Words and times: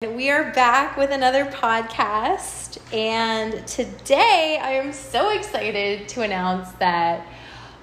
We 0.00 0.30
are 0.30 0.52
back 0.52 0.96
with 0.96 1.10
another 1.10 1.44
podcast, 1.46 2.78
and 2.94 3.66
today 3.66 4.56
I 4.62 4.74
am 4.74 4.92
so 4.92 5.30
excited 5.30 6.08
to 6.10 6.22
announce 6.22 6.70
that 6.74 7.26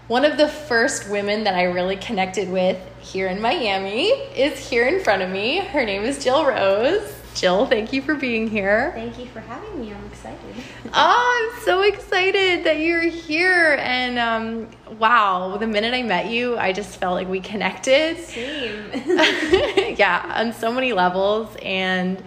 one 0.08 0.24
of 0.24 0.38
the 0.38 0.48
first 0.48 1.10
women 1.10 1.44
that 1.44 1.56
I 1.56 1.64
really 1.64 1.98
connected 1.98 2.50
with 2.50 2.82
here 3.02 3.28
in 3.28 3.42
Miami 3.42 4.12
is 4.34 4.58
here 4.58 4.88
in 4.88 5.04
front 5.04 5.24
of 5.24 5.30
me. 5.30 5.58
Her 5.58 5.84
name 5.84 6.04
is 6.04 6.24
Jill 6.24 6.46
Rose. 6.46 7.15
Jill, 7.36 7.66
thank 7.66 7.92
you 7.92 8.02
for 8.02 8.16
being 8.16 8.48
here. 8.48 8.92
Thank 8.96 9.20
you 9.20 9.26
for 9.26 9.42
having 9.42 9.82
me. 9.82 9.94
I'm 9.94 10.06
excited. 10.06 10.56
Oh, 10.94 11.52
I'm 11.54 11.64
so 11.64 11.82
excited 11.82 12.64
that 12.64 12.80
you're 12.80 13.02
here. 13.02 13.78
And 13.82 14.18
um, 14.18 14.98
wow, 14.98 15.58
the 15.58 15.68
minute 15.68 15.94
I 15.94 16.02
met 16.02 16.28
you, 16.28 16.58
I 16.58 16.72
just 16.72 16.98
felt 16.98 17.16
like 17.16 17.28
we 17.28 17.42
connected. 17.42 18.18
Same. 18.20 18.90
yeah, 19.98 20.32
on 20.34 20.54
so 20.54 20.72
many 20.72 20.94
levels. 20.94 21.54
And 21.62 22.24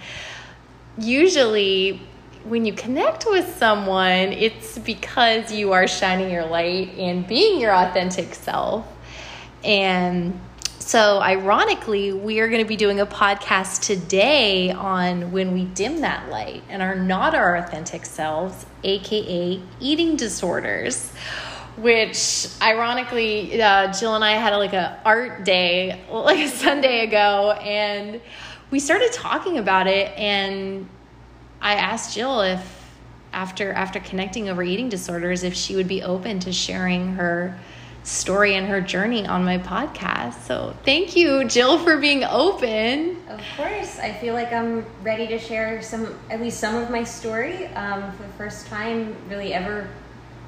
usually, 0.98 2.02
when 2.45 2.66
you 2.66 2.75
connect 2.75 3.25
with 3.27 3.56
someone, 3.56 4.33
it's 4.33 4.78
because 4.78 5.50
you 5.50 5.72
are 5.72 5.88
shining 5.88 6.30
your 6.30 6.45
light 6.45 6.91
and 6.98 7.27
being 7.27 7.61
your 7.61 7.75
authentic 7.75 8.34
self. 8.34 8.86
And 9.64 10.38
so, 10.88 11.20
ironically, 11.20 12.15
we 12.15 12.41
are 12.41 12.48
going 12.48 12.62
to 12.62 12.66
be 12.66 12.74
doing 12.74 12.98
a 12.98 13.05
podcast 13.05 13.83
today 13.83 14.70
on 14.70 15.33
when 15.33 15.52
we 15.52 15.66
dim 15.66 16.01
that 16.01 16.30
light 16.30 16.62
and 16.70 16.80
are 16.80 16.95
not 16.95 17.34
our 17.34 17.56
authentic 17.56 18.06
selves, 18.06 18.64
aka 18.84 19.61
eating 19.80 20.16
disorders. 20.16 21.12
Which, 21.77 22.48
ironically, 22.62 23.61
uh, 23.61 23.92
Jill 23.92 24.14
and 24.14 24.24
I 24.24 24.37
had 24.37 24.55
a, 24.55 24.56
like 24.56 24.73
a 24.73 24.98
art 25.05 25.45
day 25.45 26.06
like 26.11 26.38
a 26.38 26.48
Sunday 26.48 27.05
ago, 27.05 27.50
and 27.50 28.23
we 28.70 28.80
started 28.80 29.12
talking 29.12 29.59
about 29.59 29.89
it. 29.89 30.11
And 30.16 30.89
I 31.61 31.75
asked 31.75 32.14
Jill 32.14 32.41
if, 32.41 32.89
after 33.34 33.75
after 33.75 34.00
connecting 34.00 34.48
over 34.48 34.62
eating 34.62 34.89
disorders, 34.89 35.42
if 35.42 35.53
she 35.53 35.77
would 35.77 35.86
be 35.86 36.03
open 36.03 36.41
to 36.41 36.50
sharing 36.50 37.09
her 37.09 37.61
story 38.09 38.55
and 38.55 38.67
her 38.67 38.81
journey 38.81 39.27
on 39.27 39.45
my 39.45 39.59
podcast. 39.59 40.41
So 40.42 40.75
thank 40.84 41.14
you, 41.14 41.45
Jill, 41.45 41.78
for 41.78 41.98
being 41.98 42.25
open. 42.25 43.19
Of 43.28 43.41
course, 43.56 43.98
I 43.98 44.12
feel 44.15 44.34
like 44.34 44.53
I'm 44.53 44.87
ready 45.03 45.27
to 45.28 45.39
share 45.39 45.83
some, 45.83 46.19
at 46.31 46.41
least 46.41 46.59
some 46.59 46.75
of 46.75 46.91
my 46.91 47.05
story 47.05 47.67
um, 47.69 48.11
for 48.12 48.23
the 48.23 48.33
first 48.34 48.67
time, 48.67 49.15
really 49.28 49.53
ever 49.53 49.89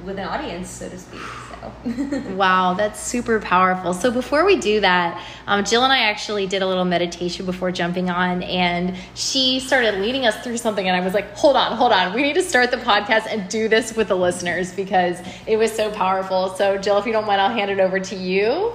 with 0.04 0.18
an 0.18 0.26
audience, 0.26 0.70
so 0.70 0.88
to 0.88 0.98
speak. 0.98 1.20
So. 1.20 2.20
wow, 2.34 2.74
that's 2.74 3.00
super 3.00 3.38
powerful. 3.40 3.92
So 3.92 4.10
before 4.10 4.44
we 4.44 4.56
do 4.56 4.80
that, 4.80 5.22
um, 5.46 5.64
Jill 5.64 5.84
and 5.84 5.92
I 5.92 6.00
actually 6.00 6.46
did 6.46 6.62
a 6.62 6.66
little 6.66 6.84
meditation 6.84 7.46
before 7.46 7.70
jumping 7.70 8.10
on, 8.10 8.42
and 8.42 8.96
she 9.14 9.60
started 9.60 9.96
leading 9.96 10.26
us 10.26 10.42
through 10.42 10.56
something, 10.56 10.86
and 10.86 10.96
I 10.96 11.04
was 11.04 11.14
like, 11.14 11.36
"Hold 11.36 11.56
on, 11.56 11.76
hold 11.76 11.92
on, 11.92 12.14
we 12.14 12.22
need 12.22 12.34
to 12.34 12.42
start 12.42 12.70
the 12.70 12.78
podcast 12.78 13.26
and 13.30 13.48
do 13.48 13.68
this 13.68 13.94
with 13.94 14.08
the 14.08 14.16
listeners 14.16 14.72
because 14.72 15.18
it 15.46 15.56
was 15.56 15.72
so 15.72 15.90
powerful." 15.90 16.54
So 16.56 16.78
Jill, 16.78 16.98
if 16.98 17.06
you 17.06 17.12
don't 17.12 17.26
mind, 17.26 17.40
I'll 17.40 17.54
hand 17.54 17.70
it 17.70 17.80
over 17.80 18.00
to 18.00 18.16
you. 18.16 18.72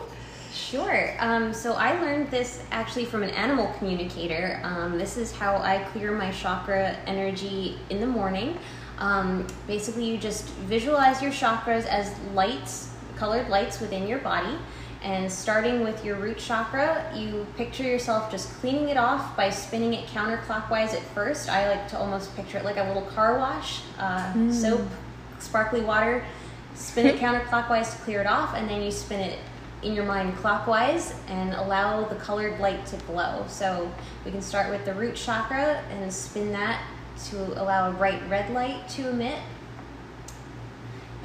Sure. 0.55 1.13
Um, 1.19 1.53
so 1.53 1.73
I 1.73 1.99
learned 1.99 2.31
this 2.31 2.63
actually 2.71 3.03
from 3.03 3.23
an 3.23 3.29
animal 3.31 3.73
communicator. 3.77 4.61
Um, 4.63 4.97
this 4.97 5.17
is 5.17 5.33
how 5.33 5.57
I 5.57 5.79
clear 5.91 6.11
my 6.11 6.31
chakra 6.31 6.95
energy 7.05 7.77
in 7.89 7.99
the 7.99 8.07
morning. 8.07 8.57
Um, 8.97 9.45
basically, 9.67 10.05
you 10.05 10.17
just 10.17 10.47
visualize 10.69 11.21
your 11.21 11.31
chakras 11.31 11.85
as 11.85 12.17
lights, 12.33 12.89
colored 13.17 13.49
lights 13.49 13.81
within 13.81 14.07
your 14.07 14.19
body. 14.19 14.57
And 15.03 15.29
starting 15.29 15.83
with 15.83 16.05
your 16.05 16.15
root 16.15 16.37
chakra, 16.37 17.11
you 17.13 17.45
picture 17.57 17.83
yourself 17.83 18.31
just 18.31 18.49
cleaning 18.61 18.87
it 18.87 18.97
off 18.97 19.35
by 19.35 19.49
spinning 19.49 19.93
it 19.93 20.07
counterclockwise 20.07 20.93
at 20.93 21.03
first. 21.13 21.49
I 21.49 21.69
like 21.69 21.89
to 21.89 21.97
almost 21.99 22.33
picture 22.37 22.59
it 22.59 22.63
like 22.63 22.77
a 22.77 22.83
little 22.85 23.03
car 23.03 23.37
wash, 23.37 23.81
uh, 23.99 24.31
mm. 24.31 24.53
soap, 24.53 24.87
sparkly 25.37 25.81
water. 25.81 26.23
Spin 26.75 27.07
it 27.07 27.19
counterclockwise 27.19 27.91
to 27.91 28.01
clear 28.03 28.21
it 28.21 28.27
off, 28.27 28.55
and 28.55 28.69
then 28.69 28.81
you 28.81 28.89
spin 28.89 29.19
it 29.19 29.37
in 29.85 29.93
your 29.93 30.03
mind 30.03 30.35
clockwise 30.37 31.13
and 31.27 31.53
allow 31.53 32.03
the 32.03 32.15
colored 32.15 32.59
light 32.59 32.85
to 32.87 32.97
glow. 33.05 33.45
So 33.47 33.91
we 34.25 34.31
can 34.31 34.41
start 34.41 34.71
with 34.71 34.83
the 34.83 34.93
root 34.95 35.15
chakra 35.15 35.83
and 35.91 36.11
spin 36.11 36.51
that 36.53 36.83
to 37.25 37.61
allow 37.61 37.91
a 37.91 37.93
bright 37.93 38.21
red 38.27 38.51
light 38.51 38.89
to 38.89 39.09
emit. 39.09 39.39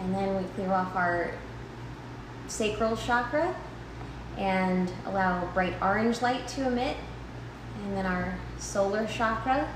And 0.00 0.14
then 0.14 0.36
we 0.36 0.44
clear 0.50 0.70
off 0.70 0.94
our 0.94 1.32
sacral 2.48 2.96
chakra 2.96 3.54
and 4.36 4.92
allow 5.06 5.46
bright 5.52 5.74
orange 5.80 6.20
light 6.20 6.46
to 6.48 6.66
emit. 6.66 6.98
And 7.82 7.96
then 7.96 8.04
our 8.04 8.36
solar 8.58 9.06
chakra 9.06 9.66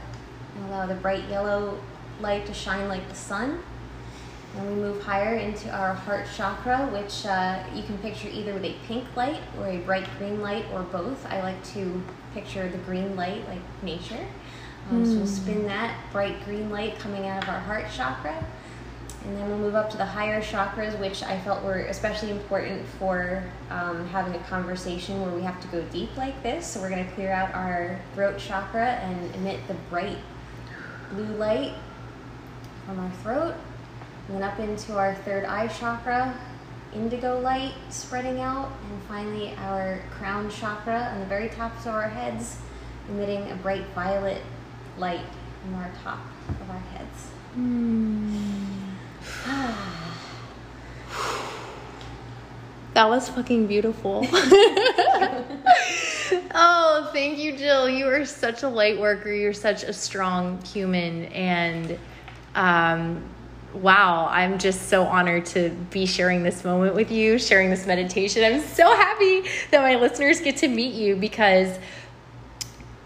and 0.56 0.64
allow 0.66 0.84
the 0.84 0.94
bright 0.94 1.26
yellow 1.30 1.80
light 2.20 2.44
to 2.46 2.54
shine 2.54 2.88
like 2.88 3.08
the 3.08 3.14
sun. 3.14 3.60
And 4.56 4.69
we 4.69 4.75
move 4.75 5.03
higher 5.03 5.34
into 5.34 5.69
our 5.70 5.94
heart 5.94 6.26
chakra, 6.37 6.87
which 6.92 7.26
uh, 7.26 7.62
you 7.75 7.82
can 7.82 7.98
picture 7.98 8.28
either 8.28 8.54
with 8.54 8.65
a 8.65 8.75
pink 8.87 9.04
light 9.16 9.41
or 9.59 9.69
a 9.69 9.78
bright 9.78 10.06
green 10.19 10.41
light 10.41 10.65
or 10.72 10.82
both. 10.82 11.26
I 11.26 11.42
like 11.42 11.62
to 11.72 12.03
picture 12.34 12.69
the 12.69 12.78
green 12.78 13.16
light 13.16 13.48
like 13.48 13.60
nature. 13.82 14.25
Um, 14.91 15.04
mm. 15.04 15.06
So 15.06 15.16
we'll 15.16 15.26
spin 15.26 15.66
that 15.66 15.98
bright 16.12 16.44
green 16.44 16.70
light 16.70 16.98
coming 16.98 17.26
out 17.26 17.43
of 17.43 17.48
our 17.48 17.60
heart 17.60 17.87
chakra. 17.97 18.44
And 19.25 19.38
then 19.38 19.48
we'll 19.48 19.59
move 19.59 19.75
up 19.75 19.88
to 19.91 19.97
the 19.97 20.04
higher 20.04 20.43
chakras, 20.43 20.98
which 21.00 21.22
I 21.22 21.41
felt 21.41 21.64
were 21.64 21.78
especially 21.87 22.31
important 22.31 22.87
for 22.98 23.43
um, 23.70 24.06
having 24.09 24.34
a 24.34 24.44
conversation 24.44 25.22
where 25.22 25.34
we 25.34 25.41
have 25.43 25.60
to 25.62 25.69
go 25.69 25.82
deep 25.84 26.14
like 26.16 26.43
this. 26.43 26.66
So 26.66 26.81
we're 26.81 26.91
going 26.91 27.06
to 27.06 27.12
clear 27.12 27.32
out 27.32 27.54
our 27.54 27.98
throat 28.14 28.38
chakra 28.38 28.97
and 28.97 29.34
emit 29.34 29.66
the 29.66 29.75
bright 29.88 30.19
blue 31.10 31.25
light 31.37 31.72
from 32.84 33.00
our 33.00 33.10
throat. 33.22 33.54
And 34.26 34.36
then 34.36 34.42
up 34.42 34.58
into 34.58 34.96
our 34.96 35.14
third 35.14 35.44
eye 35.44 35.68
chakra, 35.68 36.34
indigo 36.94 37.38
light 37.40 37.74
spreading 37.90 38.40
out. 38.40 38.72
And 38.90 39.02
finally, 39.02 39.54
our 39.58 40.00
crown 40.10 40.50
chakra 40.50 41.10
on 41.12 41.20
the 41.20 41.26
very 41.26 41.48
tops 41.48 41.86
of 41.86 41.94
our 41.94 42.08
heads, 42.08 42.58
emitting 43.08 43.50
a 43.50 43.56
bright 43.56 43.86
violet 43.94 44.40
light 44.98 45.26
from 45.62 45.74
our 45.74 45.90
top 46.02 46.20
of 46.48 46.70
our 46.70 46.78
heads. 46.78 47.28
That 52.94 53.08
was 53.08 53.28
fucking 53.28 53.66
beautiful. 53.66 54.24
oh, 56.54 57.10
thank 57.12 57.38
you, 57.38 57.56
Jill. 57.56 57.88
You 57.88 58.06
are 58.06 58.24
such 58.24 58.62
a 58.62 58.68
light 58.68 59.00
worker. 59.00 59.32
You're 59.32 59.52
such 59.52 59.82
a 59.82 59.92
strong 59.92 60.64
human. 60.64 61.24
And 61.24 61.98
um, 62.54 63.24
wow, 63.74 64.28
I'm 64.30 64.58
just 64.58 64.88
so 64.88 65.04
honored 65.04 65.46
to 65.46 65.70
be 65.90 66.06
sharing 66.06 66.42
this 66.42 66.64
moment 66.64 66.94
with 66.94 67.10
you, 67.10 67.38
sharing 67.38 67.70
this 67.70 67.86
meditation. 67.86 68.44
I'm 68.44 68.60
so 68.60 68.94
happy 68.94 69.42
that 69.70 69.80
my 69.80 69.96
listeners 69.96 70.40
get 70.40 70.56
to 70.58 70.68
meet 70.68 70.94
you 70.94 71.16
because 71.16 71.78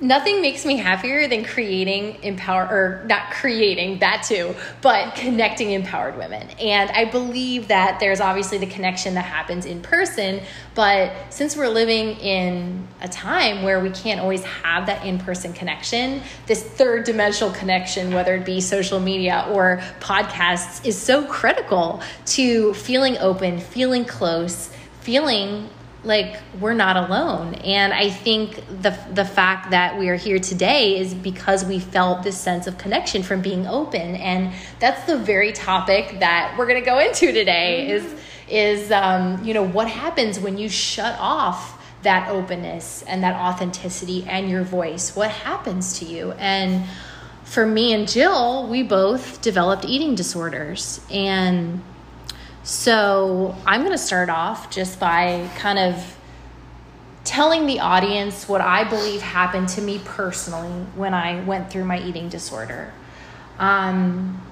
nothing 0.01 0.41
makes 0.41 0.65
me 0.65 0.77
happier 0.77 1.27
than 1.27 1.45
creating 1.45 2.23
empower 2.23 2.65
or 2.65 3.05
not 3.07 3.31
creating 3.33 3.99
that 3.99 4.23
too 4.23 4.55
but 4.81 5.15
connecting 5.17 5.73
empowered 5.73 6.17
women. 6.17 6.49
And 6.61 6.91
i 6.91 7.05
believe 7.05 7.69
that 7.69 7.99
there's 8.01 8.21
obviously 8.21 8.59
the 8.59 8.67
connection 8.67 9.15
that 9.15 9.25
happens 9.25 9.67
in 9.67 9.81
person 9.81 10.41
but 10.75 11.13
since 11.31 11.57
we're 11.57 11.69
living 11.69 12.11
in 12.21 12.87
a 13.01 13.09
time 13.09 13.63
where 13.63 13.81
we 13.81 13.91
can't 13.91 14.21
always 14.21 14.45
have 14.45 14.87
that 14.87 15.05
in-person 15.05 15.53
connection 15.53 16.23
this 16.47 16.63
third 16.63 17.05
dimensional 17.05 17.53
connection 17.53 18.15
whether 18.15 18.37
it 18.37 18.45
be 18.45 18.61
social 18.61 19.01
media 19.01 19.47
or 19.51 19.81
podcasts 20.01 20.85
is 20.87 20.97
so 20.97 21.25
critical 21.27 22.01
to 22.25 22.73
feeling 22.75 23.17
open 23.19 23.59
feeling 23.59 24.05
close 24.05 24.71
feeling 25.01 25.69
like 26.05 26.37
we're 26.61 26.75
not 26.75 26.97
alone. 26.97 27.55
And 27.55 27.93
i 27.93 28.09
think 28.09 28.57
the 28.83 28.97
the 29.13 29.25
fact 29.25 29.71
that 29.71 29.99
we 29.99 30.09
are 30.09 30.17
here 30.17 30.39
today 30.39 30.99
is 30.99 31.13
because 31.15 31.65
we 31.65 31.81
felt 31.81 32.23
this 32.23 32.39
sense 32.39 32.67
of 32.67 32.79
connection 32.79 33.23
from 33.23 33.43
being 33.43 33.67
open. 33.67 34.17
And 34.17 34.53
that's 34.79 35.05
the 35.07 35.19
very 35.19 35.53
topic 35.53 36.21
that 36.21 36.55
we're 36.57 36.67
going 36.67 36.81
to 36.81 36.87
go 36.87 36.99
into 36.99 37.33
today 37.33 37.89
mm-hmm. 37.91 38.07
is 38.07 38.21
is 38.49 38.91
um, 38.93 39.45
you 39.45 39.55
know 39.55 39.67
what 39.67 39.89
happens 39.89 40.39
when 40.39 40.57
you 40.57 40.69
shut 40.69 41.17
off 41.19 41.75
that 42.03 42.31
openness 42.31 43.03
and 43.03 43.25
that 43.25 43.35
authenticity 43.35 44.25
and 44.29 44.49
your 44.49 44.63
voice? 44.63 45.17
What 45.17 45.31
happens 45.31 45.99
to 45.99 46.05
you? 46.05 46.33
And 46.33 46.87
for 47.43 47.67
me 47.67 47.93
and 47.93 48.07
jill 48.07 48.69
we 48.69 48.83
both 48.83 49.43
developed 49.43 49.85
eating 49.85 50.15
disorders. 50.15 51.01
And 51.11 51.83
so 52.69 53.57
I'm 53.65 53.81
going 53.81 53.93
to 53.93 53.97
start 53.97 54.29
off 54.29 54.69
just 54.69 55.01
by 55.01 55.49
kind 55.57 55.79
of 55.79 56.19
telling 57.25 57.65
the 57.65 57.81
audience 57.81 58.47
what 58.47 58.61
I 58.61 58.85
believe 58.85 59.23
happened 59.23 59.71
to 59.71 59.81
me 59.81 60.03
personally 60.05 60.85
when 60.95 61.15
I 61.15 61.43
went 61.45 61.71
through 61.71 61.85
my 61.85 61.99
eating 61.99 62.29
disorder. 62.29 62.93
Um, 63.59 64.43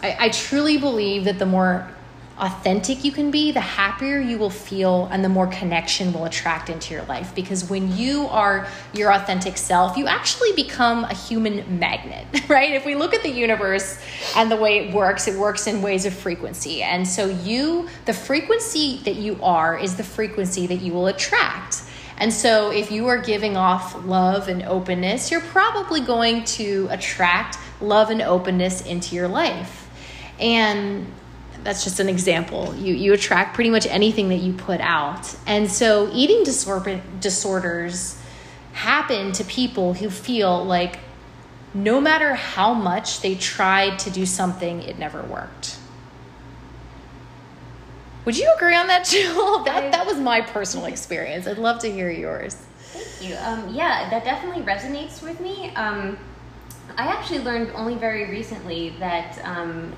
I, 0.00 0.16
I 0.20 0.28
truly 0.28 0.78
believe 0.78 1.24
that 1.24 1.40
the 1.40 1.46
more 1.46 1.90
authentic 2.38 3.02
you 3.02 3.10
can 3.10 3.30
be, 3.30 3.50
the 3.50 3.60
happier 3.60 4.20
you 4.20 4.38
will 4.38 4.50
feel 4.50 5.08
and 5.10 5.24
the 5.24 5.28
more 5.28 5.46
connection 5.46 6.12
will 6.12 6.26
attract 6.26 6.68
into 6.68 6.92
your 6.92 7.02
life. 7.04 7.34
Because 7.34 7.68
when 7.68 7.96
you 7.96 8.26
are 8.28 8.68
your 8.92 9.12
authentic 9.12 9.56
self, 9.56 9.96
you 9.96 10.06
actually 10.06 10.52
become 10.52 11.04
a 11.04 11.14
human 11.14 11.78
magnet, 11.78 12.26
right? 12.48 12.72
If 12.72 12.84
we 12.84 12.94
look 12.94 13.14
at 13.14 13.22
the 13.22 13.30
universe 13.30 13.98
and 14.36 14.50
the 14.50 14.56
way 14.56 14.86
it 14.86 14.94
works, 14.94 15.26
it 15.28 15.38
works 15.38 15.66
in 15.66 15.80
ways 15.80 16.04
of 16.04 16.14
frequency. 16.14 16.82
And 16.82 17.06
so, 17.06 17.26
you, 17.26 17.88
the 18.04 18.12
frequency 18.12 19.00
that 19.04 19.16
you 19.16 19.38
are, 19.42 19.78
is 19.78 19.96
the 19.96 20.04
frequency 20.04 20.66
that 20.66 20.80
you 20.80 20.92
will 20.92 21.06
attract. 21.06 21.82
And 22.18 22.32
so, 22.32 22.70
if 22.70 22.90
you 22.90 23.06
are 23.08 23.18
giving 23.18 23.56
off 23.56 24.04
love 24.04 24.48
and 24.48 24.62
openness, 24.62 25.30
you're 25.30 25.40
probably 25.40 26.00
going 26.00 26.44
to 26.44 26.88
attract 26.90 27.58
love 27.80 28.10
and 28.10 28.22
openness 28.22 28.82
into 28.82 29.14
your 29.14 29.28
life. 29.28 29.88
And 30.38 31.06
that's 31.66 31.82
just 31.82 31.98
an 31.98 32.08
example. 32.08 32.72
You 32.76 32.94
you 32.94 33.12
attract 33.12 33.54
pretty 33.56 33.70
much 33.70 33.86
anything 33.86 34.28
that 34.28 34.36
you 34.36 34.52
put 34.52 34.80
out. 34.80 35.34
And 35.48 35.68
so 35.68 36.08
eating 36.12 36.44
disorder, 36.44 37.02
disorders 37.18 38.16
happen 38.72 39.32
to 39.32 39.42
people 39.42 39.92
who 39.94 40.08
feel 40.08 40.64
like 40.64 41.00
no 41.74 42.00
matter 42.00 42.34
how 42.34 42.72
much 42.72 43.20
they 43.20 43.34
tried 43.34 43.98
to 43.98 44.10
do 44.10 44.24
something, 44.24 44.80
it 44.82 44.96
never 44.96 45.22
worked. 45.24 45.76
Would 48.26 48.38
you 48.38 48.48
agree 48.54 48.76
on 48.76 48.86
that, 48.86 49.04
Jill? 49.10 49.64
That 49.64 49.90
that 49.90 50.06
was 50.06 50.18
my 50.18 50.42
personal 50.42 50.86
experience. 50.86 51.48
I'd 51.48 51.58
love 51.58 51.80
to 51.80 51.90
hear 51.90 52.12
yours. 52.12 52.54
Thank 52.78 53.28
you. 53.28 53.36
Um, 53.38 53.74
yeah, 53.74 54.08
that 54.08 54.22
definitely 54.22 54.62
resonates 54.62 55.20
with 55.20 55.40
me. 55.40 55.74
Um, 55.74 56.16
I 56.96 57.08
actually 57.08 57.40
learned 57.40 57.72
only 57.74 57.96
very 57.96 58.30
recently 58.30 58.90
that 59.00 59.44
um, 59.44 59.92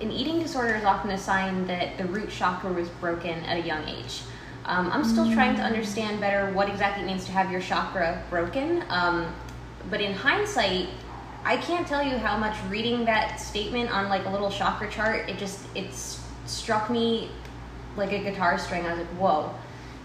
an 0.00 0.10
eating 0.10 0.38
disorder 0.38 0.74
is 0.74 0.84
often 0.84 1.10
a 1.10 1.18
sign 1.18 1.66
that 1.66 1.96
the 1.96 2.04
root 2.04 2.30
chakra 2.30 2.72
was 2.72 2.88
broken 2.88 3.38
at 3.44 3.58
a 3.58 3.66
young 3.66 3.86
age. 3.88 4.22
Um, 4.66 4.90
I'm 4.90 5.04
still 5.04 5.32
trying 5.32 5.54
to 5.56 5.62
understand 5.62 6.20
better 6.20 6.52
what 6.52 6.68
exactly 6.68 7.04
it 7.04 7.06
means 7.06 7.24
to 7.26 7.32
have 7.32 7.50
your 7.50 7.60
chakra 7.60 8.22
broken. 8.28 8.84
Um, 8.88 9.32
but 9.88 10.00
in 10.00 10.12
hindsight, 10.12 10.88
I 11.44 11.56
can't 11.56 11.86
tell 11.86 12.02
you 12.02 12.18
how 12.18 12.36
much 12.36 12.56
reading 12.68 13.04
that 13.04 13.40
statement 13.40 13.90
on 13.90 14.08
like 14.08 14.26
a 14.26 14.30
little 14.30 14.50
chakra 14.50 14.90
chart, 14.90 15.28
it 15.30 15.38
just, 15.38 15.60
it 15.76 15.94
struck 16.46 16.90
me 16.90 17.30
like 17.96 18.12
a 18.12 18.18
guitar 18.18 18.58
string. 18.58 18.84
I 18.84 18.90
was 18.90 18.98
like, 18.98 19.08
whoa, 19.18 19.54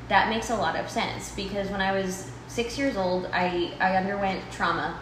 that 0.08 0.30
makes 0.30 0.52
a 0.52 0.56
lot 0.56 0.76
of 0.76 0.90
sense. 0.90 1.32
Because 1.32 1.70
when 1.70 1.82
I 1.82 1.92
was 1.92 2.32
six 2.48 2.78
years 2.78 2.96
old, 2.96 3.28
I, 3.34 3.74
I 3.80 3.96
underwent 3.96 4.44
trauma. 4.52 5.00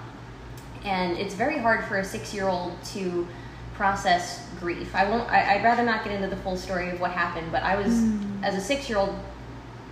And 0.86 1.18
it's 1.18 1.34
very 1.34 1.58
hard 1.58 1.84
for 1.84 1.98
a 1.98 2.06
six 2.06 2.34
year 2.34 2.48
old 2.48 2.82
to 2.94 3.28
process 3.74 4.46
grief. 4.60 4.94
I 4.96 5.10
won't. 5.10 5.30
I, 5.30 5.56
would 5.56 5.64
rather 5.64 5.84
not 5.84 6.04
get 6.04 6.14
into 6.14 6.28
the 6.28 6.42
full 6.42 6.58
story 6.58 6.90
of 6.90 7.00
what 7.00 7.12
happened, 7.12 7.52
but 7.52 7.64
I 7.64 7.76
was 7.76 7.94
mm. 7.94 8.44
as 8.44 8.56
a 8.56 8.62
six 8.62 8.90
year 8.90 8.98
old 8.98 9.16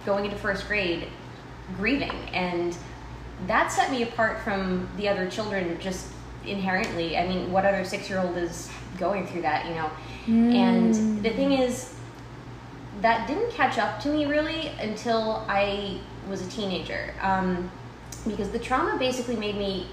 going 0.06 0.26
into 0.26 0.38
first 0.38 0.68
grade, 0.68 1.08
grieving, 1.78 2.12
and 2.34 2.76
that 3.46 3.72
set 3.72 3.92
me 3.92 4.04
apart 4.04 4.40
from 4.42 4.90
the 4.98 5.08
other 5.08 5.30
children 5.30 5.78
just 5.80 6.08
inherently. 6.46 7.18
I 7.18 7.28
mean, 7.28 7.52
what 7.52 7.66
other 7.66 7.84
six 7.84 8.10
year 8.10 8.20
old 8.20 8.38
is 8.38 8.70
going 8.98 9.28
through 9.28 9.42
that, 9.44 9.68
you 9.68 9.76
know? 9.76 9.92
Mm. 10.26 10.56
And 10.56 11.24
the 11.24 11.30
thing 11.32 11.52
is, 11.52 11.94
that 13.02 13.28
didn't 13.28 13.52
catch 13.52 13.78
up 13.78 14.00
to 14.02 14.10
me 14.10 14.26
really 14.26 14.70
until 14.80 15.46
I 15.48 16.00
was 16.28 16.46
a 16.46 16.50
teenager, 16.50 17.14
um, 17.22 17.70
because 18.26 18.50
the 18.50 18.60
trauma 18.60 18.98
basically 18.98 19.36
made 19.36 19.56
me 19.56 19.88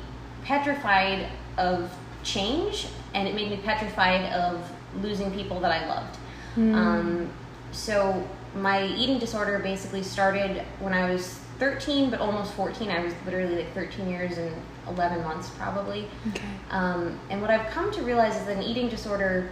petrified 0.45 1.27
of 1.59 1.93
change 2.23 2.87
and 3.15 3.27
it 3.29 3.35
made 3.35 3.51
me 3.51 3.57
petrified 3.59 4.33
of 4.33 4.71
losing 5.01 5.33
people 5.33 5.61
that 5.61 5.73
I 5.73 5.87
loved. 5.87 6.19
Mm. 6.57 6.75
Um, 6.75 7.31
so 7.73 8.27
my 8.55 8.87
eating 8.87 9.19
disorder 9.19 9.59
basically 9.59 10.03
started 10.03 10.63
when 10.81 10.93
I 10.93 11.11
was 11.11 11.41
13, 11.59 12.11
but 12.11 12.21
almost 12.21 12.53
14. 12.55 12.91
I 12.91 13.05
was 13.05 13.15
literally 13.25 13.57
like 13.57 13.73
13 13.75 14.09
years 14.09 14.39
and 14.39 14.55
11 14.89 15.23
months 15.23 15.51
probably. 15.51 16.09
Okay. 16.31 16.45
Um, 16.71 17.19
and 17.31 17.41
what 17.41 17.51
I've 17.51 17.69
come 17.71 17.93
to 17.93 18.03
realize 18.03 18.37
is 18.37 18.47
that 18.47 18.57
an 18.57 18.63
eating 18.63 18.89
disorder, 18.89 19.51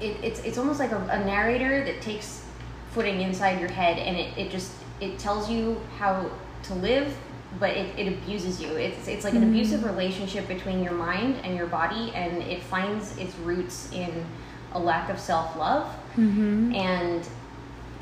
it, 0.00 0.16
it's 0.22 0.40
it's 0.40 0.58
almost 0.58 0.80
like 0.80 0.92
a, 0.92 0.98
a, 1.10 1.24
narrator 1.24 1.84
that 1.84 2.00
takes 2.00 2.44
footing 2.90 3.20
inside 3.20 3.60
your 3.60 3.70
head, 3.70 3.98
and 3.98 4.16
it, 4.16 4.36
it 4.36 4.50
just 4.50 4.72
it 5.00 5.18
tells 5.18 5.50
you 5.50 5.80
how 5.98 6.30
to 6.64 6.74
live 6.74 7.16
but 7.58 7.70
it, 7.70 7.98
it 7.98 8.08
abuses 8.08 8.60
you. 8.60 8.68
It's 8.76 9.08
it's 9.08 9.24
like 9.24 9.34
an 9.34 9.42
mm. 9.42 9.48
abusive 9.48 9.84
relationship 9.84 10.48
between 10.48 10.82
your 10.82 10.92
mind 10.92 11.36
and 11.44 11.56
your 11.56 11.66
body, 11.66 12.12
and 12.14 12.42
it 12.42 12.62
finds 12.62 13.16
its 13.18 13.34
roots 13.38 13.90
in 13.92 14.24
a 14.72 14.78
lack 14.78 15.10
of 15.10 15.18
self 15.18 15.56
love. 15.56 15.86
Mm-hmm. 16.16 16.74
And 16.74 17.28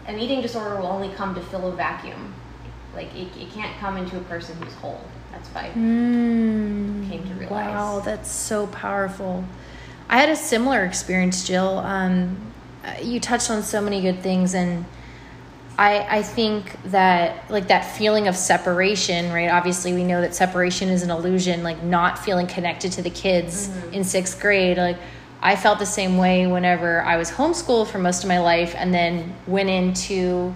an 0.07 0.19
eating 0.19 0.41
disorder 0.41 0.77
will 0.77 0.87
only 0.87 1.11
come 1.11 1.35
to 1.35 1.41
fill 1.41 1.69
a 1.69 1.77
vacuum. 1.77 2.35
Like 2.95 3.15
it, 3.15 3.29
it 3.37 3.51
can't 3.53 3.77
come 3.79 3.97
into 3.97 4.17
a 4.17 4.23
person 4.23 4.61
who's 4.61 4.75
whole. 4.75 5.01
That's 5.33 5.49
what 5.51 5.65
I 5.65 5.69
mm. 5.71 7.09
came 7.09 7.27
to 7.29 7.35
realize. 7.35 7.51
Wow, 7.51 8.01
that's 8.01 8.31
so 8.31 8.67
powerful. 8.69 9.45
I 10.09 10.19
had 10.19 10.29
a 10.29 10.37
similar 10.37 10.85
experience, 10.85 11.47
Jill. 11.47 11.79
Um, 11.79 12.37
you 13.03 13.21
touched 13.21 13.51
on 13.51 13.63
so 13.63 13.81
many 13.81 14.01
good 14.01 14.21
things 14.23 14.55
and 14.55 14.85
I, 15.81 16.19
I 16.19 16.23
think 16.23 16.77
that 16.91 17.51
like 17.51 17.69
that 17.69 17.97
feeling 17.97 18.29
of 18.29 18.37
separation, 18.37 19.33
right? 19.33 19.49
Obviously, 19.49 19.95
we 19.95 20.05
know 20.05 20.21
that 20.21 20.35
separation 20.35 20.91
is 20.91 21.03
an 21.03 21.11
illusion, 21.11 21.63
like 21.63 21.83
not 21.83 22.19
feeling 22.19 22.47
connected 22.47 22.93
to 22.93 23.03
the 23.03 23.09
kids 23.09 23.69
mm-hmm. 23.69 23.95
in 23.95 24.05
sixth 24.05 24.39
grade. 24.39 24.77
Like, 24.77 24.99
I 25.41 25.57
felt 25.57 25.79
the 25.79 25.87
same 25.87 26.19
way 26.19 26.47
whenever 26.47 27.01
I 27.01 27.17
was 27.17 27.31
homeschooled 27.31 27.87
for 27.87 27.99
most 27.99 28.23
of 28.25 28.29
my 28.29 28.41
life 28.41 28.75
and 28.77 28.93
then 28.93 29.35
went 29.47 29.71
into 29.71 30.55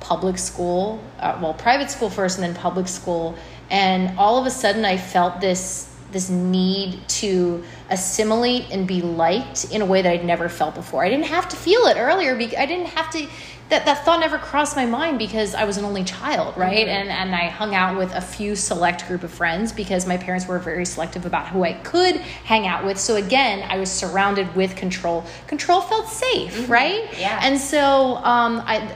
public 0.00 0.36
school, 0.36 1.02
uh, 1.20 1.38
well, 1.40 1.54
private 1.54 1.90
school 1.90 2.10
first 2.10 2.36
and 2.36 2.44
then 2.46 2.54
public 2.54 2.86
school. 2.86 3.34
And 3.70 4.18
all 4.18 4.36
of 4.36 4.44
a 4.44 4.50
sudden, 4.50 4.84
I 4.84 4.98
felt 4.98 5.40
this 5.40 5.95
this 6.16 6.30
need 6.30 7.06
to 7.06 7.62
assimilate 7.90 8.70
and 8.70 8.88
be 8.88 9.02
liked 9.02 9.70
in 9.70 9.82
a 9.82 9.84
way 9.84 10.00
that 10.00 10.10
I'd 10.10 10.24
never 10.24 10.48
felt 10.48 10.74
before. 10.74 11.04
I 11.04 11.10
didn't 11.10 11.26
have 11.26 11.46
to 11.50 11.56
feel 11.56 11.82
it 11.82 11.98
earlier. 11.98 12.34
because 12.34 12.58
I 12.58 12.64
didn't 12.64 12.86
have 12.86 13.10
to 13.10 13.28
that, 13.68 13.84
that 13.84 14.04
thought 14.04 14.20
never 14.20 14.38
crossed 14.38 14.76
my 14.76 14.86
mind 14.86 15.18
because 15.18 15.54
I 15.54 15.64
was 15.64 15.76
an 15.76 15.84
only 15.84 16.04
child, 16.04 16.56
right? 16.56 16.86
Mm-hmm. 16.86 16.98
And 17.00 17.08
and 17.10 17.34
I 17.34 17.48
hung 17.48 17.74
out 17.74 17.98
with 17.98 18.14
a 18.14 18.20
few 18.20 18.56
select 18.56 19.06
group 19.08 19.24
of 19.24 19.30
friends 19.30 19.72
because 19.72 20.06
my 20.06 20.16
parents 20.16 20.46
were 20.46 20.58
very 20.58 20.86
selective 20.86 21.26
about 21.26 21.48
who 21.48 21.64
I 21.64 21.74
could 21.74 22.16
hang 22.16 22.66
out 22.66 22.86
with. 22.86 22.98
So 22.98 23.16
again, 23.16 23.68
I 23.68 23.78
was 23.78 23.90
surrounded 23.90 24.54
with 24.54 24.74
control. 24.74 25.24
Control 25.48 25.82
felt 25.82 26.08
safe, 26.08 26.56
mm-hmm. 26.56 26.72
right? 26.72 27.18
Yeah. 27.18 27.40
And 27.42 27.60
so 27.60 28.16
um, 28.16 28.62
I 28.64 28.90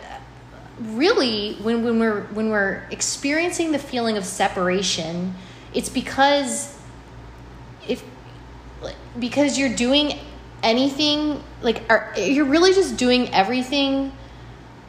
really 0.79 1.55
when 1.57 1.85
when 1.85 1.99
we're 1.99 2.23
when 2.29 2.49
we're 2.49 2.87
experiencing 2.91 3.73
the 3.73 3.79
feeling 3.79 4.17
of 4.17 4.25
separation, 4.25 5.35
it's 5.75 5.91
because 5.91 6.80
if 7.89 8.03
because 9.19 9.59
you're 9.59 9.75
doing 9.75 10.19
anything 10.63 11.43
like 11.63 11.83
are, 11.91 12.13
you're 12.17 12.45
really 12.45 12.73
just 12.73 12.97
doing 12.97 13.33
everything 13.33 14.13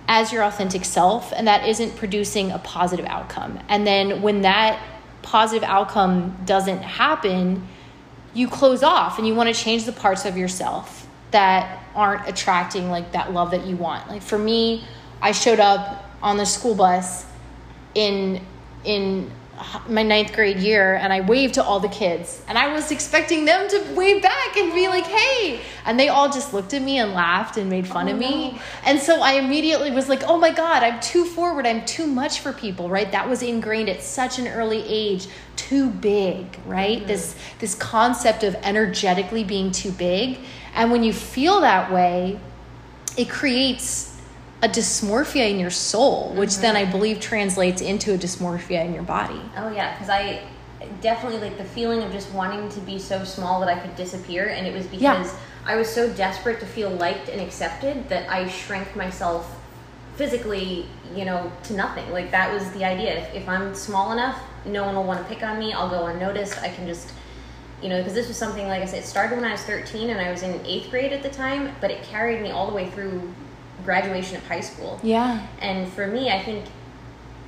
as 0.08 0.32
your 0.32 0.44
authentic 0.44 0.84
self 0.84 1.32
and 1.34 1.48
that 1.48 1.68
isn't 1.68 1.96
producing 1.96 2.52
a 2.52 2.60
positive 2.60 3.06
outcome. 3.06 3.60
And 3.70 3.88
then 3.88 4.22
when 4.22 4.42
that 4.42 4.82
positive 5.22 5.64
outcome 5.64 6.38
doesn't 6.46 6.82
happen, 6.82 7.68
you 8.34 8.48
close 8.48 8.84
off 8.84 9.18
and 9.18 9.28
you 9.28 9.36
want 9.36 9.54
to 9.54 9.60
change 9.60 9.86
the 9.86 9.92
parts 9.92 10.26
of 10.26 10.38
yourself 10.38 11.08
that 11.32 11.84
aren't 11.96 12.28
attracting 12.28 12.90
like 12.90 13.14
that 13.14 13.32
love 13.32 13.52
that 13.52 13.66
you 13.66 13.76
want. 13.76 14.08
Like 14.10 14.22
for 14.22 14.38
me, 14.38 14.86
I 15.22 15.32
showed 15.32 15.60
up 15.60 16.06
on 16.22 16.38
the 16.38 16.46
school 16.46 16.76
bus 16.76 17.26
in 17.96 18.46
in 18.84 19.32
my 19.88 20.04
ninth 20.04 20.34
grade 20.34 20.58
year 20.58 20.96
and 20.96 21.12
I 21.12 21.22
waved 21.22 21.56
to 21.56 21.64
all 21.64 21.80
the 21.80 21.90
kids 21.90 22.42
and 22.48 22.58
I 22.58 22.74
was 22.74 22.92
expecting 22.92 23.46
them 23.46 23.68
to 23.70 23.94
wave 23.96 24.22
back 24.22 24.58
and 24.58 24.74
be 24.74 24.88
like, 24.88 25.06
hey. 25.06 25.62
And 25.86 26.00
they 26.00 26.10
all 26.10 26.30
just 26.30 26.54
looked 26.54 26.74
at 26.74 26.82
me 26.82 27.00
and 27.00 27.14
laughed 27.14 27.58
and 27.58 27.70
made 27.70 27.88
fun 27.88 28.08
oh, 28.08 28.14
of 28.14 28.18
me. 28.18 28.52
No. 28.52 28.60
And 28.86 29.00
so 29.00 29.22
I 29.22 29.34
immediately 29.34 29.92
was 29.92 30.10
like, 30.10 30.24
oh 30.24 30.38
my 30.38 30.52
God, 30.52 30.84
I'm 30.84 31.00
too 31.00 31.26
forward. 31.26 31.66
I'm 31.66 31.86
too 31.86 32.08
much 32.08 32.40
for 32.40 32.54
people, 32.54 32.90
right? 32.90 33.12
That 33.12 33.28
was 33.30 33.42
ingrained 33.42 33.90
at 33.90 34.02
such 34.02 34.40
an 34.40 34.48
early 34.48 34.84
age. 34.88 35.28
Too 35.56 35.90
big, 35.90 36.60
right? 36.66 37.00
Mm-hmm. 37.00 37.08
This 37.08 37.36
this 37.60 37.76
concept 37.76 38.44
of 38.44 38.56
energetically 38.56 39.44
being 39.44 39.72
too 39.72 39.92
big. 39.92 40.40
And 40.74 40.92
when 40.92 41.04
you 41.04 41.14
feel 41.14 41.62
that 41.62 41.92
way, 41.92 42.40
it 43.18 43.30
creates 43.30 44.11
a 44.64 44.70
dysmorphia 44.70 45.50
in 45.50 45.60
your 45.60 45.70
soul, 45.70 46.34
which 46.36 46.52
mm-hmm. 46.52 46.62
then 46.62 46.76
I 46.76 46.86
believe 46.86 47.20
translates 47.20 47.82
into 47.82 48.14
a 48.14 48.18
dysmorphia 48.18 48.86
in 48.86 48.94
your 48.94 49.04
body. 49.04 49.42
Oh 49.58 49.72
yeah, 49.72 49.94
because 49.94 50.10
I 50.10 50.44
definitely 51.02 51.40
like 51.40 51.58
the 51.58 51.66
feeling 51.66 52.04
of 52.04 52.12
just 52.12 52.32
wanting 52.32 52.70
to 52.70 52.80
be 52.82 53.00
so 53.00 53.24
small 53.24 53.60
that 53.62 53.70
I 53.70 53.80
could 53.80 53.96
disappear, 53.96 54.50
and 54.50 54.68
it 54.68 54.74
was 54.74 54.86
because 54.88 55.34
yeah. 55.34 55.40
I 55.66 55.76
was 55.76 55.90
so 55.90 56.12
desperate 56.14 56.60
to 56.60 56.66
feel 56.66 56.90
liked 56.90 57.30
and 57.30 57.42
accepted 57.42 58.08
that 58.10 58.30
I 58.30 58.48
shrank 58.48 58.96
myself 58.96 59.58
physically, 60.16 60.86
you 61.16 61.26
know, 61.26 61.52
to 61.64 61.74
nothing. 61.74 62.12
Like 62.12 62.32
that 62.32 62.54
was 62.54 62.70
the 62.72 62.86
idea. 62.86 63.20
If, 63.20 63.34
if 63.34 63.50
I'm 63.50 63.74
small 63.74 64.12
enough, 64.12 64.40
no 64.66 64.86
one 64.86 64.96
will 64.96 65.04
want 65.04 65.20
to 65.28 65.34
pick 65.34 65.44
on 65.44 65.58
me. 65.58 65.74
I'll 65.74 65.90
go 65.90 66.06
unnoticed. 66.08 66.62
I 66.62 66.70
can 66.70 66.86
just 66.86 67.12
you 67.82 67.90
know, 67.90 67.98
because 67.98 68.14
this 68.14 68.28
was 68.28 68.38
something, 68.38 68.68
like 68.68 68.84
I 68.84 68.86
said, 68.86 69.00
it 69.00 69.08
started 69.08 69.36
when 69.38 69.44
I 69.44 69.54
was 69.54 69.62
13 69.64 70.12
and 70.12 70.22
I 70.22 70.30
was 70.30 70.44
in 70.44 70.64
eighth 70.66 70.92
grade 70.92 71.12
at 71.14 71.24
the 71.24 71.30
time, 71.30 71.76
but 71.82 71.90
it 71.90 72.04
carried 72.04 72.42
me 72.42 72.52
all 72.52 72.68
the 72.68 72.74
way 72.76 72.92
through 72.92 73.34
graduation 73.84 74.38
of 74.38 74.48
high 74.48 74.60
school. 74.62 75.00
Yeah. 75.04 75.46
And 75.60 75.92
for 75.92 76.08
me, 76.08 76.30
I 76.32 76.42
think 76.42 76.66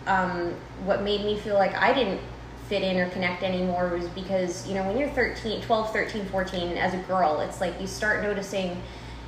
um, 0.07 0.53
what 0.85 1.01
made 1.03 1.23
me 1.25 1.37
feel 1.37 1.55
like 1.55 1.73
I 1.75 1.93
didn't 1.93 2.19
fit 2.69 2.81
in 2.81 2.97
or 2.97 3.09
connect 3.09 3.43
anymore 3.43 3.89
was 3.89 4.07
because, 4.09 4.67
you 4.67 4.73
know, 4.73 4.83
when 4.87 4.97
you're 4.97 5.09
13, 5.09 5.61
12, 5.61 5.93
13, 5.93 6.25
14, 6.25 6.77
as 6.77 6.93
a 6.93 6.97
girl, 6.99 7.39
it's 7.41 7.59
like 7.61 7.79
you 7.79 7.87
start 7.87 8.23
noticing 8.23 8.81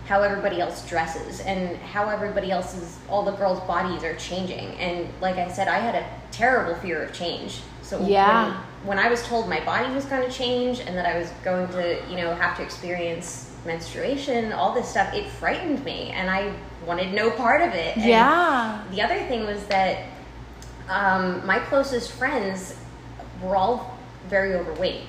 how 0.08 0.22
everybody 0.22 0.62
else 0.62 0.88
dresses 0.88 1.40
and 1.42 1.76
how 1.78 2.10
everybody 2.10 2.52
else's, 2.52 2.98
all 3.10 3.24
the 3.24 3.32
girls' 3.32 3.60
bodies 3.62 4.04
are 4.04 4.16
changing. 4.16 4.70
And 4.78 5.10
like 5.20 5.38
I 5.38 5.52
said, 5.52 5.68
I 5.68 5.80
had 5.80 5.96
a 5.96 6.08
terrible 6.32 6.76
fear 6.76 7.04
of 7.04 7.14
change. 7.14 7.62
So 7.82 8.00
Yeah. 8.06 8.62
when, 8.84 8.98
when 8.98 9.00
I 9.00 9.10
was 9.10 9.24
told 9.24 9.50
my 9.50 9.64
body 9.66 9.94
was 9.94 10.06
going 10.06 10.24
to 10.24 10.32
change 10.32 10.80
and 10.80 10.96
that 10.96 11.06
I 11.08 11.18
was 11.18 11.30
going 11.44 11.68
to, 11.70 12.00
you 12.10 12.18
know, 12.18 12.36
have 12.36 12.56
to 12.58 12.64
experience 12.64 13.52
menstruation, 13.66 14.54
all 14.54 14.74
this 14.74 14.88
stuff, 14.88 15.12
it 15.14 15.26
frightened 15.28 15.84
me 15.84 16.12
and 16.12 16.30
I 16.30 16.54
wanted 16.86 17.14
no 17.14 17.32
part 17.32 17.62
of 17.62 17.74
it. 17.74 17.98
And 17.98 18.06
Yeah. 18.06 18.82
the 18.92 19.02
other 19.02 19.20
thing 19.28 19.46
was 19.46 19.66
that 19.66 20.04
um, 20.90 21.46
my 21.46 21.60
closest 21.60 22.12
friends 22.12 22.76
were 23.42 23.56
all 23.56 23.98
very 24.30 24.54
overweight. 24.54 25.02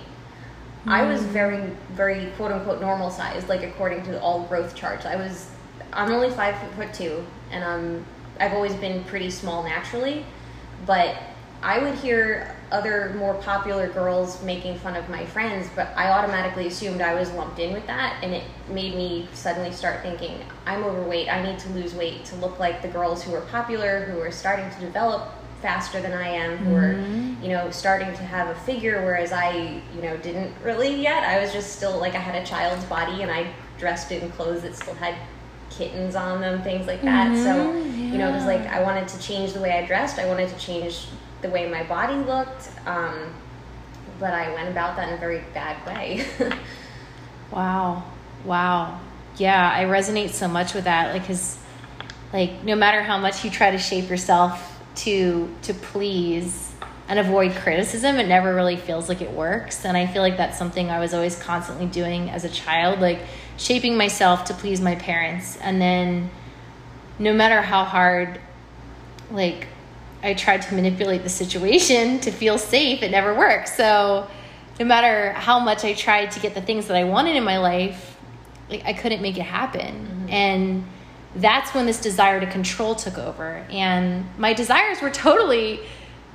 I 0.88 1.02
was 1.02 1.22
very, 1.24 1.72
very 1.90 2.26
quote 2.36 2.52
unquote 2.52 2.80
normal 2.80 3.10
size, 3.10 3.48
like 3.48 3.62
according 3.64 4.04
to 4.04 4.20
all 4.20 4.44
growth 4.44 4.74
charts. 4.76 5.04
I 5.04 5.16
was, 5.16 5.50
I'm 5.92 6.12
only 6.12 6.30
five 6.30 6.56
foot 6.76 6.94
two, 6.94 7.24
and 7.50 7.64
um, 7.64 8.06
I've 8.38 8.52
always 8.52 8.74
been 8.74 9.02
pretty 9.04 9.30
small 9.30 9.64
naturally, 9.64 10.24
but 10.86 11.16
I 11.62 11.78
would 11.78 11.94
hear 11.94 12.54
other 12.70 13.14
more 13.16 13.34
popular 13.34 13.88
girls 13.88 14.42
making 14.42 14.78
fun 14.78 14.96
of 14.96 15.08
my 15.08 15.24
friends, 15.26 15.68
but 15.74 15.88
I 15.96 16.10
automatically 16.10 16.66
assumed 16.66 17.00
I 17.00 17.14
was 17.14 17.30
lumped 17.32 17.58
in 17.58 17.72
with 17.72 17.86
that, 17.86 18.18
and 18.22 18.34
it 18.34 18.44
made 18.68 18.94
me 18.94 19.28
suddenly 19.32 19.72
start 19.72 20.02
thinking, 20.02 20.40
I'm 20.66 20.84
overweight, 20.84 21.28
I 21.28 21.42
need 21.42 21.58
to 21.60 21.68
lose 21.70 21.94
weight 21.94 22.24
to 22.26 22.36
look 22.36 22.58
like 22.58 22.82
the 22.82 22.88
girls 22.88 23.22
who 23.22 23.34
are 23.34 23.40
popular, 23.42 24.04
who 24.04 24.20
are 24.20 24.32
starting 24.32 24.68
to 24.70 24.80
develop 24.80 25.32
faster 25.62 26.00
than 26.00 26.12
I 26.12 26.28
am, 26.28 26.58
who 26.58 26.74
are, 26.76 26.94
mm-hmm. 26.94 27.42
you 27.42 27.48
know, 27.48 27.70
starting 27.70 28.12
to 28.14 28.22
have 28.22 28.48
a 28.48 28.60
figure, 28.60 29.02
whereas 29.04 29.32
I, 29.32 29.80
you 29.94 30.02
know, 30.02 30.16
didn't 30.18 30.52
really 30.62 30.94
yet. 30.94 31.24
I 31.24 31.40
was 31.40 31.52
just 31.52 31.76
still 31.76 31.98
like 31.98 32.14
I 32.14 32.18
had 32.18 32.40
a 32.40 32.46
child's 32.46 32.84
body 32.84 33.22
and 33.22 33.30
I 33.30 33.52
dressed 33.78 34.12
in 34.12 34.30
clothes 34.32 34.62
that 34.62 34.76
still 34.76 34.94
had 34.94 35.14
kittens 35.70 36.14
on 36.14 36.40
them, 36.40 36.62
things 36.62 36.86
like 36.86 37.02
that. 37.02 37.36
So, 37.36 37.72
mm-hmm. 37.72 38.12
you 38.12 38.18
know, 38.18 38.28
it 38.28 38.34
was 38.34 38.44
like 38.44 38.66
I 38.66 38.82
wanted 38.82 39.08
to 39.08 39.18
change 39.18 39.54
the 39.54 39.60
way 39.60 39.72
I 39.72 39.86
dressed, 39.86 40.18
I 40.18 40.26
wanted 40.26 40.48
to 40.50 40.58
change 40.58 41.08
the 41.46 41.52
way 41.52 41.70
my 41.70 41.84
body 41.84 42.14
looked, 42.14 42.68
um, 42.86 43.32
but 44.18 44.32
I 44.32 44.52
went 44.54 44.68
about 44.68 44.96
that 44.96 45.08
in 45.08 45.14
a 45.14 45.18
very 45.18 45.42
bad 45.54 45.84
way. 45.86 46.26
Wow. 47.50 48.02
Wow. 48.44 49.00
Yeah, 49.36 49.72
I 49.72 49.84
resonate 49.84 50.30
so 50.30 50.48
much 50.48 50.74
with 50.74 50.84
that. 50.84 51.12
Like, 51.12 51.26
cause, 51.26 51.58
like, 52.32 52.64
no 52.64 52.74
matter 52.74 53.02
how 53.02 53.18
much 53.18 53.44
you 53.44 53.50
try 53.50 53.70
to 53.70 53.78
shape 53.78 54.08
yourself 54.10 54.82
to 54.96 55.54
to 55.62 55.74
please 55.74 56.72
and 57.08 57.18
avoid 57.18 57.54
criticism, 57.54 58.16
it 58.16 58.26
never 58.26 58.54
really 58.54 58.76
feels 58.76 59.08
like 59.08 59.20
it 59.20 59.30
works. 59.30 59.84
And 59.84 59.96
I 59.96 60.06
feel 60.06 60.22
like 60.22 60.36
that's 60.36 60.58
something 60.58 60.90
I 60.90 60.98
was 60.98 61.14
always 61.14 61.38
constantly 61.38 61.86
doing 61.86 62.30
as 62.30 62.44
a 62.44 62.48
child, 62.48 63.00
like 63.00 63.20
shaping 63.56 63.96
myself 63.96 64.46
to 64.46 64.54
please 64.54 64.80
my 64.80 64.96
parents. 64.96 65.56
And 65.58 65.80
then, 65.80 66.30
no 67.18 67.32
matter 67.32 67.62
how 67.62 67.84
hard, 67.84 68.40
like, 69.30 69.68
I 70.26 70.34
tried 70.34 70.62
to 70.62 70.74
manipulate 70.74 71.22
the 71.22 71.28
situation 71.28 72.20
to 72.20 72.30
feel 72.30 72.58
safe, 72.58 73.02
it 73.02 73.10
never 73.10 73.34
worked. 73.34 73.68
So, 73.68 74.28
no 74.78 74.84
matter 74.84 75.32
how 75.32 75.58
much 75.58 75.84
I 75.84 75.94
tried 75.94 76.32
to 76.32 76.40
get 76.40 76.54
the 76.54 76.60
things 76.60 76.88
that 76.88 76.96
I 76.96 77.04
wanted 77.04 77.36
in 77.36 77.44
my 77.44 77.58
life, 77.58 78.18
like 78.68 78.84
I 78.84 78.92
couldn't 78.92 79.22
make 79.22 79.38
it 79.38 79.42
happen. 79.42 80.26
And 80.28 80.84
that's 81.36 81.72
when 81.74 81.86
this 81.86 82.00
desire 82.00 82.40
to 82.40 82.46
control 82.46 82.94
took 82.94 83.16
over. 83.18 83.64
And 83.70 84.26
my 84.38 84.52
desires 84.52 85.00
were 85.00 85.10
totally 85.10 85.80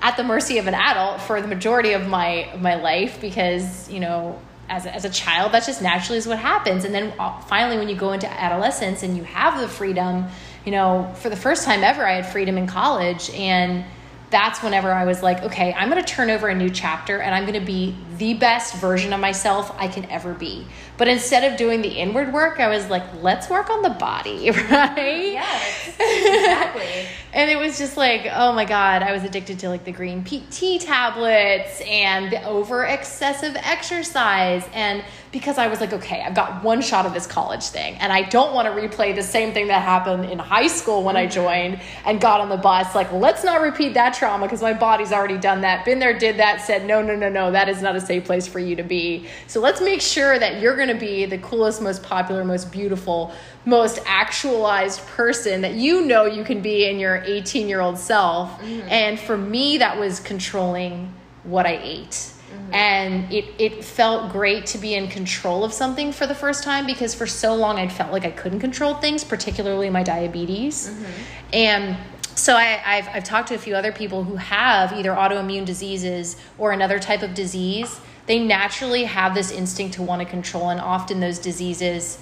at 0.01 0.17
the 0.17 0.23
mercy 0.23 0.57
of 0.57 0.67
an 0.67 0.73
adult 0.73 1.21
for 1.21 1.41
the 1.41 1.47
majority 1.47 1.93
of 1.93 2.07
my 2.07 2.49
of 2.53 2.61
my 2.61 2.75
life 2.75 3.21
because, 3.21 3.89
you 3.89 3.99
know, 3.99 4.39
as 4.69 4.85
a, 4.85 4.95
as 4.95 5.05
a 5.05 5.09
child, 5.09 5.51
that 5.51 5.65
just 5.65 5.81
naturally 5.81 6.17
is 6.17 6.25
what 6.25 6.39
happens. 6.39 6.85
And 6.85 6.95
then 6.95 7.13
uh, 7.19 7.39
finally, 7.41 7.77
when 7.77 7.89
you 7.89 7.95
go 7.95 8.13
into 8.13 8.27
adolescence 8.31 9.03
and 9.03 9.17
you 9.17 9.23
have 9.23 9.59
the 9.59 9.67
freedom, 9.67 10.27
you 10.65 10.71
know, 10.71 11.11
for 11.17 11.29
the 11.29 11.35
first 11.35 11.65
time 11.65 11.83
ever, 11.83 12.05
I 12.05 12.13
had 12.13 12.25
freedom 12.25 12.57
in 12.57 12.67
college. 12.67 13.29
And 13.31 13.83
that's 14.29 14.63
whenever 14.63 14.91
I 14.91 15.05
was 15.05 15.21
like, 15.21 15.43
okay, 15.43 15.73
I'm 15.73 15.89
going 15.89 16.03
to 16.03 16.07
turn 16.07 16.29
over 16.29 16.47
a 16.47 16.55
new 16.55 16.69
chapter 16.69 17.19
and 17.19 17.35
I'm 17.35 17.45
going 17.45 17.59
to 17.59 17.65
be 17.65 17.95
the 18.21 18.35
best 18.35 18.75
version 18.75 19.13
of 19.13 19.19
myself 19.19 19.75
I 19.79 19.87
can 19.87 20.05
ever 20.05 20.35
be. 20.35 20.67
But 20.95 21.07
instead 21.07 21.51
of 21.51 21.57
doing 21.57 21.81
the 21.81 21.89
inward 21.89 22.31
work, 22.31 22.59
I 22.59 22.67
was 22.67 22.87
like, 22.87 23.01
let's 23.23 23.49
work 23.49 23.71
on 23.71 23.81
the 23.81 23.89
body, 23.89 24.51
right? 24.69 25.33
that's, 25.33 25.87
exactly. 25.99 27.07
And 27.33 27.49
it 27.49 27.57
was 27.57 27.79
just 27.79 27.97
like, 27.97 28.27
oh 28.31 28.53
my 28.53 28.65
God, 28.65 29.01
I 29.01 29.11
was 29.11 29.23
addicted 29.23 29.57
to 29.59 29.69
like 29.69 29.85
the 29.85 29.91
green 29.91 30.23
tea 30.23 30.77
tablets 30.77 31.81
and 31.81 32.31
the 32.31 32.43
over 32.43 32.83
excessive 32.83 33.55
exercise. 33.55 34.69
And 34.73 35.03
because 35.31 35.57
I 35.57 35.67
was 35.67 35.79
like, 35.79 35.93
okay, 35.93 36.21
I've 36.21 36.35
got 36.35 36.63
one 36.63 36.81
shot 36.81 37.05
of 37.05 37.13
this 37.13 37.25
college 37.25 37.63
thing, 37.63 37.95
and 37.95 38.11
I 38.11 38.23
don't 38.23 38.53
want 38.53 38.67
to 38.67 38.73
replay 38.73 39.15
the 39.15 39.23
same 39.23 39.53
thing 39.53 39.67
that 39.67 39.81
happened 39.81 40.25
in 40.25 40.39
high 40.39 40.67
school 40.67 41.03
when 41.03 41.15
I 41.15 41.25
mm-hmm. 41.25 41.33
joined 41.33 41.81
and 42.05 42.19
got 42.19 42.41
on 42.41 42.49
the 42.49 42.57
bus. 42.57 42.93
Like, 42.93 43.11
let's 43.13 43.43
not 43.43 43.61
repeat 43.61 43.93
that 43.93 44.13
trauma 44.13 44.45
because 44.45 44.61
my 44.61 44.73
body's 44.73 45.13
already 45.13 45.37
done 45.37 45.61
that, 45.61 45.85
been 45.85 45.99
there, 45.99 46.17
did 46.17 46.37
that, 46.37 46.61
said, 46.61 46.85
no, 46.85 47.01
no, 47.01 47.15
no, 47.15 47.29
no, 47.29 47.51
that 47.51 47.69
is 47.69 47.81
not 47.81 47.95
a 47.95 48.01
safe 48.11 48.25
place 48.25 48.45
for 48.45 48.59
you 48.59 48.75
to 48.75 48.83
be. 48.83 49.25
So 49.47 49.61
let's 49.61 49.79
make 49.79 50.01
sure 50.01 50.37
that 50.37 50.59
you're 50.59 50.75
going 50.75 50.89
to 50.89 50.99
be 50.99 51.25
the 51.25 51.37
coolest, 51.37 51.81
most 51.81 52.03
popular, 52.03 52.43
most 52.43 52.69
beautiful, 52.69 53.33
most 53.65 53.99
actualized 54.05 54.99
person 55.07 55.61
that 55.61 55.75
you 55.75 56.05
know 56.05 56.25
you 56.25 56.43
can 56.43 56.61
be 56.61 56.89
in 56.89 56.99
your 56.99 57.23
18 57.23 57.69
year 57.69 57.79
old 57.79 57.97
self. 57.97 58.49
Mm-hmm. 58.59 58.89
And 58.89 59.19
for 59.19 59.37
me, 59.37 59.77
that 59.77 59.97
was 59.97 60.19
controlling 60.19 61.13
what 61.43 61.65
I 61.65 61.79
ate. 61.81 62.09
Mm-hmm. 62.11 62.73
And 62.73 63.31
it, 63.31 63.45
it 63.57 63.85
felt 63.85 64.33
great 64.33 64.65
to 64.67 64.77
be 64.77 64.95
in 64.95 65.07
control 65.07 65.63
of 65.63 65.71
something 65.71 66.11
for 66.11 66.27
the 66.27 66.35
first 66.35 66.63
time 66.63 66.85
because 66.85 67.15
for 67.15 67.25
so 67.25 67.55
long 67.55 67.77
I'd 67.77 67.93
felt 67.93 68.11
like 68.11 68.25
I 68.25 68.31
couldn't 68.31 68.59
control 68.59 68.95
things, 68.95 69.23
particularly 69.23 69.89
my 69.89 70.03
diabetes. 70.03 70.89
Mm-hmm. 70.89 71.53
And 71.53 71.97
so 72.35 72.55
I, 72.55 72.81
I've, 72.85 73.07
I've 73.09 73.23
talked 73.23 73.49
to 73.49 73.55
a 73.55 73.57
few 73.57 73.75
other 73.75 73.91
people 73.91 74.23
who 74.23 74.35
have 74.35 74.93
either 74.93 75.11
autoimmune 75.11 75.65
diseases 75.65 76.37
or 76.57 76.71
another 76.71 76.99
type 76.99 77.21
of 77.23 77.33
disease. 77.33 77.99
They 78.27 78.39
naturally 78.39 79.03
have 79.05 79.33
this 79.33 79.51
instinct 79.51 79.95
to 79.95 80.01
want 80.03 80.21
to 80.21 80.27
control, 80.27 80.69
and 80.69 80.79
often 80.79 81.19
those 81.19 81.39
diseases 81.39 82.19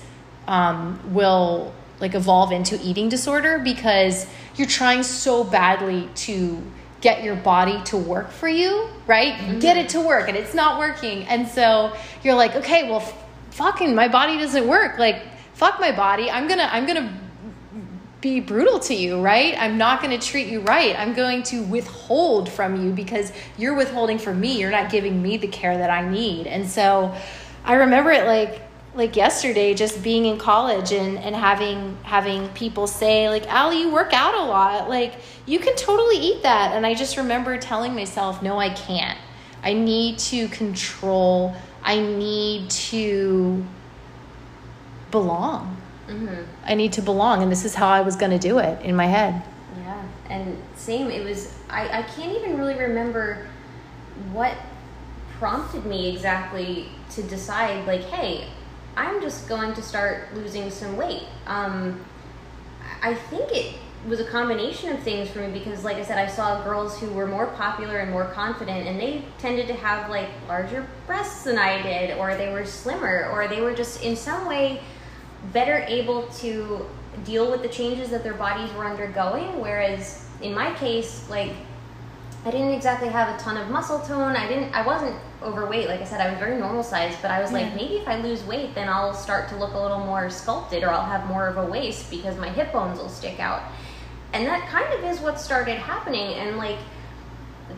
um, 0.47 0.99
will 1.13 1.73
like 1.99 2.15
evolve 2.15 2.51
into 2.51 2.79
eating 2.83 3.09
disorder 3.09 3.59
because 3.59 4.25
you're 4.55 4.67
trying 4.67 5.03
so 5.03 5.43
badly 5.43 6.09
to 6.15 6.61
get 7.01 7.23
your 7.23 7.35
body 7.35 7.81
to 7.85 7.97
work 7.97 8.31
for 8.31 8.47
you, 8.47 8.87
right? 9.07 9.59
Get 9.59 9.77
it 9.77 9.89
to 9.89 10.01
work 10.01 10.27
and 10.27 10.37
it's 10.37 10.53
not 10.53 10.79
working. 10.79 11.23
And 11.23 11.47
so 11.47 11.95
you're 12.23 12.35
like, 12.35 12.55
okay, 12.55 12.89
well, 12.89 13.01
f- 13.01 13.23
fucking 13.51 13.95
my 13.95 14.07
body 14.07 14.37
doesn't 14.37 14.67
work. 14.67 14.97
Like, 14.97 15.21
fuck 15.53 15.79
my 15.79 15.91
body. 15.91 16.29
I'm 16.29 16.47
gonna, 16.47 16.69
I'm 16.71 16.85
gonna 16.85 17.17
be 18.21 18.39
brutal 18.41 18.79
to 18.79 18.93
you, 18.93 19.21
right? 19.21 19.55
I'm 19.57 19.77
not 19.77 20.01
going 20.01 20.17
to 20.17 20.25
treat 20.25 20.47
you 20.47 20.59
right. 20.61 20.97
I'm 20.97 21.13
going 21.13 21.43
to 21.43 21.63
withhold 21.63 22.49
from 22.49 22.83
you 22.83 22.91
because 22.91 23.31
you're 23.57 23.75
withholding 23.75 24.17
from 24.17 24.41
me. 24.41 24.59
You're 24.59 24.71
not 24.71 24.91
giving 24.91 25.21
me 25.21 25.38
the 25.38 25.47
care 25.47 25.77
that 25.77 25.89
I 25.89 26.07
need. 26.09 26.47
And 26.47 26.69
so 26.69 27.15
I 27.63 27.75
remember 27.75 28.11
it 28.11 28.25
like 28.25 28.61
like 28.95 29.15
yesterday 29.15 29.75
just 29.75 30.01
being 30.01 30.25
in 30.25 30.38
college 30.38 30.91
and 30.91 31.19
and 31.19 31.35
having 31.35 31.95
having 32.01 32.49
people 32.49 32.88
say 32.88 33.29
like 33.29 33.47
Allie 33.47 33.81
you 33.81 33.91
work 33.91 34.13
out 34.13 34.33
a 34.33 34.43
lot 34.43 34.89
like 34.89 35.13
you 35.45 35.59
can 35.59 35.75
totally 35.75 36.17
eat 36.17 36.41
that 36.41 36.73
and 36.73 36.85
I 36.85 36.95
just 36.95 37.15
remember 37.15 37.55
telling 37.59 37.93
myself 37.93 38.41
no 38.41 38.57
I 38.57 38.69
can't 38.69 39.17
I 39.61 39.73
need 39.73 40.17
to 40.19 40.47
control 40.47 41.55
I 41.83 41.99
need 41.99 42.71
to 42.71 43.63
belong 45.11 45.78
Mm-hmm. 46.09 46.43
I 46.65 46.73
need 46.73 46.93
to 46.93 47.01
belong, 47.01 47.43
and 47.43 47.51
this 47.51 47.65
is 47.65 47.75
how 47.75 47.87
I 47.87 48.01
was 48.01 48.15
going 48.15 48.31
to 48.31 48.39
do 48.39 48.57
it 48.59 48.81
in 48.81 48.95
my 48.95 49.05
head. 49.05 49.43
Yeah, 49.77 50.03
and 50.29 50.57
same. 50.75 51.09
It 51.11 51.23
was. 51.23 51.53
I 51.69 51.99
I 51.99 52.01
can't 52.03 52.35
even 52.35 52.57
really 52.57 52.75
remember 52.75 53.47
what 54.31 54.55
prompted 55.37 55.85
me 55.85 56.09
exactly 56.09 56.89
to 57.11 57.23
decide. 57.23 57.85
Like, 57.85 58.01
hey, 58.01 58.47
I'm 58.97 59.21
just 59.21 59.47
going 59.47 59.73
to 59.75 59.81
start 59.81 60.33
losing 60.33 60.69
some 60.71 60.97
weight. 60.97 61.23
Um, 61.45 62.03
I 63.01 63.13
think 63.13 63.51
it 63.51 63.75
was 64.07 64.19
a 64.19 64.25
combination 64.25 64.91
of 64.91 64.99
things 65.03 65.29
for 65.29 65.39
me 65.39 65.51
because, 65.51 65.83
like 65.83 65.97
I 65.97 66.03
said, 66.03 66.17
I 66.17 66.27
saw 66.27 66.63
girls 66.63 66.99
who 66.99 67.11
were 67.11 67.27
more 67.27 67.47
popular 67.47 67.99
and 67.99 68.11
more 68.11 68.25
confident, 68.25 68.87
and 68.87 68.99
they 68.99 69.23
tended 69.37 69.67
to 69.67 69.73
have 69.75 70.09
like 70.09 70.29
larger 70.47 70.87
breasts 71.05 71.43
than 71.43 71.59
I 71.59 71.81
did, 71.81 72.17
or 72.17 72.35
they 72.35 72.51
were 72.51 72.65
slimmer, 72.65 73.29
or 73.31 73.47
they 73.47 73.61
were 73.61 73.75
just 73.75 74.01
in 74.03 74.15
some 74.15 74.47
way 74.47 74.81
better 75.53 75.86
able 75.88 76.27
to 76.27 76.86
deal 77.24 77.50
with 77.50 77.62
the 77.62 77.69
changes 77.69 78.10
that 78.10 78.24
their 78.24 78.34
bodies 78.34 78.72
were 78.74 78.86
undergoing 78.86 79.60
whereas 79.60 80.25
in 80.41 80.53
my 80.53 80.74
case 80.75 81.27
like 81.29 81.51
i 82.46 82.51
didn't 82.51 82.72
exactly 82.72 83.08
have 83.08 83.34
a 83.36 83.43
ton 83.43 83.58
of 83.58 83.69
muscle 83.69 84.00
tone 84.00 84.36
i 84.36 84.48
didn't 84.48 84.74
i 84.74 84.86
wasn't 84.86 85.15
overweight. 85.41 85.88
Like 85.88 86.01
I 86.01 86.03
said, 86.03 86.22
I 86.22 86.29
was 86.29 86.39
very 86.39 86.58
normal 86.58 86.84
sized, 86.84 87.22
but 87.22 87.31
I 87.31 87.41
was 87.41 87.51
like, 87.51 87.74
maybe 87.75 87.96
if 87.96 88.08
I 88.08 88.19
lose 88.22 88.43
weight, 88.43 88.75
then 88.75 88.89
I'll 88.89 89.13
start 89.13 89.48
to 89.50 89.55
look 89.55 89.74
a 89.74 89.79
little 89.79 90.00
more 90.00 90.29
sculpted 90.29 90.84
or 90.84 90.89
I'll 90.89 91.05
have 91.05 91.27
more 91.27 91.48
of 91.48 91.58
a 91.58 91.65
waist 91.65 92.10
because 92.10 92.38
my 92.38 92.50
hip 92.50 92.74
bones 92.74 93.00
will 93.00 93.10
stick 93.10 93.39
out. 93.39 93.63
And 94.34 94.46
that 94.46 94.67
kind 94.69 94.91
of 94.93 95.03
is 95.10 95.19
what 95.22 95.39
started 95.39 95.77
happening. 95.77 96.34
And 96.36 96.58
like, 96.58 96.77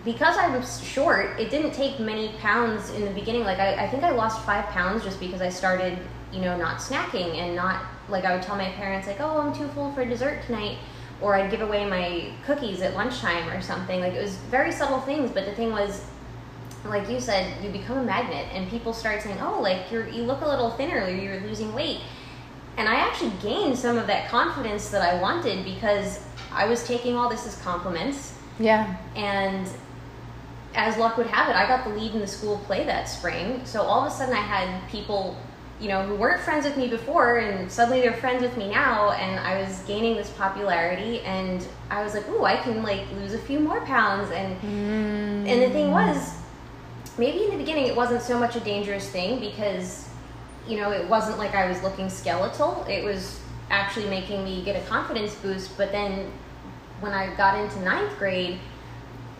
because 0.03 0.38
I 0.38 0.56
was 0.56 0.84
short, 0.84 1.39
it 1.39 1.50
didn't 1.50 1.74
take 1.74 2.00
many 2.00 2.30
pounds 2.39 2.89
in 2.91 3.06
the 3.06 3.12
beginning. 3.12 3.44
Like, 3.44 3.60
I, 3.60 3.86
I 3.86 3.89
think 3.89 4.03
I 4.03 4.10
lost 4.12 4.44
five 4.46 4.65
pounds 4.68 5.03
just 5.03 5.20
because 5.20 5.41
I 5.41 5.50
started, 5.50 5.98
you 6.31 6.41
know, 6.41 6.57
not 6.57 6.77
snacking 6.77 7.35
and 7.35 7.55
not, 7.55 7.83
like, 8.09 8.25
I 8.25 8.33
would 8.33 8.43
tell 8.43 8.55
my 8.55 8.69
parents, 8.71 9.07
like, 9.07 9.19
oh, 9.19 9.39
I'm 9.39 9.53
too 9.53 9.67
full 9.69 9.91
for 9.93 10.05
dessert 10.05 10.43
tonight. 10.45 10.77
Or 11.21 11.35
I'd 11.35 11.51
give 11.51 11.61
away 11.61 11.85
my 11.88 12.31
cookies 12.45 12.81
at 12.81 12.95
lunchtime 12.95 13.47
or 13.50 13.61
something. 13.61 14.00
Like, 14.00 14.13
it 14.13 14.21
was 14.21 14.35
very 14.50 14.71
subtle 14.71 15.01
things, 15.01 15.29
but 15.31 15.45
the 15.45 15.53
thing 15.53 15.71
was, 15.71 16.03
like 16.85 17.07
you 17.09 17.19
said, 17.19 17.63
you 17.63 17.69
become 17.69 18.00
a 18.00 18.03
magnet 18.03 18.47
and 18.53 18.67
people 18.69 18.91
start 18.91 19.21
saying, 19.21 19.38
oh, 19.39 19.61
like, 19.61 19.91
you're, 19.91 20.07
you 20.07 20.23
look 20.23 20.41
a 20.41 20.47
little 20.47 20.71
thinner 20.71 21.03
or 21.05 21.09
you're 21.09 21.39
losing 21.41 21.73
weight. 21.73 22.00
And 22.77 22.89
I 22.89 22.95
actually 22.95 23.33
gained 23.41 23.77
some 23.77 23.97
of 24.00 24.07
that 24.07 24.29
confidence 24.29 24.89
that 24.89 25.01
I 25.01 25.21
wanted 25.21 25.63
because 25.63 26.25
I 26.51 26.65
was 26.65 26.83
taking 26.88 27.15
all 27.15 27.29
this 27.29 27.45
as 27.45 27.55
compliments 27.61 28.33
Yeah. 28.57 28.95
and 29.15 29.67
as 30.73 30.97
luck 30.97 31.17
would 31.17 31.27
have 31.27 31.50
it, 31.50 31.55
I 31.55 31.67
got 31.67 31.83
the 31.83 31.89
lead 31.93 32.13
in 32.13 32.21
the 32.21 32.27
school 32.27 32.57
play 32.65 32.85
that 32.85 33.09
spring. 33.09 33.61
So 33.65 33.81
all 33.81 34.01
of 34.05 34.11
a 34.11 34.15
sudden, 34.15 34.33
I 34.33 34.39
had 34.39 34.89
people, 34.89 35.35
you 35.81 35.88
know, 35.88 36.03
who 36.03 36.13
weren't 36.13 36.39
friends 36.41 36.63
with 36.63 36.77
me 36.77 36.88
before, 36.88 37.39
and 37.39 37.69
suddenly 37.69 38.01
they're 38.01 38.13
friends 38.13 38.43
with 38.43 38.55
me 38.55 38.69
now. 38.69 39.11
And 39.11 39.39
I 39.39 39.59
was 39.59 39.81
gaining 39.88 40.15
this 40.15 40.29
popularity, 40.29 41.21
and 41.21 41.67
I 41.89 42.03
was 42.03 42.13
like, 42.13 42.29
"Ooh, 42.29 42.45
I 42.45 42.57
can 42.57 42.83
like 42.83 43.11
lose 43.13 43.33
a 43.33 43.39
few 43.39 43.59
more 43.59 43.81
pounds." 43.81 44.29
And 44.29 44.55
and 45.47 45.61
the 45.61 45.69
thing 45.71 45.88
mm. 45.88 45.93
was, 45.93 46.38
maybe 47.17 47.45
in 47.45 47.51
the 47.51 47.57
beginning, 47.57 47.88
it 47.88 47.95
wasn't 47.95 48.21
so 48.21 48.39
much 48.39 48.55
a 48.55 48.59
dangerous 48.59 49.09
thing 49.09 49.39
because, 49.39 50.07
you 50.67 50.77
know, 50.77 50.91
it 50.91 51.09
wasn't 51.09 51.39
like 51.39 51.55
I 51.55 51.67
was 51.67 51.81
looking 51.81 52.09
skeletal. 52.09 52.85
It 52.88 53.03
was 53.03 53.39
actually 53.71 54.07
making 54.07 54.43
me 54.43 54.63
get 54.63 54.75
a 54.75 54.85
confidence 54.88 55.33
boost. 55.33 55.75
But 55.77 55.91
then, 55.91 56.31
when 57.00 57.11
I 57.11 57.33
got 57.35 57.59
into 57.59 57.79
ninth 57.81 58.15
grade 58.19 58.59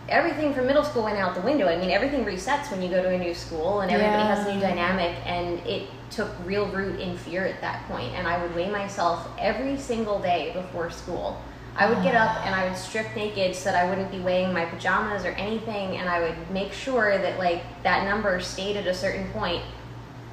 everything 0.10 0.54
from 0.54 0.68
middle 0.68 0.84
school 0.84 1.04
went 1.04 1.18
out 1.18 1.36
the 1.36 1.42
window. 1.42 1.68
I 1.68 1.78
mean, 1.78 1.90
everything 1.92 2.26
resets 2.26 2.72
when 2.72 2.82
you 2.82 2.90
go 2.90 3.02
to 3.02 3.10
a 3.10 3.18
new 3.18 3.34
school, 3.34 3.82
and 3.82 3.92
everybody 3.92 4.24
has 4.24 4.46
a 4.48 4.54
new 4.54 4.60
dynamic. 4.60 5.16
And 5.26 5.60
it 5.66 5.88
took 6.10 6.30
real 6.46 6.66
root 6.68 7.00
in 7.00 7.18
fear 7.18 7.46
at 7.46 7.62
that 7.62 7.88
point. 7.88 8.14
And 8.16 8.28
I 8.28 8.42
would 8.42 8.54
weigh 8.56 8.70
myself 8.70 9.28
every 9.40 9.78
single 9.78 10.20
day 10.20 10.52
before 10.54 10.90
school. 10.90 11.42
I 11.78 11.88
would 11.88 12.04
get 12.04 12.16
up 12.16 12.46
and 12.46 12.54
I 12.54 12.68
would 12.68 12.78
strip 12.78 13.16
naked 13.16 13.56
so 13.56 13.72
that 13.72 13.82
I 13.86 13.90
wouldn't 13.90 14.12
be 14.12 14.20
weighing 14.20 14.54
my 14.54 14.66
pajamas 14.66 15.24
or 15.24 15.30
anything, 15.32 15.98
and 15.98 16.10
I 16.10 16.20
would 16.20 16.36
make 16.52 16.74
sure 16.74 17.18
that 17.18 17.38
like 17.40 17.64
that 17.84 18.04
number 18.06 18.40
stayed 18.42 18.76
at 18.76 18.88
a 18.88 18.94
certain 18.94 19.30
point. 19.32 19.64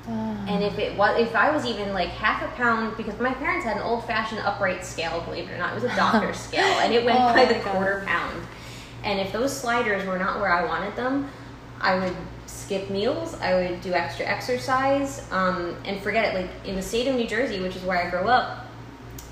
Ah. 0.08 0.46
And 0.48 0.64
if 0.64 0.78
it 0.80 0.96
was, 0.96 1.20
if 1.20 1.36
I 1.36 1.50
was 1.52 1.64
even 1.64 1.92
like 1.92 2.08
half 2.08 2.42
a 2.42 2.48
pound, 2.56 2.96
because 2.96 3.16
my 3.20 3.32
parents 3.34 3.64
had 3.64 3.76
an 3.76 3.82
old-fashioned 3.84 4.40
upright 4.40 4.84
scale, 4.84 5.20
believe 5.20 5.48
it 5.48 5.52
or 5.52 5.58
not, 5.58 5.72
it 5.72 5.74
was 5.76 5.84
a 5.84 5.94
doctor's 5.94 6.38
scale, 6.48 6.64
and 6.80 6.92
it 6.92 7.04
went 7.04 7.18
Oh 7.20 7.32
by 7.32 7.44
the 7.44 7.54
God. 7.54 7.62
quarter 7.72 8.02
pound. 8.06 8.42
And 9.04 9.20
if 9.20 9.32
those 9.32 9.58
sliders 9.58 10.06
were 10.06 10.18
not 10.18 10.40
where 10.40 10.52
I 10.52 10.64
wanted 10.64 10.96
them, 10.96 11.30
I 11.80 11.98
would 11.98 12.16
skip 12.46 12.90
meals. 12.90 13.34
I 13.40 13.54
would 13.54 13.80
do 13.80 13.92
extra 13.92 14.26
exercise, 14.26 15.26
um, 15.30 15.76
and 15.84 16.00
forget 16.02 16.24
it. 16.24 16.40
Like 16.40 16.50
in 16.66 16.76
the 16.76 16.82
state 16.82 17.06
of 17.06 17.14
New 17.14 17.26
Jersey, 17.26 17.60
which 17.60 17.76
is 17.76 17.82
where 17.82 18.04
I 18.04 18.10
grew 18.10 18.28
up, 18.28 18.66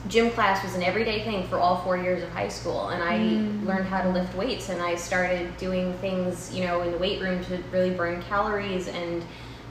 gym 0.08 0.30
class 0.30 0.62
was 0.62 0.74
an 0.74 0.82
everyday 0.82 1.24
thing 1.24 1.46
for 1.48 1.58
all 1.58 1.82
four 1.82 1.96
years 1.96 2.22
of 2.22 2.30
high 2.30 2.48
school, 2.48 2.88
and 2.88 3.02
I 3.02 3.18
learned 3.64 3.88
how 3.88 4.02
to 4.02 4.10
lift 4.10 4.34
weights, 4.36 4.68
and 4.68 4.80
I 4.80 4.94
started 4.94 5.56
doing 5.56 5.94
things, 5.94 6.54
you 6.54 6.64
know, 6.64 6.82
in 6.82 6.92
the 6.92 6.98
weight 6.98 7.20
room 7.20 7.44
to 7.46 7.62
really 7.72 7.90
burn 7.90 8.22
calories 8.22 8.88
and 8.88 9.24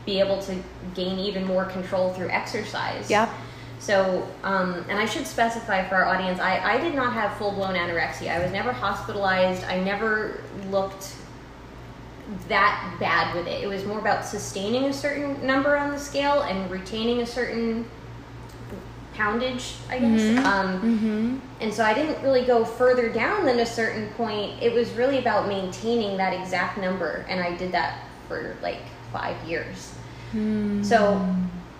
be 0.05 0.19
able 0.19 0.41
to 0.43 0.55
gain 0.93 1.17
even 1.17 1.45
more 1.45 1.65
control 1.65 2.13
through 2.13 2.29
exercise. 2.29 3.09
Yep. 3.09 3.29
So, 3.79 4.27
um, 4.43 4.85
and 4.89 4.97
I 4.97 5.05
should 5.05 5.27
specify 5.27 5.87
for 5.87 5.95
our 5.95 6.05
audience, 6.05 6.39
I, 6.39 6.59
I 6.75 6.77
did 6.79 6.95
not 6.95 7.13
have 7.13 7.37
full 7.37 7.51
blown 7.51 7.75
anorexia. 7.75 8.31
I 8.31 8.41
was 8.41 8.51
never 8.51 8.71
hospitalized. 8.71 9.63
I 9.65 9.79
never 9.79 10.41
looked 10.71 11.15
that 12.47 12.95
bad 12.99 13.35
with 13.35 13.47
it. 13.47 13.63
It 13.63 13.67
was 13.67 13.85
more 13.85 13.99
about 13.99 14.25
sustaining 14.25 14.85
a 14.85 14.93
certain 14.93 15.45
number 15.45 15.77
on 15.77 15.91
the 15.91 15.99
scale 15.99 16.41
and 16.41 16.69
retaining 16.71 17.21
a 17.21 17.25
certain 17.25 17.85
poundage, 19.13 19.75
I 19.89 19.99
guess. 19.99 20.21
Mhm. 20.21 20.43
Um, 20.45 20.81
Mm-hmm. 20.81 21.37
and 21.61 21.73
so 21.73 21.83
I 21.85 21.93
didn't 21.93 22.21
really 22.23 22.43
go 22.43 22.65
further 22.65 23.09
down 23.09 23.45
than 23.45 23.59
a 23.59 23.65
certain 23.65 24.09
point. 24.17 24.61
It 24.61 24.73
was 24.73 24.89
really 24.91 25.19
about 25.19 25.47
maintaining 25.47 26.17
that 26.17 26.33
exact 26.33 26.77
number, 26.79 27.25
and 27.29 27.39
I 27.39 27.55
did 27.55 27.71
that 27.73 27.99
for 28.27 28.55
like 28.61 28.81
five 29.13 29.35
years. 29.47 29.93
So 30.81 31.23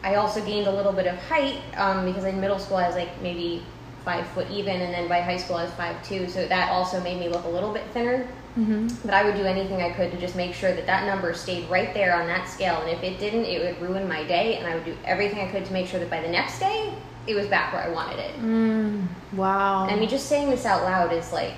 I 0.06 0.16
also 0.16 0.40
gained 0.46 0.68
a 0.68 0.72
little 0.72 0.94
bit 0.94 1.08
of 1.08 1.18
height 1.18 1.62
um, 1.78 2.06
because 2.06 2.24
in 2.24 2.40
middle 2.40 2.60
school 2.60 2.78
I 2.78 2.86
was 2.88 2.96
like 2.96 3.10
maybe 3.22 3.64
five 4.06 4.28
foot 4.28 4.48
even, 4.52 4.80
and 4.80 4.94
then 4.94 5.10
by 5.10 5.20
high 5.20 5.36
school 5.36 5.56
I 5.56 5.64
was 5.64 5.74
five 5.74 6.02
two. 6.08 6.30
So 6.30 6.48
that 6.48 6.72
also 6.72 7.02
made 7.02 7.20
me 7.20 7.28
look 7.28 7.44
a 7.44 7.50
little 7.50 7.74
bit 7.74 7.84
thinner. 7.92 8.28
Mm-hmm. 8.58 8.88
But 9.04 9.16
I 9.16 9.26
would 9.26 9.36
do 9.36 9.44
anything 9.44 9.82
I 9.82 9.90
could 9.90 10.12
to 10.12 10.18
just 10.18 10.36
make 10.36 10.54
sure 10.54 10.74
that 10.74 10.86
that 10.86 11.06
number 11.08 11.34
stayed 11.34 11.70
right 11.70 11.94
there 11.94 12.16
on 12.16 12.28
that 12.28 12.48
scale. 12.48 12.80
And 12.82 12.90
if 12.90 13.04
it 13.04 13.20
didn't, 13.20 13.46
it 13.46 13.60
would 13.62 13.82
ruin 13.90 14.08
my 14.08 14.24
day. 14.24 14.58
And 14.58 14.68
I 14.68 14.76
would 14.76 14.86
do 14.86 14.96
everything 15.04 15.40
I 15.40 15.52
could 15.52 15.66
to 15.66 15.74
make 15.74 15.88
sure 15.88 16.00
that 16.00 16.10
by 16.10 16.22
the 16.22 16.30
next 16.30 16.60
day, 16.60 16.94
it 17.28 17.36
was 17.36 17.48
back 17.48 17.74
where 17.74 17.84
I 17.84 17.90
wanted 17.90 18.20
it. 18.20 18.40
Mm, 18.40 19.08
wow. 19.34 19.86
I 19.88 19.96
mean, 19.98 20.08
just 20.08 20.28
saying 20.28 20.50
this 20.50 20.66
out 20.66 20.84
loud 20.84 21.12
is 21.12 21.34
like, 21.34 21.58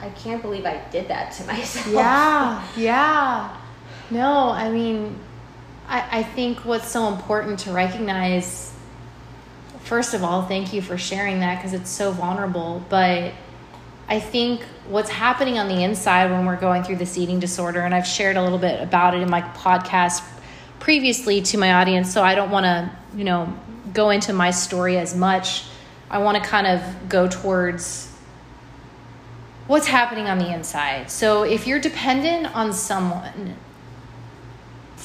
I 0.00 0.08
can't 0.10 0.40
believe 0.40 0.64
I 0.64 0.80
did 0.90 1.08
that 1.08 1.32
to 1.32 1.44
myself. 1.46 1.88
yeah, 1.88 2.66
yeah. 2.76 3.56
No, 4.10 4.50
I 4.50 4.70
mean, 4.70 5.18
I, 5.88 6.18
I 6.18 6.22
think 6.22 6.64
what's 6.64 6.88
so 6.88 7.08
important 7.08 7.60
to 7.60 7.72
recognize, 7.72 8.72
first 9.80 10.14
of 10.14 10.22
all, 10.24 10.42
thank 10.42 10.72
you 10.72 10.82
for 10.82 10.96
sharing 10.96 11.40
that 11.40 11.56
because 11.56 11.72
it's 11.72 11.90
so 11.90 12.10
vulnerable. 12.12 12.84
But 12.88 13.32
I 14.08 14.20
think 14.20 14.62
what's 14.88 15.10
happening 15.10 15.58
on 15.58 15.68
the 15.68 15.82
inside 15.82 16.30
when 16.30 16.46
we're 16.46 16.56
going 16.56 16.82
through 16.82 16.96
this 16.96 17.16
eating 17.16 17.40
disorder, 17.40 17.80
and 17.80 17.94
I've 17.94 18.06
shared 18.06 18.36
a 18.36 18.42
little 18.42 18.58
bit 18.58 18.82
about 18.82 19.14
it 19.14 19.22
in 19.22 19.30
my 19.30 19.40
podcast 19.40 20.22
previously 20.80 21.40
to 21.42 21.58
my 21.58 21.74
audience, 21.74 22.12
so 22.12 22.22
I 22.22 22.34
don't 22.34 22.50
want 22.50 22.64
to, 22.64 22.90
you 23.16 23.24
know, 23.24 23.52
go 23.92 24.10
into 24.10 24.32
my 24.32 24.50
story 24.50 24.98
as 24.98 25.14
much. 25.14 25.64
I 26.10 26.18
want 26.18 26.42
to 26.42 26.48
kind 26.48 26.66
of 26.66 27.08
go 27.08 27.28
towards 27.28 28.10
what's 29.66 29.86
happening 29.86 30.26
on 30.26 30.38
the 30.38 30.52
inside. 30.52 31.10
So 31.10 31.42
if 31.42 31.66
you're 31.66 31.80
dependent 31.80 32.54
on 32.54 32.72
someone 32.72 33.56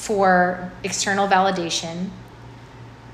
for 0.00 0.72
external 0.82 1.28
validation 1.28 2.08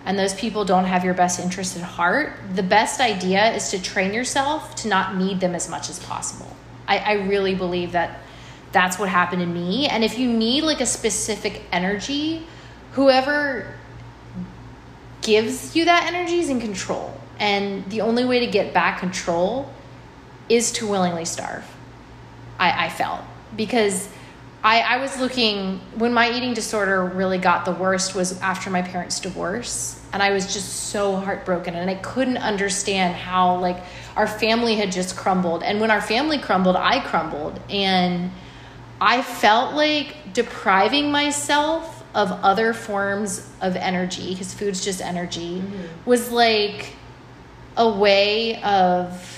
and 0.05 0.16
those 0.16 0.33
people 0.35 0.64
don't 0.64 0.85
have 0.85 1.05
your 1.05 1.14
best 1.14 1.40
interest 1.40 1.77
at 1.77 1.83
heart, 1.83 2.35
the 2.55 2.62
best 2.62 3.01
idea 3.01 3.53
is 3.55 3.70
to 3.70 3.83
train 3.83 4.14
yourself 4.14 4.77
to 4.77 4.88
not 4.88 5.16
need 5.16 5.40
them 5.40 5.57
as 5.57 5.68
much 5.68 5.90
as 5.90 5.99
possible. 5.99 6.57
I, 6.87 6.99
I 6.99 7.12
really 7.27 7.57
believe 7.57 7.90
that 7.90 8.20
that's 8.70 9.01
what 9.01 9.09
happened 9.09 9.42
to 9.42 9.46
me. 9.46 9.88
And 9.88 10.05
if 10.05 10.16
you 10.16 10.33
need 10.33 10.62
like 10.62 10.81
a 10.81 10.87
specific 10.87 11.62
energy, 11.72 12.46
whoever 12.92 13.75
gives 15.22 15.75
you 15.75 15.87
that 15.87 16.07
energy 16.07 16.38
is 16.38 16.49
in 16.49 16.61
control. 16.61 17.12
And 17.40 17.85
the 17.90 18.03
only 18.03 18.25
way 18.25 18.38
to 18.38 18.46
get 18.46 18.72
back 18.72 19.01
control 19.01 19.68
is 20.49 20.70
to 20.72 20.87
willingly 20.87 21.25
starve. 21.25 21.66
I, 22.61 22.87
I 22.87 22.88
felt 22.90 23.22
because 23.57 24.09
I, 24.66 24.81
I 24.81 24.96
was 24.96 25.16
looking 25.20 25.79
when 25.94 26.12
my 26.12 26.29
eating 26.29 26.52
disorder 26.52 27.05
really 27.05 27.38
got 27.38 27.64
the 27.64 27.70
worst 27.70 28.16
was 28.16 28.40
after 28.40 28.68
my 28.68 28.83
parents' 28.83 29.20
divorce, 29.20 29.96
and 30.12 30.20
I 30.20 30.33
was 30.33 30.52
just 30.52 30.88
so 30.88 31.14
heartbroken, 31.14 31.76
and 31.76 31.88
I 31.88 31.94
couldn't 31.94 32.38
understand 32.38 33.14
how 33.14 33.61
like 33.61 33.76
our 34.16 34.26
family 34.26 34.74
had 34.74 34.90
just 34.90 35.16
crumbled, 35.16 35.62
and 35.62 35.81
when 35.81 35.92
our 35.92 36.00
family 36.00 36.38
crumbled, 36.38 36.74
I 36.74 36.98
crumbled, 36.98 37.61
and 37.70 38.33
I 39.00 39.22
felt 39.22 39.76
like 39.76 40.33
depriving 40.33 41.12
myself 41.12 42.02
of 42.16 42.33
other 42.33 42.74
forms 42.74 43.48
of 43.61 43.76
energy 43.76 44.31
because 44.31 44.52
food's 44.52 44.85
just 44.85 45.00
energy 45.00 45.61
mm-hmm. 45.61 46.11
was 46.11 46.33
like 46.33 46.96
a 47.76 47.88
way 47.88 48.61
of 48.64 49.36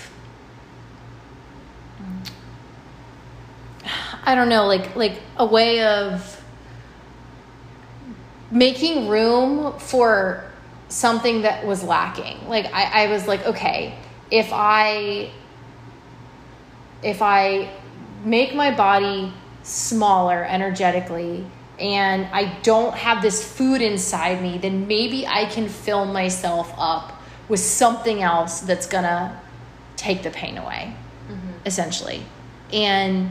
I 4.25 4.35
don't 4.35 4.49
know, 4.49 4.67
like 4.67 4.97
like 4.97 5.21
a 5.37 5.47
way 5.47 5.83
of 5.85 6.43
making 8.51 9.09
room 9.09 9.79
for 9.79 10.45
something 10.89 11.43
that 11.43 11.67
was 11.67 11.83
lacking. 11.83 12.49
Like 12.49 12.67
I, 12.73 13.05
I 13.05 13.11
was 13.11 13.27
like, 13.27 13.45
okay, 13.47 13.95
if 14.31 14.51
I 14.53 15.31
if 17.03 17.23
I 17.23 17.71
make 18.25 18.55
my 18.55 18.75
body 18.75 19.33
smaller 19.63 20.45
energetically 20.45 21.47
and 21.79 22.27
I 22.33 22.59
don't 22.63 22.95
have 22.95 23.23
this 23.23 23.43
food 23.57 23.83
inside 23.83 24.43
me, 24.43 24.59
then 24.59 24.89
maybe 24.89 25.27
I 25.27 25.45
can 25.45 25.69
fill 25.69 26.05
myself 26.05 26.73
up 26.77 27.23
with 27.49 27.61
something 27.61 28.23
else 28.23 28.61
that's 28.61 28.87
gonna 28.87 29.41
take 29.97 30.23
the 30.23 30.31
pain 30.31 30.59
away, 30.59 30.95
mm-hmm. 31.29 31.51
essentially. 31.65 32.23
And 32.73 33.31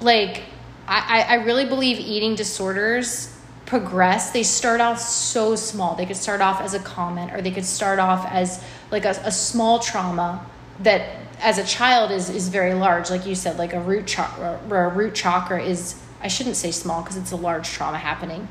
like 0.00 0.42
I, 0.86 1.24
I 1.28 1.34
really 1.34 1.66
believe 1.66 2.00
eating 2.00 2.34
disorders 2.34 3.36
progress. 3.64 4.32
They 4.32 4.42
start 4.42 4.80
off 4.80 4.98
so 4.98 5.54
small. 5.54 5.94
They 5.94 6.04
could 6.06 6.16
start 6.16 6.40
off 6.40 6.60
as 6.60 6.74
a 6.74 6.80
comment, 6.80 7.32
or 7.32 7.40
they 7.40 7.52
could 7.52 7.64
start 7.64 8.00
off 8.00 8.26
as 8.26 8.62
like 8.90 9.04
a, 9.04 9.10
a 9.24 9.30
small 9.30 9.78
trauma 9.78 10.44
that 10.80 11.16
as 11.40 11.58
a 11.58 11.64
child 11.64 12.10
is 12.10 12.28
is 12.28 12.48
very 12.48 12.74
large 12.74 13.10
like 13.10 13.26
you 13.26 13.34
said 13.34 13.58
like 13.58 13.72
a 13.72 13.80
root 13.80 14.06
chakra 14.06 14.60
a 14.70 14.88
root 14.88 15.14
chakra 15.14 15.62
is 15.62 16.00
i 16.20 16.28
shouldn't 16.28 16.56
say 16.56 16.70
small 16.70 17.02
because 17.02 17.16
it's 17.16 17.32
a 17.32 17.36
large 17.36 17.68
trauma 17.68 17.98
happening 17.98 18.46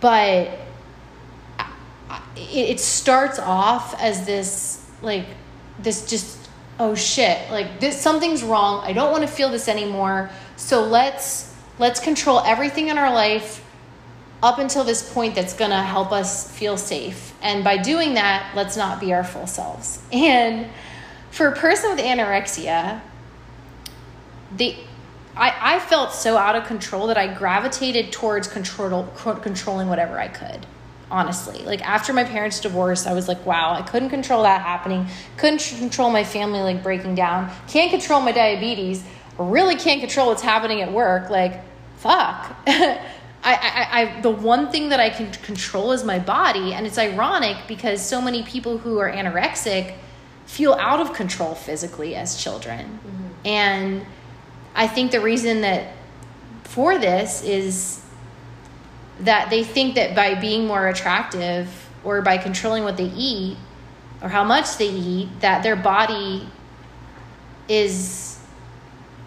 but 0.00 0.50
it 2.36 2.80
starts 2.80 3.38
off 3.38 4.00
as 4.00 4.26
this 4.26 4.84
like 5.02 5.26
this 5.78 6.08
just 6.08 6.48
oh 6.78 6.94
shit 6.94 7.38
like 7.50 7.80
this 7.80 8.00
something's 8.00 8.42
wrong 8.42 8.82
i 8.84 8.92
don't 8.92 9.10
want 9.10 9.22
to 9.22 9.28
feel 9.28 9.48
this 9.48 9.68
anymore 9.68 10.30
so 10.56 10.84
let's 10.84 11.54
let's 11.78 12.00
control 12.00 12.40
everything 12.40 12.88
in 12.88 12.98
our 12.98 13.12
life 13.12 13.62
up 14.42 14.58
until 14.58 14.84
this 14.84 15.12
point 15.12 15.34
that's 15.34 15.54
going 15.54 15.70
to 15.70 15.82
help 15.82 16.12
us 16.12 16.50
feel 16.50 16.76
safe 16.76 17.34
and 17.42 17.62
by 17.62 17.76
doing 17.76 18.14
that 18.14 18.52
let's 18.54 18.76
not 18.76 19.00
be 19.00 19.12
our 19.12 19.24
full 19.24 19.46
selves 19.46 20.02
and 20.12 20.66
for 21.36 21.48
a 21.48 21.54
person 21.54 21.90
with 21.90 21.98
anorexia, 21.98 23.02
the 24.56 24.74
I, 25.36 25.74
I 25.76 25.80
felt 25.80 26.12
so 26.12 26.38
out 26.38 26.56
of 26.56 26.64
control 26.64 27.08
that 27.08 27.18
I 27.18 27.26
gravitated 27.26 28.10
towards 28.10 28.48
control, 28.48 29.04
controlling 29.42 29.90
whatever 29.90 30.18
I 30.18 30.28
could. 30.28 30.64
Honestly, 31.10 31.62
like 31.64 31.86
after 31.86 32.14
my 32.14 32.24
parents' 32.24 32.58
divorce, 32.58 33.06
I 33.06 33.12
was 33.12 33.28
like, 33.28 33.44
wow, 33.44 33.74
I 33.74 33.82
couldn't 33.82 34.08
control 34.08 34.44
that 34.44 34.62
happening. 34.62 35.06
Couldn't 35.36 35.60
control 35.78 36.08
my 36.08 36.24
family 36.24 36.60
like 36.60 36.82
breaking 36.82 37.16
down. 37.16 37.52
Can't 37.68 37.90
control 37.90 38.22
my 38.22 38.32
diabetes. 38.32 39.04
Really 39.38 39.76
can't 39.76 40.00
control 40.00 40.28
what's 40.28 40.42
happening 40.42 40.80
at 40.80 40.92
work. 40.92 41.30
Like, 41.30 41.60
fuck. 41.98 42.56
I, 42.66 43.00
I, 43.44 44.00
I, 44.00 44.20
the 44.22 44.30
one 44.30 44.72
thing 44.72 44.88
that 44.88 44.98
I 44.98 45.10
can 45.10 45.30
control 45.30 45.92
is 45.92 46.02
my 46.02 46.18
body, 46.18 46.72
and 46.72 46.86
it's 46.86 46.98
ironic 46.98 47.56
because 47.68 48.04
so 48.04 48.20
many 48.20 48.42
people 48.42 48.78
who 48.78 48.98
are 48.98 49.10
anorexic 49.10 49.94
feel 50.46 50.74
out 50.74 51.00
of 51.00 51.12
control 51.12 51.54
physically 51.54 52.16
as 52.16 52.42
children. 52.42 52.80
Mm-hmm. 52.80 53.46
And 53.46 54.06
I 54.74 54.88
think 54.88 55.12
the 55.12 55.20
reason 55.20 55.60
that 55.60 55.92
for 56.64 56.98
this 56.98 57.42
is 57.42 58.02
that 59.20 59.48
they 59.50 59.64
think 59.64 59.94
that 59.94 60.14
by 60.14 60.34
being 60.34 60.66
more 60.66 60.88
attractive 60.88 61.88
or 62.04 62.22
by 62.22 62.38
controlling 62.38 62.84
what 62.84 62.96
they 62.96 63.10
eat 63.16 63.56
or 64.22 64.28
how 64.28 64.44
much 64.44 64.76
they 64.76 64.88
eat 64.88 65.28
that 65.40 65.62
their 65.62 65.76
body 65.76 66.48
is 67.68 68.35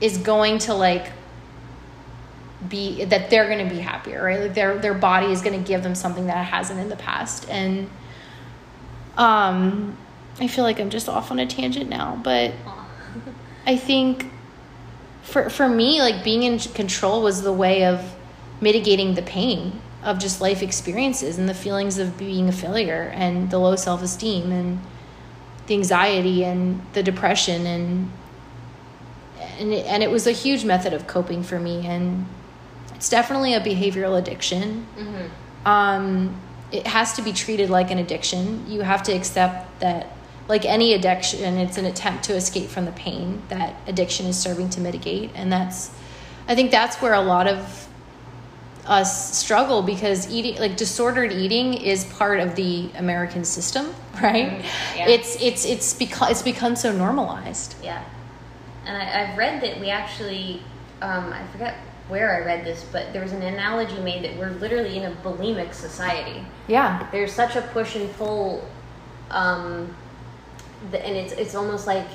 is 0.02 0.18
going 0.18 0.58
to 0.60 0.74
like 0.74 1.12
be 2.68 3.06
that 3.06 3.30
they're 3.30 3.48
going 3.48 3.68
to 3.68 3.74
be 3.74 3.80
happier 3.80 4.24
right? 4.24 4.40
Like 4.40 4.54
their 4.54 4.78
their 4.78 4.94
body 4.94 5.32
is 5.32 5.42
going 5.42 5.62
to 5.62 5.66
give 5.66 5.84
them 5.84 5.96
something 5.96 6.28
that 6.28 6.42
it 6.42 6.46
hasn't 6.52 6.80
in 6.80 6.90
the 6.90 6.96
past. 6.96 7.50
And 7.50 7.90
um 9.18 9.98
I 10.40 10.48
feel 10.48 10.64
like 10.64 10.80
I'm 10.80 10.90
just 10.90 11.10
off 11.10 11.32
on 11.32 11.40
a 11.40 11.46
tangent 11.46 11.90
now, 11.90 12.20
but 12.24 12.54
I 13.66 13.76
think 13.76 14.28
for 15.22 15.50
for 15.50 15.68
me, 15.68 16.02
like 16.02 16.24
being 16.24 16.44
in 16.44 16.60
control 16.60 17.22
was 17.22 17.42
the 17.42 17.54
way 17.54 17.86
of 17.86 18.16
mitigating 18.62 19.16
the 19.16 19.22
pain 19.22 19.82
of 20.04 20.18
just 20.18 20.42
life 20.42 20.62
experiences 20.62 21.38
and 21.38 21.48
the 21.48 21.54
feelings 21.54 21.98
of 21.98 22.18
being 22.18 22.48
a 22.48 22.52
failure 22.52 23.12
and 23.14 23.52
the 23.52 23.58
low 23.58 23.76
self 23.76 24.02
esteem 24.02 24.52
and 24.52 24.80
the 25.68 25.74
anxiety 25.74 26.44
and 26.44 26.82
the 26.94 27.04
depression 27.04 27.66
and 27.66 28.12
and 29.60 29.74
it, 29.74 29.86
and 29.86 30.02
it 30.02 30.10
was 30.10 30.28
a 30.28 30.32
huge 30.32 30.65
method 30.65 30.93
of 30.93 31.08
coping 31.08 31.43
for 31.43 31.60
me 31.60 31.86
and 31.86 32.26
it's 32.95 33.10
definitely 33.10 33.54
a 33.54 33.62
behavioral 33.62 34.17
addiction. 34.17 34.86
Mm-hmm. 34.98 35.67
Um, 35.67 36.41
it 36.72 36.86
has 36.86 37.13
to 37.13 37.22
be 37.22 37.32
treated 37.32 37.69
like 37.69 37.91
an 37.91 37.98
addiction. 37.98 38.69
You 38.69 38.82
have 38.82 39.04
to 39.04 39.13
accept 39.13 39.80
that 39.80 40.12
like 40.50 40.65
any 40.65 40.93
addiction, 40.93 41.58
it's 41.58 41.78
an 41.78 41.86
attempt 41.86 42.24
to 42.26 42.36
escape 42.36 42.69
from 42.69 42.86
the 42.86 42.91
pain 42.91 43.41
that 43.50 43.76
addiction 43.88 44.26
is 44.26 44.38
serving 44.38 44.72
to 44.72 44.82
mitigate. 44.82 45.32
And 45.36 45.52
that's, 45.52 45.91
I 46.48 46.56
think 46.56 46.72
that's 46.72 46.98
where 46.98 47.13
a 47.13 47.22
lot 47.22 47.48
of 47.48 47.88
us 48.86 49.38
struggle 49.38 49.84
because 49.84 50.30
eating 50.32 50.58
like 50.58 50.76
disordered 50.76 51.32
eating 51.32 51.76
is 51.76 52.06
part 52.06 52.39
of 52.39 52.56
the 52.56 52.89
American 52.95 53.45
system, 53.45 53.93
right? 54.22 54.50
Mm-hmm. 54.50 54.98
Yeah. 54.98 55.08
It's 55.08 55.41
it's 55.41 55.65
it's 55.65 55.93
become 55.93 56.32
it's 56.32 56.41
become 56.41 56.76
so 56.76 56.91
normalized. 56.91 57.76
Yeah, 57.84 58.04
and 58.89 58.97
I, 58.97 59.25
have 59.25 59.38
read 59.38 59.62
that 59.62 59.80
we 59.80 59.89
actually 59.89 60.63
um, 61.02 61.32
I 61.32 61.45
forget 61.47 61.75
where 62.08 62.36
I 62.36 62.45
read 62.45 62.65
this, 62.65 62.84
but 62.91 63.13
there 63.13 63.21
was 63.21 63.32
an 63.34 63.43
analogy 63.43 63.99
made 63.99 64.23
that 64.23 64.36
we're 64.36 64.49
literally 64.49 64.97
in 64.97 65.06
a 65.06 65.15
bulimic 65.17 65.73
society. 65.73 66.43
Yeah, 66.67 67.08
there's 67.12 67.32
such 67.32 67.56
a 67.56 67.62
push 67.62 67.95
and 67.95 68.12
pull 68.15 68.67
um, 69.30 69.95
the, 70.91 71.06
and 71.06 71.15
it's 71.15 71.34
it's 71.34 71.54
almost 71.54 71.86
like 71.86 72.08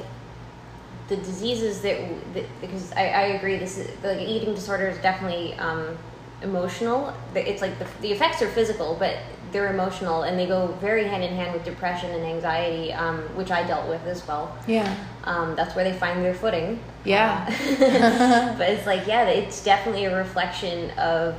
the 1.08 1.16
diseases 1.16 1.80
that, 1.82 1.98
that 2.34 2.44
because 2.60 2.90
I, 2.92 3.08
I 3.08 3.22
agree 3.36 3.56
this 3.56 3.78
is 3.78 3.88
like 4.02 4.20
eating 4.20 4.54
disorder 4.54 4.88
is 4.88 4.98
definitely 4.98 5.54
um, 5.54 5.96
emotional 6.42 7.14
it's 7.34 7.60
like 7.60 7.78
the, 7.78 7.86
the 8.00 8.10
effects 8.10 8.40
are 8.40 8.48
physical 8.48 8.96
but 8.98 9.18
they're 9.54 9.72
emotional 9.72 10.24
and 10.24 10.38
they 10.38 10.46
go 10.46 10.66
very 10.82 11.04
hand 11.04 11.24
in 11.24 11.34
hand 11.34 11.54
with 11.54 11.64
depression 11.64 12.10
and 12.10 12.24
anxiety 12.24 12.92
um, 12.92 13.20
which 13.36 13.50
i 13.50 13.62
dealt 13.66 13.88
with 13.88 14.04
as 14.06 14.26
well 14.28 14.54
yeah 14.68 14.94
um, 15.24 15.56
that's 15.56 15.74
where 15.74 15.84
they 15.84 15.96
find 15.96 16.22
their 16.22 16.34
footing 16.34 16.78
yeah 17.04 17.46
uh, 17.48 18.54
but 18.58 18.68
it's 18.68 18.86
like 18.86 19.06
yeah 19.06 19.24
it's 19.24 19.64
definitely 19.64 20.04
a 20.04 20.14
reflection 20.14 20.90
of 20.98 21.34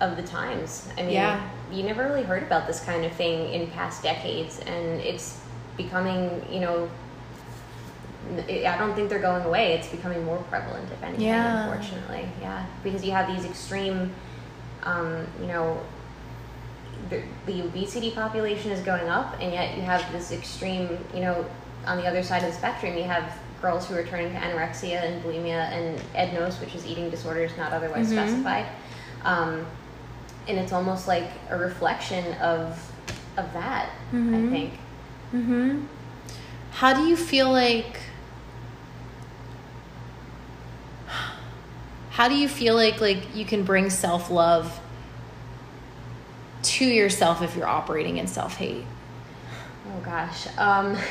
of 0.00 0.16
the 0.16 0.22
times 0.22 0.88
i 0.98 1.02
mean 1.02 1.12
yeah. 1.12 1.48
you 1.72 1.82
never 1.82 2.04
really 2.04 2.22
heard 2.22 2.42
about 2.42 2.66
this 2.66 2.80
kind 2.84 3.06
of 3.06 3.12
thing 3.12 3.50
in 3.54 3.66
past 3.70 4.02
decades 4.02 4.58
and 4.60 5.00
it's 5.00 5.40
becoming, 5.82 6.44
you 6.50 6.60
know, 6.60 6.88
I 8.48 8.76
don't 8.78 8.94
think 8.94 9.08
they're 9.08 9.18
going 9.18 9.44
away. 9.44 9.72
It's 9.72 9.88
becoming 9.88 10.24
more 10.24 10.38
prevalent, 10.44 10.90
if 10.92 11.02
anything, 11.02 11.26
yeah. 11.26 11.68
unfortunately. 11.68 12.28
Yeah, 12.40 12.64
because 12.84 13.04
you 13.04 13.12
have 13.12 13.26
these 13.34 13.44
extreme, 13.44 14.12
um, 14.84 15.26
you 15.40 15.46
know, 15.46 15.80
the, 17.08 17.22
the 17.46 17.62
obesity 17.62 18.10
population 18.10 18.70
is 18.70 18.80
going 18.80 19.08
up, 19.08 19.36
and 19.40 19.52
yet 19.52 19.76
you 19.76 19.82
have 19.82 20.10
this 20.12 20.32
extreme, 20.32 20.98
you 21.14 21.20
know, 21.20 21.44
on 21.86 21.96
the 21.96 22.06
other 22.06 22.22
side 22.22 22.42
of 22.42 22.50
the 22.50 22.56
spectrum, 22.56 22.96
you 22.96 23.04
have 23.04 23.32
girls 23.62 23.86
who 23.86 23.94
are 23.94 24.04
turning 24.04 24.32
to 24.32 24.38
anorexia 24.38 25.02
and 25.02 25.22
bulimia 25.22 25.70
and 25.70 26.00
EDNOS, 26.14 26.60
which 26.60 26.74
is 26.74 26.86
eating 26.86 27.10
disorders 27.10 27.50
not 27.56 27.72
otherwise 27.72 28.10
mm-hmm. 28.10 28.28
specified. 28.28 28.66
Um, 29.24 29.66
and 30.48 30.58
it's 30.58 30.72
almost 30.72 31.06
like 31.06 31.30
a 31.50 31.58
reflection 31.58 32.34
of 32.34 32.78
of 33.36 33.52
that, 33.52 33.90
mm-hmm. 34.12 34.34
I 34.34 34.50
think. 34.50 34.72
Mm-hmm. 35.32 35.84
How 36.72 36.92
do 36.94 37.06
you 37.06 37.16
feel 37.16 37.50
like 37.50 38.00
how 42.10 42.28
do 42.28 42.34
you 42.34 42.48
feel 42.48 42.74
like 42.74 43.00
like 43.00 43.34
you 43.34 43.44
can 43.44 43.64
bring 43.64 43.90
self-love 43.90 44.79
to 46.62 46.84
yourself 46.84 47.42
if 47.42 47.56
you're 47.56 47.66
operating 47.66 48.18
in 48.18 48.26
self-hate? 48.26 48.84
Oh 49.86 50.00
gosh. 50.04 50.46
Um 50.58 50.96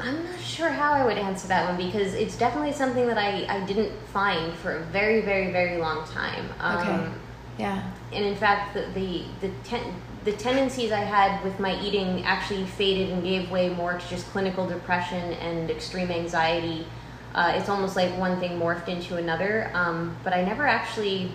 I'm 0.00 0.24
not 0.24 0.40
sure 0.40 0.70
how 0.70 0.92
I 0.92 1.04
would 1.04 1.18
answer 1.18 1.46
that 1.48 1.68
one 1.68 1.76
because 1.76 2.14
it's 2.14 2.36
definitely 2.36 2.72
something 2.72 3.06
that 3.06 3.18
I, 3.18 3.46
I 3.48 3.64
didn't 3.64 3.92
find 4.08 4.52
for 4.54 4.76
a 4.76 4.80
very, 4.86 5.20
very, 5.20 5.52
very 5.52 5.80
long 5.80 6.06
time. 6.08 6.46
Um, 6.58 6.78
okay. 6.78 7.10
Yeah. 7.58 7.90
And 8.12 8.24
in 8.24 8.34
fact, 8.34 8.74
the 8.74 8.86
the 8.94 9.24
the, 9.40 9.50
ten, 9.62 9.94
the 10.24 10.32
tendencies 10.32 10.90
I 10.90 11.00
had 11.00 11.42
with 11.44 11.60
my 11.60 11.80
eating 11.80 12.24
actually 12.24 12.64
faded 12.64 13.10
and 13.10 13.22
gave 13.22 13.50
way 13.50 13.68
more 13.68 13.96
to 13.96 14.08
just 14.08 14.26
clinical 14.30 14.66
depression 14.66 15.34
and 15.34 15.70
extreme 15.70 16.10
anxiety. 16.10 16.86
Uh, 17.34 17.52
it's 17.56 17.68
almost 17.68 17.94
like 17.96 18.16
one 18.16 18.38
thing 18.40 18.58
morphed 18.58 18.88
into 18.88 19.16
another, 19.16 19.70
um, 19.74 20.16
but 20.24 20.32
I 20.32 20.44
never 20.44 20.66
actually 20.66 21.32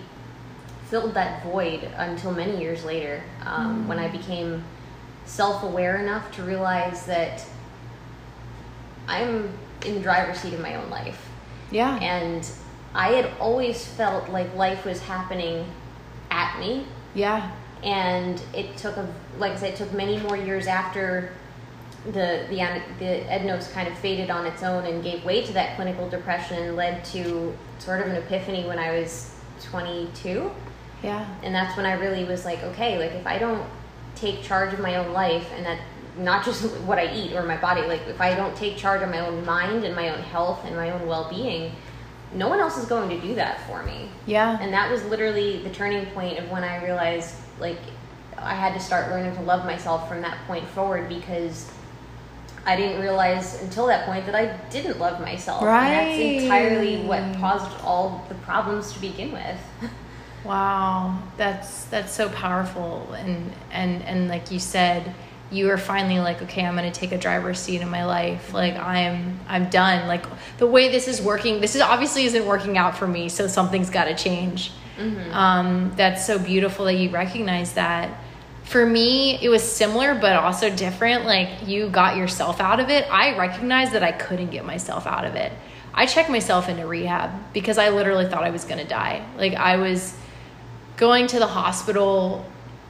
filled 0.90 1.14
that 1.14 1.42
void 1.44 1.84
until 1.96 2.32
many 2.32 2.60
years 2.60 2.84
later 2.84 3.22
um, 3.44 3.84
mm. 3.84 3.86
when 3.86 3.98
I 3.98 4.08
became 4.08 4.64
self 5.24 5.62
aware 5.62 5.98
enough 5.98 6.30
to 6.32 6.42
realize 6.42 7.06
that 7.06 7.44
I'm 9.08 9.50
in 9.86 9.94
the 9.94 10.00
driver's 10.00 10.38
seat 10.38 10.52
of 10.52 10.60
my 10.60 10.74
own 10.74 10.90
life. 10.90 11.28
Yeah. 11.70 11.96
And 12.00 12.48
I 12.92 13.10
had 13.10 13.30
always 13.38 13.86
felt 13.86 14.28
like 14.28 14.54
life 14.54 14.84
was 14.84 15.00
happening 15.00 15.66
at 16.30 16.58
me. 16.58 16.86
Yeah 17.14 17.50
and 17.82 18.42
it 18.52 18.76
took 18.76 18.96
a 18.96 19.12
like 19.38 19.52
I 19.52 19.56
said, 19.56 19.74
it 19.74 19.76
took 19.76 19.92
many 19.92 20.18
more 20.18 20.36
years 20.36 20.66
after 20.66 21.32
the 22.04 22.46
the 22.48 22.82
the 22.98 23.30
EDNOS 23.30 23.72
kind 23.72 23.88
of 23.88 23.98
faded 23.98 24.30
on 24.30 24.46
its 24.46 24.62
own 24.62 24.84
and 24.84 25.02
gave 25.02 25.24
way 25.24 25.44
to 25.44 25.52
that 25.54 25.76
clinical 25.76 26.08
depression, 26.08 26.76
led 26.76 27.04
to 27.06 27.56
sort 27.78 28.00
of 28.00 28.08
an 28.08 28.16
epiphany 28.16 28.66
when 28.66 28.78
I 28.78 28.98
was 28.98 29.34
22. 29.62 30.50
Yeah, 31.02 31.26
and 31.42 31.54
that's 31.54 31.76
when 31.76 31.86
I 31.86 31.92
really 31.92 32.24
was 32.24 32.44
like, 32.44 32.62
okay, 32.62 32.98
like 32.98 33.12
if 33.12 33.26
I 33.26 33.38
don't 33.38 33.66
take 34.14 34.42
charge 34.42 34.72
of 34.74 34.80
my 34.80 34.96
own 34.96 35.12
life 35.12 35.48
and 35.56 35.64
that 35.64 35.80
not 36.18 36.44
just 36.44 36.64
what 36.86 36.98
I 36.98 37.12
eat 37.14 37.32
or 37.32 37.42
my 37.42 37.56
body, 37.56 37.82
like 37.82 38.06
if 38.06 38.20
I 38.20 38.34
don't 38.34 38.56
take 38.56 38.76
charge 38.76 39.02
of 39.02 39.08
my 39.08 39.20
own 39.20 39.44
mind 39.44 39.84
and 39.84 39.94
my 39.94 40.10
own 40.10 40.22
health 40.22 40.64
and 40.64 40.76
my 40.76 40.90
own 40.90 41.06
well 41.06 41.28
being, 41.30 41.72
no 42.34 42.48
one 42.48 42.60
else 42.60 42.76
is 42.76 42.86
going 42.86 43.08
to 43.08 43.20
do 43.26 43.34
that 43.34 43.66
for 43.66 43.82
me. 43.82 44.08
Yeah. 44.26 44.58
And 44.60 44.72
that 44.72 44.90
was 44.90 45.04
literally 45.04 45.62
the 45.62 45.70
turning 45.70 46.06
point 46.06 46.38
of 46.38 46.50
when 46.50 46.64
I 46.64 46.84
realized 46.84 47.34
like 47.58 47.78
I 48.38 48.54
had 48.54 48.74
to 48.74 48.80
start 48.80 49.10
learning 49.10 49.34
to 49.36 49.42
love 49.42 49.64
myself 49.66 50.08
from 50.08 50.22
that 50.22 50.38
point 50.46 50.66
forward 50.68 51.08
because 51.08 51.70
I 52.66 52.76
didn't 52.76 53.00
realize 53.00 53.60
until 53.62 53.86
that 53.86 54.06
point 54.06 54.26
that 54.26 54.34
I 54.34 54.56
didn't 54.68 54.98
love 54.98 55.20
myself. 55.20 55.62
Right. 55.62 55.88
And 55.88 56.20
that's 56.20 56.42
entirely 56.44 57.02
what 57.06 57.22
caused 57.38 57.80
all 57.82 58.24
the 58.28 58.34
problems 58.36 58.92
to 58.92 59.00
begin 59.00 59.32
with. 59.32 59.58
Wow, 60.44 61.22
that's 61.36 61.84
that's 61.84 62.12
so 62.12 62.28
powerful, 62.30 63.12
and 63.12 63.52
and 63.70 64.02
and 64.02 64.28
like 64.28 64.50
you 64.50 64.58
said, 64.58 65.14
you 65.50 65.68
are 65.70 65.76
finally 65.78 66.18
like, 66.20 66.40
okay, 66.42 66.64
I'm 66.64 66.74
gonna 66.74 66.90
take 66.90 67.12
a 67.12 67.18
driver's 67.18 67.58
seat 67.58 67.82
in 67.82 67.90
my 67.90 68.04
life. 68.04 68.54
Like 68.54 68.76
I'm 68.76 69.38
I'm 69.48 69.68
done. 69.68 70.08
Like 70.08 70.24
the 70.58 70.66
way 70.66 70.88
this 70.88 71.08
is 71.08 71.20
working, 71.20 71.60
this 71.60 71.74
is 71.74 71.82
obviously 71.82 72.24
isn't 72.24 72.46
working 72.46 72.78
out 72.78 72.96
for 72.96 73.06
me, 73.06 73.28
so 73.28 73.46
something's 73.46 73.90
got 73.90 74.04
to 74.04 74.14
change. 74.14 74.72
Mm-hmm. 74.98 75.32
Um, 75.32 75.92
that's 75.96 76.26
so 76.26 76.38
beautiful 76.38 76.84
that 76.86 76.94
you 76.94 77.10
recognize 77.10 77.74
that. 77.74 78.18
For 78.64 78.86
me, 78.86 79.38
it 79.42 79.48
was 79.48 79.62
similar 79.62 80.14
but 80.14 80.36
also 80.36 80.74
different. 80.74 81.24
Like 81.24 81.66
you 81.66 81.90
got 81.90 82.16
yourself 82.16 82.60
out 82.60 82.80
of 82.80 82.88
it. 82.88 83.06
I 83.10 83.36
recognized 83.36 83.92
that 83.92 84.02
I 84.02 84.12
couldn't 84.12 84.50
get 84.50 84.64
myself 84.64 85.06
out 85.06 85.24
of 85.24 85.34
it. 85.34 85.52
I 85.92 86.06
checked 86.06 86.30
myself 86.30 86.68
into 86.68 86.86
rehab 86.86 87.52
because 87.52 87.76
I 87.76 87.88
literally 87.88 88.26
thought 88.28 88.44
I 88.44 88.50
was 88.50 88.64
gonna 88.64 88.86
die. 88.86 89.26
Like 89.36 89.54
I 89.54 89.76
was 89.76 90.14
going 91.00 91.26
to 91.26 91.38
the 91.38 91.46
hospital 91.46 92.44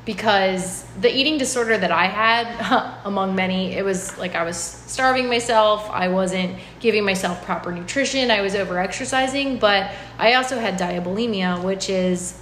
because 0.04 0.82
the 1.00 1.14
eating 1.14 1.38
disorder 1.38 1.78
that 1.78 1.92
I 1.92 2.06
had, 2.06 3.00
among 3.04 3.36
many, 3.36 3.74
it 3.74 3.84
was 3.84 4.18
like 4.18 4.34
I 4.34 4.42
was 4.42 4.56
starving 4.56 5.28
myself. 5.28 5.88
I 5.90 6.08
wasn't 6.08 6.58
giving 6.80 7.04
myself 7.04 7.44
proper 7.44 7.70
nutrition. 7.70 8.32
I 8.32 8.40
was 8.40 8.56
over 8.56 8.80
exercising, 8.80 9.58
but 9.58 9.92
I 10.18 10.34
also 10.34 10.58
had 10.58 10.76
diabulimia, 10.76 11.62
which 11.62 11.88
is 11.88 12.36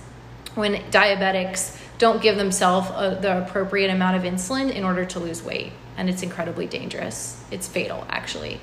when 0.54 0.76
diabetics 0.90 1.78
don't 1.98 2.22
give 2.22 2.38
themselves 2.38 2.88
uh, 2.90 3.18
the 3.20 3.44
appropriate 3.44 3.90
amount 3.90 4.16
of 4.16 4.22
insulin 4.22 4.72
in 4.72 4.84
order 4.84 5.04
to 5.04 5.20
lose 5.20 5.42
weight. 5.42 5.72
And 5.98 6.08
it's 6.08 6.22
incredibly 6.22 6.66
dangerous. 6.66 7.44
It's 7.50 7.68
fatal, 7.68 8.06
actually. 8.08 8.58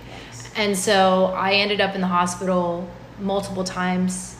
And 0.55 0.75
so 0.75 1.25
I 1.35 1.53
ended 1.53 1.81
up 1.81 1.93
in 1.93 2.01
the 2.01 2.07
hospital 2.07 2.89
multiple 3.19 3.63
times 3.63 4.34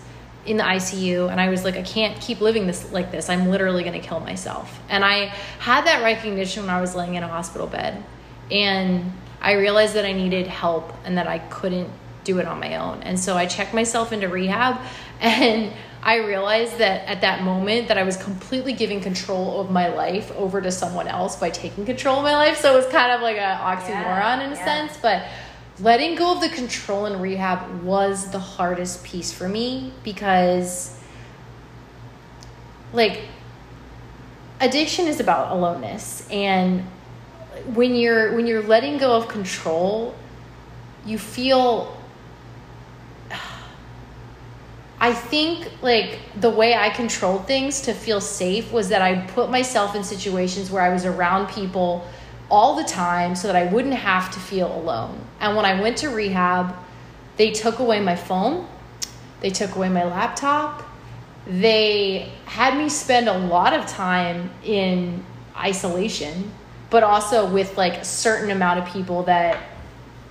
in 0.46 0.58
the 0.58 0.64
ICU 0.64 1.32
and 1.32 1.42
I 1.42 1.50
was 1.50 1.64
like 1.64 1.76
I 1.76 1.82
can't 1.82 2.20
keep 2.22 2.40
living 2.42 2.68
this 2.68 2.92
like 2.92 3.12
this. 3.12 3.30
I'm 3.30 3.50
literally 3.50 3.84
going 3.84 4.00
to 4.00 4.08
kill 4.08 4.20
myself. 4.20 4.80
And 4.90 5.04
I 5.04 5.26
had 5.60 5.86
that 5.86 6.04
recognition 6.04 6.66
when 6.66 6.74
I 6.74 6.82
was 6.82 6.96
laying 6.96 7.16
in 7.16 7.24
a 7.24 7.28
hospital 7.28 7.68
bed 7.68 8.04
and 8.52 9.12
I 9.42 9.54
realized 9.54 9.94
that 9.96 10.06
I 10.06 10.12
needed 10.14 10.48
help 10.48 10.94
and 11.04 11.18
that 11.18 11.28
I 11.28 11.40
couldn't 11.40 11.90
do 12.24 12.40
it 12.40 12.48
on 12.48 12.60
my 12.60 12.78
own. 12.78 13.04
And 13.04 13.20
so 13.20 13.36
I 13.36 13.46
checked 13.46 13.74
myself 13.74 14.12
into 14.12 14.28
rehab 14.30 14.80
and 15.20 15.72
I 16.04 16.18
realized 16.18 16.78
that 16.78 17.08
at 17.08 17.22
that 17.22 17.42
moment 17.42 17.88
that 17.88 17.98
I 17.98 18.04
was 18.04 18.16
completely 18.18 18.74
giving 18.74 19.02
control 19.02 19.60
of 19.60 19.72
my 19.72 19.88
life 19.88 20.32
over 20.34 20.62
to 20.62 20.72
someone 20.72 21.08
else 21.08 21.36
by 21.36 21.50
taking 21.50 21.84
control 21.84 22.18
of 22.18 22.24
my 22.24 22.36
life. 22.36 22.58
So 22.60 22.74
it 22.74 22.76
was 22.76 22.86
kind 22.88 23.12
of 23.12 23.22
like 23.22 23.38
an 23.38 23.58
oxymoron 23.58 23.88
Yeah, 23.88 24.44
in 24.44 24.52
a 24.52 24.56
yeah. 24.56 24.66
sense, 24.66 24.98
but 25.02 25.26
letting 25.80 26.16
go 26.16 26.34
of 26.34 26.42
the 26.42 26.50
control 26.50 27.06
in 27.06 27.20
rehab 27.20 27.84
was 27.84 28.32
the 28.32 28.40
hardest 28.40 29.04
piece 29.04 29.32
for 29.32 29.48
me 29.48 29.92
because 30.04 30.98
like 32.94 33.22
addiction 34.62 35.08
is 35.08 35.20
about 35.20 35.52
aloneness. 35.52 36.28
And 36.30 36.82
when 37.74 37.96
you're 37.96 38.36
when 38.36 38.48
you're 38.48 38.64
letting 38.64 38.98
go 38.98 39.16
of 39.16 39.28
control 39.28 40.16
you 41.06 41.18
feel 41.18 41.96
I 45.00 45.14
think 45.14 45.70
like 45.82 46.20
the 46.40 46.50
way 46.50 46.74
I 46.74 46.90
controlled 46.90 47.48
things 47.48 47.82
to 47.82 47.94
feel 47.94 48.22
safe 48.22 48.72
was 48.72 48.90
that 48.90 49.02
I 49.02 49.22
put 49.28 49.50
myself 49.50 49.96
in 49.96 50.04
situations 50.04 50.72
where 50.72 50.82
I 50.82 50.90
was 50.90 51.06
around 51.06 51.48
people 51.50 52.08
all 52.50 52.76
the 52.76 52.84
time 52.84 53.36
so 53.36 53.48
that 53.48 53.56
I 53.56 53.66
wouldn't 53.66 53.96
have 53.96 54.32
to 54.32 54.40
feel 54.40 54.74
alone. 54.76 55.20
And 55.40 55.56
when 55.56 55.66
I 55.66 55.80
went 55.82 55.98
to 55.98 56.10
rehab, 56.10 56.76
they 57.38 57.52
took 57.52 57.80
away 57.80 58.00
my 58.00 58.16
phone, 58.16 58.68
they 59.42 59.50
took 59.50 59.76
away 59.76 59.90
my 59.90 60.06
laptop, 60.06 60.84
they 61.48 62.32
had 62.46 62.78
me 62.78 62.90
spend 62.90 63.28
a 63.28 63.38
lot 63.38 63.74
of 63.74 63.86
time 63.86 64.52
in 64.64 65.24
isolation, 65.56 66.52
but 66.90 67.04
also 67.04 67.52
with 67.52 67.78
like 67.78 67.94
a 67.96 68.06
certain 68.06 68.52
amount 68.52 68.80
of 68.80 68.94
people 68.94 69.24
that 69.24 69.62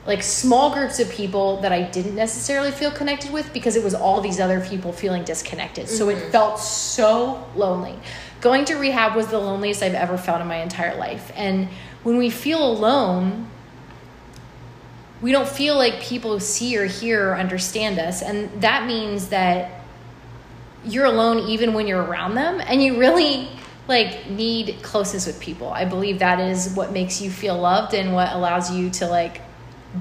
like 0.06 0.22
small 0.22 0.74
groups 0.74 1.00
of 1.00 1.10
people 1.10 1.60
that 1.62 1.72
I 1.72 1.82
didn't 1.82 2.14
necessarily 2.14 2.70
feel 2.70 2.90
connected 2.90 3.32
with 3.32 3.52
because 3.52 3.74
it 3.74 3.82
was 3.82 3.94
all 3.94 4.20
these 4.20 4.38
other 4.38 4.60
people 4.60 4.92
feeling 4.92 5.24
disconnected. 5.24 5.88
So 5.88 6.10
it 6.10 6.16
mm-hmm. 6.16 6.30
felt 6.30 6.58
so 6.58 7.46
lonely. 7.56 7.98
Going 8.40 8.66
to 8.66 8.74
rehab 8.74 9.16
was 9.16 9.28
the 9.28 9.38
loneliest 9.38 9.82
I've 9.82 9.94
ever 9.94 10.18
felt 10.18 10.42
in 10.42 10.46
my 10.46 10.58
entire 10.58 10.96
life. 10.98 11.32
And 11.34 11.68
when 12.04 12.16
we 12.18 12.30
feel 12.30 12.64
alone, 12.64 13.48
we 15.20 15.32
don't 15.32 15.48
feel 15.48 15.76
like 15.76 16.00
people 16.00 16.38
see 16.38 16.76
or 16.76 16.84
hear 16.84 17.30
or 17.30 17.36
understand 17.36 17.98
us. 17.98 18.22
And 18.22 18.50
that 18.60 18.86
means 18.86 19.28
that 19.28 19.80
you're 20.84 21.06
alone 21.06 21.48
even 21.48 21.72
when 21.72 21.86
you're 21.86 22.02
around 22.02 22.34
them 22.34 22.60
and 22.60 22.82
you 22.82 22.98
really 22.98 23.48
like 23.88 24.28
need 24.28 24.82
closeness 24.82 25.26
with 25.26 25.40
people. 25.40 25.70
I 25.70 25.86
believe 25.86 26.18
that 26.18 26.40
is 26.40 26.74
what 26.74 26.92
makes 26.92 27.22
you 27.22 27.30
feel 27.30 27.58
loved 27.58 27.94
and 27.94 28.12
what 28.12 28.32
allows 28.32 28.70
you 28.70 28.90
to 28.90 29.06
like 29.06 29.40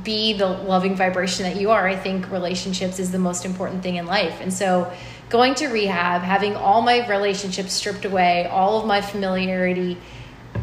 be 0.03 0.33
the 0.33 0.47
loving 0.47 0.95
vibration 0.95 1.43
that 1.43 1.55
you 1.55 1.71
are. 1.71 1.87
I 1.87 1.95
think 1.95 2.29
relationships 2.29 2.99
is 2.99 3.11
the 3.11 3.19
most 3.19 3.45
important 3.45 3.81
thing 3.81 3.95
in 3.95 4.05
life. 4.05 4.41
And 4.41 4.51
so 4.51 4.91
going 5.29 5.55
to 5.55 5.67
rehab, 5.67 6.21
having 6.21 6.55
all 6.55 6.81
my 6.81 7.07
relationships 7.07 7.71
stripped 7.73 8.03
away, 8.03 8.47
all 8.47 8.79
of 8.79 8.85
my 8.85 8.99
familiarity 8.99 9.97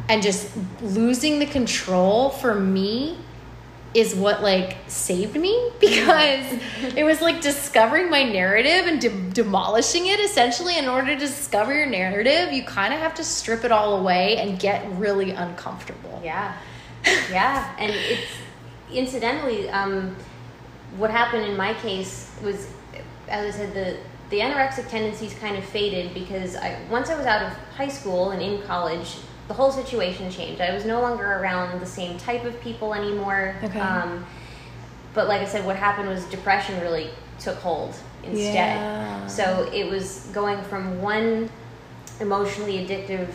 and 0.09 0.22
just 0.22 0.50
losing 0.83 1.38
the 1.38 1.46
control 1.46 2.31
for 2.31 2.55
me 2.55 3.16
is 3.92 4.14
what 4.14 4.40
like 4.40 4.76
saved 4.87 5.35
me 5.35 5.70
because 5.81 6.46
it 6.96 7.05
was 7.05 7.20
like 7.20 7.40
discovering 7.40 8.09
my 8.09 8.22
narrative 8.22 8.87
and 8.87 9.00
de- 9.00 9.31
demolishing 9.31 10.07
it 10.07 10.20
essentially. 10.20 10.79
In 10.79 10.88
order 10.88 11.09
to 11.09 11.16
discover 11.16 11.74
your 11.74 11.87
narrative 11.87 12.53
you 12.53 12.62
kind 12.62 12.94
of 12.94 13.00
have 13.00 13.14
to 13.14 13.24
strip 13.24 13.64
it 13.64 13.72
all 13.72 13.98
away 13.98 14.37
and 14.38 14.59
get 14.59 14.88
really 14.92 15.31
uncomfortable. 15.31 16.20
Yeah, 16.22 16.57
yeah, 17.31 17.74
and 17.79 17.92
it's 17.92 18.31
incidentally 18.92 19.68
um, 19.70 20.14
what 20.96 21.11
happened 21.11 21.44
in 21.44 21.57
my 21.57 21.74
case 21.74 22.31
was, 22.42 22.68
as 23.29 23.55
I 23.55 23.59
said, 23.59 23.74
the 23.74 23.96
the 24.31 24.38
anorexic 24.38 24.88
tendencies 24.88 25.35
kind 25.35 25.57
of 25.57 25.64
faded 25.64 26.14
because 26.14 26.55
I 26.55 26.81
once 26.88 27.11
I 27.11 27.16
was 27.16 27.26
out 27.26 27.42
of 27.42 27.53
high 27.76 27.88
school 27.88 28.31
and 28.31 28.40
in 28.40 28.62
college, 28.62 29.16
the 29.51 29.55
whole 29.55 29.73
situation 29.73 30.31
changed. 30.31 30.61
I 30.61 30.73
was 30.73 30.85
no 30.85 31.01
longer 31.01 31.25
around 31.25 31.81
the 31.81 31.87
same 31.87 32.17
type 32.19 32.45
of 32.45 32.61
people 32.61 32.95
anymore. 32.95 33.57
Okay. 33.65 33.81
Um, 33.81 34.25
but 35.13 35.27
like 35.27 35.41
I 35.41 35.45
said, 35.45 35.67
what 35.67 35.75
happened 35.75 36.09
was 36.09 36.25
depression 36.27 36.81
really 36.81 37.11
took 37.41 37.57
hold 37.57 37.97
instead. 38.23 38.55
Yeah. 38.55 39.27
So 39.27 39.69
it 39.75 39.91
was 39.91 40.29
going 40.33 40.63
from 40.63 41.03
one 41.03 41.51
emotionally 42.21 42.87
addictive 42.87 43.27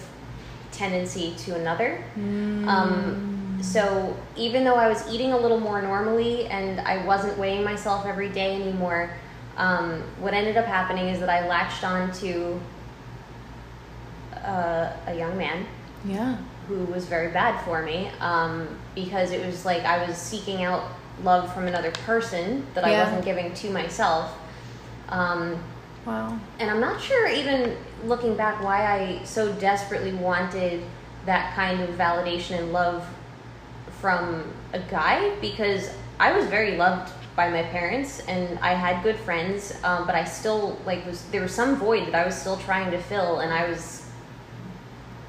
tendency 0.71 1.33
to 1.39 1.55
another. 1.55 2.01
Um, 2.15 3.59
so 3.61 4.15
even 4.37 4.63
though 4.63 4.75
I 4.75 4.87
was 4.87 5.05
eating 5.13 5.33
a 5.33 5.37
little 5.37 5.59
more 5.59 5.81
normally 5.81 6.45
and 6.45 6.79
I 6.79 7.05
wasn't 7.05 7.37
weighing 7.37 7.65
myself 7.65 8.05
every 8.05 8.29
day 8.29 8.55
anymore, 8.55 9.09
um, 9.57 10.01
what 10.21 10.33
ended 10.33 10.55
up 10.55 10.65
happening 10.65 11.09
is 11.09 11.19
that 11.19 11.29
I 11.29 11.45
latched 11.45 11.83
on 11.83 12.13
to 12.13 12.61
uh, 14.37 14.93
a 15.07 15.13
young 15.13 15.37
man 15.37 15.65
yeah. 16.05 16.37
who 16.67 16.85
was 16.85 17.05
very 17.05 17.31
bad 17.31 17.63
for 17.65 17.83
me 17.83 18.09
um, 18.19 18.67
because 18.93 19.31
it 19.31 19.45
was 19.45 19.65
like 19.65 19.83
I 19.83 20.05
was 20.07 20.17
seeking 20.17 20.63
out 20.63 20.83
love 21.23 21.53
from 21.53 21.67
another 21.67 21.91
person 21.91 22.65
that 22.73 22.83
I 22.83 23.03
wasn't 23.03 23.23
giving 23.23 23.53
to 23.53 23.69
myself. 23.69 24.37
Um, 25.09 25.63
wow. 26.05 26.37
and 26.59 26.69
I'm 26.69 26.79
not 26.79 27.01
sure, 27.01 27.27
even 27.27 27.77
looking 28.03 28.35
back, 28.35 28.61
why 28.63 28.85
I 28.85 29.23
so 29.23 29.53
desperately 29.53 30.13
wanted 30.13 30.83
that 31.25 31.55
kind 31.55 31.81
of 31.81 31.89
validation 31.91 32.59
and 32.59 32.73
love 32.73 33.07
from 34.01 34.51
a 34.73 34.79
guy 34.79 35.35
because 35.39 35.89
I 36.19 36.35
was 36.35 36.45
very 36.47 36.77
loved 36.77 37.11
by 37.35 37.49
my 37.49 37.63
parents 37.63 38.21
and 38.27 38.57
I 38.59 38.73
had 38.73 39.03
good 39.03 39.17
friends, 39.17 39.77
um, 39.83 40.05
but 40.05 40.15
I 40.15 40.23
still 40.23 40.79
like 40.85 41.05
was 41.05 41.23
there 41.31 41.41
was 41.41 41.53
some 41.53 41.75
void 41.75 42.07
that 42.07 42.15
I 42.15 42.25
was 42.25 42.35
still 42.35 42.57
trying 42.57 42.91
to 42.91 42.97
fill, 42.97 43.39
and 43.39 43.51
I 43.51 43.69
was, 43.69 44.07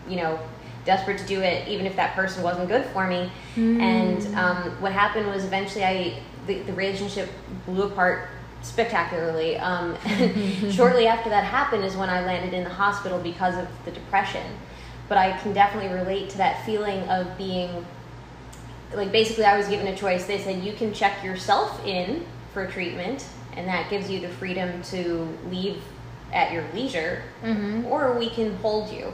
you 0.08 0.16
know, 0.16 0.38
desperate 0.86 1.18
to 1.18 1.26
do 1.26 1.40
it, 1.42 1.68
even 1.68 1.84
if 1.84 1.96
that 1.96 2.14
person 2.14 2.42
wasn't 2.42 2.68
good 2.68 2.84
for 2.86 3.06
me. 3.06 3.30
And 3.56 4.24
um, 4.36 4.70
what 4.80 4.92
happened 4.92 5.26
was 5.26 5.44
eventually 5.44 5.84
I 5.84 6.22
the, 6.46 6.60
the 6.62 6.72
relationship 6.72 7.28
blew 7.66 7.82
apart 7.84 8.28
spectacularly. 8.62 9.58
Um, 9.58 9.96
shortly 10.70 11.06
after 11.06 11.28
that 11.28 11.44
happened 11.44 11.84
is 11.84 11.96
when 11.96 12.08
I 12.08 12.24
landed 12.24 12.54
in 12.54 12.64
the 12.64 12.70
hospital 12.70 13.18
because 13.18 13.56
of 13.56 13.66
the 13.84 13.90
depression. 13.90 14.46
But 15.08 15.18
I 15.18 15.36
can 15.38 15.52
definitely 15.52 15.92
relate 15.94 16.30
to 16.30 16.38
that 16.38 16.64
feeling 16.64 17.08
of 17.08 17.36
being 17.36 17.84
like 18.94 19.12
basically 19.12 19.44
I 19.44 19.56
was 19.56 19.68
given 19.68 19.86
a 19.88 19.96
choice. 19.96 20.26
They 20.26 20.38
said 20.38 20.62
you 20.64 20.72
can 20.72 20.94
check 20.94 21.22
yourself 21.22 21.84
in 21.84 22.24
for 22.52 22.66
treatment 22.66 23.26
and 23.56 23.66
that 23.68 23.90
gives 23.90 24.10
you 24.10 24.20
the 24.20 24.28
freedom 24.28 24.82
to 24.84 25.28
leave 25.50 25.82
at 26.32 26.52
your 26.52 26.64
leisure, 26.74 27.22
Mm-hmm. 27.42 27.86
or 27.86 28.18
we 28.18 28.28
can 28.28 28.56
hold 28.56 28.90
you, 28.90 29.12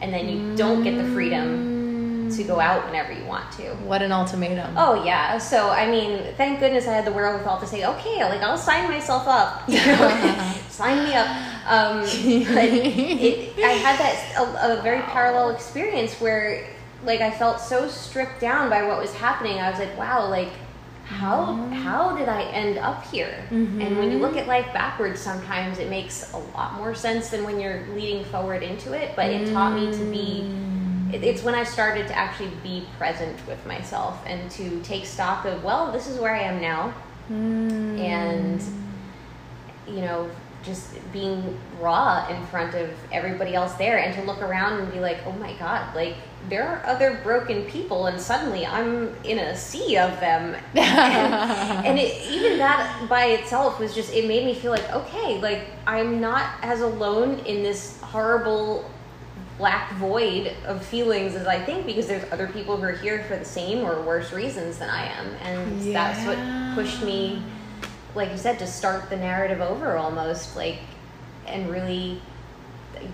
and 0.00 0.12
then 0.12 0.28
you 0.28 0.56
don't 0.56 0.82
get 0.82 0.96
the 0.96 1.04
freedom 1.12 2.30
to 2.30 2.44
go 2.44 2.58
out 2.58 2.84
whenever 2.86 3.12
you 3.12 3.24
want 3.24 3.52
to. 3.52 3.74
What 3.84 4.02
an 4.02 4.12
ultimatum. 4.12 4.74
Oh 4.76 5.04
yeah. 5.04 5.38
So 5.38 5.70
I 5.70 5.90
mean, 5.90 6.34
thank 6.36 6.60
goodness 6.60 6.86
I 6.86 6.92
had 6.92 7.04
the 7.04 7.12
wherewithal 7.12 7.60
to 7.60 7.66
say, 7.66 7.84
okay, 7.84 8.24
like 8.24 8.40
I'll 8.42 8.58
sign 8.58 8.88
myself 8.88 9.26
up. 9.26 9.68
You 9.68 9.76
know? 9.86 10.54
sign 10.68 11.04
me 11.04 11.14
up. 11.14 11.28
Um, 11.66 12.00
but 12.00 12.64
it, 12.64 13.58
I 13.58 13.70
had 13.70 13.98
that 13.98 14.34
a, 14.36 14.78
a 14.78 14.82
very 14.82 15.00
parallel 15.02 15.50
experience 15.50 16.20
where, 16.20 16.66
like, 17.04 17.20
I 17.20 17.30
felt 17.30 17.60
so 17.60 17.88
stripped 17.88 18.40
down 18.40 18.68
by 18.68 18.82
what 18.82 19.00
was 19.00 19.14
happening. 19.14 19.58
I 19.58 19.70
was 19.70 19.78
like, 19.78 19.96
wow, 19.96 20.28
like. 20.28 20.50
How 21.04 21.58
oh. 21.70 21.74
how 21.74 22.16
did 22.16 22.28
I 22.28 22.42
end 22.44 22.78
up 22.78 23.04
here? 23.06 23.46
Mm-hmm. 23.50 23.80
And 23.80 23.98
when 23.98 24.10
you 24.10 24.18
look 24.18 24.36
at 24.36 24.46
life 24.46 24.72
backwards, 24.72 25.20
sometimes 25.20 25.78
it 25.78 25.90
makes 25.90 26.32
a 26.32 26.38
lot 26.38 26.74
more 26.74 26.94
sense 26.94 27.28
than 27.28 27.44
when 27.44 27.60
you're 27.60 27.86
leading 27.94 28.24
forward 28.24 28.62
into 28.62 28.92
it. 28.92 29.14
But 29.14 29.30
it 29.30 29.52
taught 29.52 29.74
me 29.74 29.92
to 29.92 30.04
be 30.10 30.50
it- 31.14 31.22
it's 31.22 31.42
when 31.42 31.54
I 31.54 31.62
started 31.62 32.08
to 32.08 32.16
actually 32.16 32.50
be 32.62 32.86
present 32.98 33.38
with 33.46 33.64
myself 33.66 34.18
and 34.26 34.50
to 34.52 34.80
take 34.80 35.06
stock 35.06 35.44
of, 35.44 35.62
well, 35.62 35.92
this 35.92 36.08
is 36.08 36.18
where 36.18 36.34
I 36.34 36.42
am 36.42 36.60
now. 36.60 36.92
Mm. 37.30 38.00
And, 38.00 38.62
you 39.86 40.00
know, 40.00 40.28
just 40.64 41.12
being 41.12 41.58
raw 41.80 42.26
in 42.28 42.44
front 42.46 42.74
of 42.74 42.90
everybody 43.12 43.54
else 43.54 43.74
there 43.74 43.98
and 43.98 44.14
to 44.14 44.22
look 44.22 44.40
around 44.40 44.80
and 44.80 44.92
be 44.92 45.00
like, 45.00 45.18
oh 45.26 45.32
my 45.32 45.52
God, 45.54 45.94
like 45.94 46.16
there 46.48 46.66
are 46.66 46.84
other 46.86 47.20
broken 47.22 47.64
people 47.64 48.06
and 48.06 48.20
suddenly 48.20 48.66
I'm 48.66 49.14
in 49.24 49.38
a 49.38 49.56
sea 49.56 49.96
of 49.96 50.18
them. 50.20 50.56
and 50.74 51.86
and 51.86 51.98
it, 51.98 52.30
even 52.30 52.58
that 52.58 53.06
by 53.08 53.26
itself 53.26 53.78
was 53.78 53.94
just, 53.94 54.12
it 54.12 54.26
made 54.26 54.44
me 54.44 54.54
feel 54.54 54.72
like, 54.72 54.90
okay, 54.92 55.40
like 55.40 55.66
I'm 55.86 56.20
not 56.20 56.50
as 56.62 56.80
alone 56.80 57.40
in 57.40 57.62
this 57.62 58.00
horrible 58.00 58.90
black 59.58 59.92
void 59.94 60.52
of 60.66 60.84
feelings 60.84 61.34
as 61.34 61.46
I 61.46 61.64
think 61.64 61.86
because 61.86 62.06
there's 62.06 62.30
other 62.32 62.48
people 62.48 62.76
who 62.76 62.82
are 62.82 62.92
here 62.92 63.24
for 63.24 63.36
the 63.36 63.44
same 63.44 63.84
or 63.84 64.02
worse 64.02 64.32
reasons 64.32 64.78
than 64.78 64.90
I 64.90 65.06
am. 65.06 65.26
And 65.42 65.94
that's 65.94 66.26
what 66.26 66.38
pushed 66.74 67.02
me, 67.02 67.42
like 68.14 68.30
you 68.30 68.38
said, 68.38 68.58
to 68.60 68.66
start 68.66 69.10
the 69.10 69.16
narrative 69.16 69.60
over 69.60 69.96
almost 69.96 70.56
like 70.56 70.78
and 71.46 71.70
really 71.70 72.20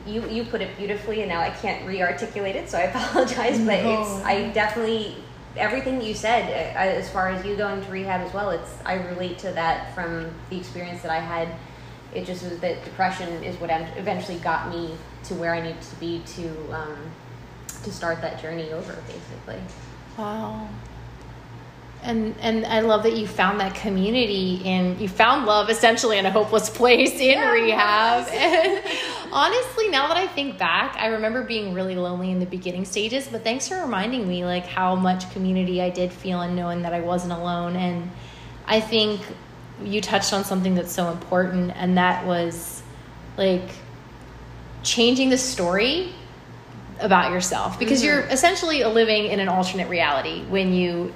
you 0.06 0.28
you 0.28 0.44
put 0.44 0.60
it 0.60 0.76
beautifully 0.76 1.20
and 1.22 1.28
now 1.28 1.40
I 1.40 1.50
can't 1.50 1.84
re-articulate 1.86 2.54
it 2.54 2.68
so 2.70 2.78
I 2.78 2.82
apologize 2.94 3.58
but 3.58 3.82
No. 3.82 4.00
it's 4.02 4.24
I 4.24 4.50
definitely 4.50 5.16
everything 5.56 5.98
that 5.98 6.04
you 6.04 6.14
said 6.14 6.44
uh, 6.44 6.78
as 6.78 7.10
far 7.10 7.28
as 7.28 7.44
you 7.44 7.56
going 7.56 7.82
to 7.82 7.90
rehab 7.90 8.20
as 8.20 8.32
well 8.32 8.50
it's 8.50 8.70
I 8.84 8.94
relate 8.94 9.38
to 9.38 9.50
that 9.52 9.94
from 9.94 10.30
the 10.48 10.58
experience 10.58 11.02
that 11.02 11.10
I 11.10 11.18
had 11.18 11.48
it 12.14 12.24
just 12.24 12.44
was 12.44 12.58
that 12.60 12.84
depression 12.84 13.42
is 13.42 13.56
what 13.60 13.70
eventually 13.96 14.38
got 14.38 14.68
me 14.68 14.94
to 15.24 15.34
where 15.34 15.54
I 15.54 15.60
needed 15.60 15.80
to 15.82 15.96
be 15.96 16.22
to 16.36 16.72
um, 16.72 16.98
to 17.82 17.90
start 17.92 18.20
that 18.20 18.40
journey 18.40 18.70
over 18.72 18.96
basically 19.06 19.60
Wow. 20.16 20.68
And 22.02 22.34
and 22.40 22.64
I 22.64 22.80
love 22.80 23.02
that 23.02 23.16
you 23.16 23.26
found 23.26 23.60
that 23.60 23.74
community 23.74 24.62
and 24.64 24.98
you 24.98 25.08
found 25.08 25.44
love 25.44 25.68
essentially 25.68 26.18
in 26.18 26.24
a 26.24 26.30
hopeless 26.30 26.70
place 26.70 27.12
in 27.20 27.38
Yeah, 27.38 27.50
rehab. 27.50 28.28
And 28.28 28.82
honestly, 29.32 29.88
now 29.88 30.08
that 30.08 30.16
I 30.16 30.26
think 30.26 30.58
back, 30.58 30.96
I 30.98 31.08
remember 31.08 31.42
being 31.42 31.74
really 31.74 31.94
lonely 31.96 32.30
in 32.30 32.40
the 32.40 32.46
beginning 32.46 32.86
stages, 32.86 33.28
but 33.28 33.44
thanks 33.44 33.68
for 33.68 33.80
reminding 33.80 34.26
me 34.26 34.44
like 34.44 34.66
how 34.66 34.94
much 34.94 35.30
community 35.32 35.82
I 35.82 35.90
did 35.90 36.10
feel 36.12 36.40
and 36.40 36.56
knowing 36.56 36.82
that 36.82 36.94
I 36.94 37.00
wasn't 37.00 37.32
alone. 37.34 37.76
And 37.76 38.10
I 38.66 38.80
think 38.80 39.20
you 39.82 40.00
touched 40.00 40.32
on 40.32 40.44
something 40.44 40.74
that's 40.74 40.92
so 40.92 41.10
important 41.10 41.72
and 41.74 41.98
that 41.98 42.26
was 42.26 42.82
like 43.36 43.68
changing 44.82 45.30
the 45.30 45.38
story 45.38 46.12
about 47.00 47.32
yourself. 47.32 47.78
Because 47.78 48.00
mm-hmm. 48.00 48.06
you're 48.06 48.20
essentially 48.26 48.84
living 48.84 49.26
in 49.26 49.40
an 49.40 49.48
alternate 49.48 49.88
reality 49.88 50.44
when 50.44 50.72
you 50.72 51.12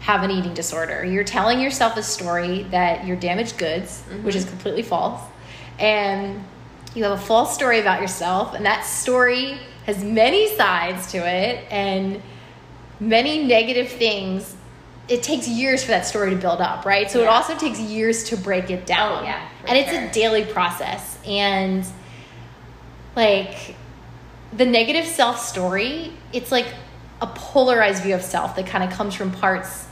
have 0.00 0.22
an 0.22 0.30
eating 0.30 0.54
disorder. 0.54 1.04
You're 1.04 1.24
telling 1.24 1.60
yourself 1.60 1.96
a 1.96 2.02
story 2.02 2.64
that 2.64 3.06
you're 3.06 3.16
damaged 3.16 3.58
goods, 3.58 4.02
mm-hmm. 4.08 4.24
which 4.24 4.34
is 4.34 4.44
completely 4.44 4.82
false, 4.82 5.20
and 5.78 6.42
you 6.94 7.04
have 7.04 7.12
a 7.12 7.22
false 7.22 7.54
story 7.54 7.80
about 7.80 8.00
yourself, 8.00 8.54
and 8.54 8.64
that 8.64 8.84
story 8.84 9.58
has 9.84 10.02
many 10.02 10.54
sides 10.56 11.12
to 11.12 11.18
it 11.18 11.64
and 11.70 12.22
many 12.98 13.44
negative 13.44 13.88
things. 13.88 14.56
It 15.08 15.22
takes 15.22 15.46
years 15.46 15.82
for 15.82 15.90
that 15.90 16.06
story 16.06 16.30
to 16.30 16.36
build 16.36 16.60
up, 16.60 16.84
right? 16.84 17.10
So 17.10 17.20
it 17.20 17.28
also 17.28 17.56
takes 17.56 17.78
years 17.78 18.24
to 18.24 18.36
break 18.36 18.70
it 18.70 18.86
down. 18.86 19.22
Oh, 19.22 19.26
yeah, 19.26 19.48
and 19.66 19.78
it's 19.78 19.90
sure. 19.90 20.02
a 20.02 20.10
daily 20.10 20.44
process. 20.44 21.18
And 21.24 21.86
like 23.14 23.76
the 24.52 24.66
negative 24.66 25.06
self 25.06 25.38
story, 25.38 26.12
it's 26.32 26.50
like 26.50 26.66
a 27.20 27.26
polarized 27.26 28.02
view 28.02 28.14
of 28.14 28.22
self 28.22 28.56
that 28.56 28.66
kind 28.66 28.82
of 28.84 28.90
comes 28.90 29.14
from 29.14 29.30
parts 29.30 29.85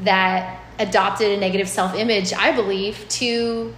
that 0.00 0.60
adopted 0.78 1.30
a 1.30 1.36
negative 1.36 1.68
self 1.68 1.94
image, 1.94 2.32
I 2.32 2.52
believe, 2.52 3.08
to 3.08 3.74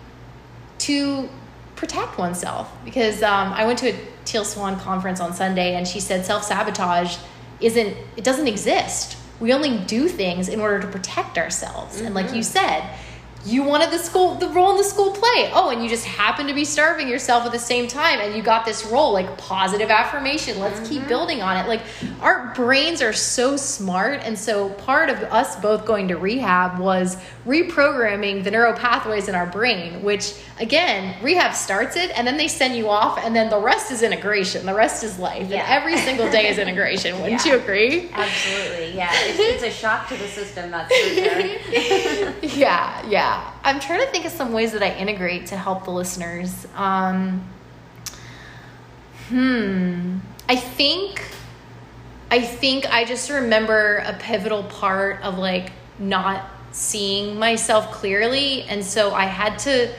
to 0.79 1.29
protect 1.77 2.19
oneself. 2.19 2.71
Because 2.85 3.23
um, 3.23 3.53
I 3.53 3.65
went 3.65 3.79
to 3.81 3.91
a 3.91 4.01
Teal 4.25 4.45
Swan 4.45 4.79
conference 4.79 5.21
on 5.21 5.33
Sunday, 5.33 5.75
and 5.75 5.87
she 5.87 6.01
said 6.01 6.25
self 6.25 6.45
sabotage 6.45 7.17
isn't 7.61 7.97
it 8.17 8.25
doesn't 8.25 8.49
exist. 8.49 9.17
We 9.41 9.53
only 9.53 9.79
do 9.79 10.09
things 10.09 10.49
in 10.49 10.61
order 10.61 10.81
to 10.81 10.89
protect 10.89 11.39
ourselves. 11.39 12.01
And 12.01 12.15
like 12.15 12.35
you 12.35 12.43
said, 12.43 12.83
you 13.45 13.63
wanted 13.63 13.91
the 13.91 13.99
school 13.99 14.35
the 14.35 14.49
role 14.49 14.73
in 14.73 14.77
the 14.77 14.85
school 14.85 15.11
play. 15.11 15.51
Oh, 15.53 15.71
and 15.71 15.83
you 15.83 15.89
just 15.89 16.05
happened 16.05 16.49
to 16.49 16.55
be 16.55 16.65
starving 16.65 17.09
yourself 17.09 17.47
at 17.47 17.53
the 17.53 17.59
same 17.59 17.89
time 17.89 18.21
and 18.21 18.35
you 18.35 18.43
got 18.43 18.65
this 18.65 18.85
role 18.87 19.13
like 19.13 19.39
positive 19.39 19.91
affirmation. 19.91 20.59
Let's 20.59 20.87
keep 20.89 21.01
mm-hmm. 21.01 21.09
building 21.09 21.43
on 21.43 21.57
it. 21.57 21.69
Like 21.69 21.83
our 22.21 22.53
brains 22.55 23.01
are 23.01 23.13
so 23.13 23.57
smart 23.57 24.21
and 24.23 24.39
so 24.39 24.71
part 24.71 25.09
of 25.09 25.19
us 25.25 25.57
both 25.57 25.87
going 25.87 26.09
to 26.09 26.17
rehab 26.17 26.79
was 26.79 27.17
reprogramming 27.49 28.45
the 28.45 28.51
neural 28.51 28.75
pathways 28.75 29.27
in 29.27 29.35
our 29.35 29.47
brain, 29.47 30.03
which 30.03 30.35
again, 30.61 31.17
rehab 31.23 31.55
starts 31.55 31.97
it 31.97 32.11
and 32.17 32.27
then 32.27 32.37
they 32.37 32.47
send 32.47 32.77
you 32.77 32.91
off 32.91 33.19
and 33.25 33.35
then 33.35 33.49
the 33.49 33.59
rest 33.59 33.91
is 33.91 34.03
integration. 34.03 34.67
The 34.67 34.75
rest 34.75 35.03
is 35.03 35.19
life. 35.19 35.49
Yeah. 35.49 35.61
And 35.63 35.69
every 35.83 35.97
single 35.97 36.31
day 36.31 36.49
is 36.49 36.59
integration. 36.65 37.19
Wouldn't 37.23 37.45
Yeah. 37.47 37.53
you 37.55 37.59
agree? 37.59 38.11
absolutely 38.13 38.93
yeah 38.95 39.11
it's, 39.13 39.39
it's 39.39 39.63
a 39.63 39.71
shock 39.71 40.09
to 40.09 40.17
the 40.19 40.29
system 40.29 40.71
that's 40.71 40.95
for 40.95 41.15
sure 41.15 42.35
yeah, 42.59 43.07
yeah. 43.09 43.51
I'm 43.65 43.81
trying 43.81 44.01
to 44.05 44.13
think 44.13 44.27
of 44.27 44.33
some 44.33 44.53
ways 44.53 44.73
that 44.73 44.83
I 44.83 44.95
integrate 44.97 45.47
to 45.47 45.57
help 45.57 45.85
the 45.85 45.91
listeners. 45.91 46.67
Um, 46.77 47.49
hmm. 49.29 50.19
I 50.49 50.57
think, 50.57 51.23
I 52.31 52.41
think 52.43 52.87
I 52.93 53.05
just 53.05 53.31
remember 53.31 54.03
a 54.07 54.13
pivotal 54.15 54.65
part 54.65 55.23
of 55.23 55.39
like 55.39 55.73
not 55.99 56.45
seeing 56.73 57.39
myself 57.39 57.91
clearly, 57.93 58.63
and 58.65 58.85
so 58.85 59.15
I 59.15 59.25
had 59.25 59.59
to. 59.61 59.93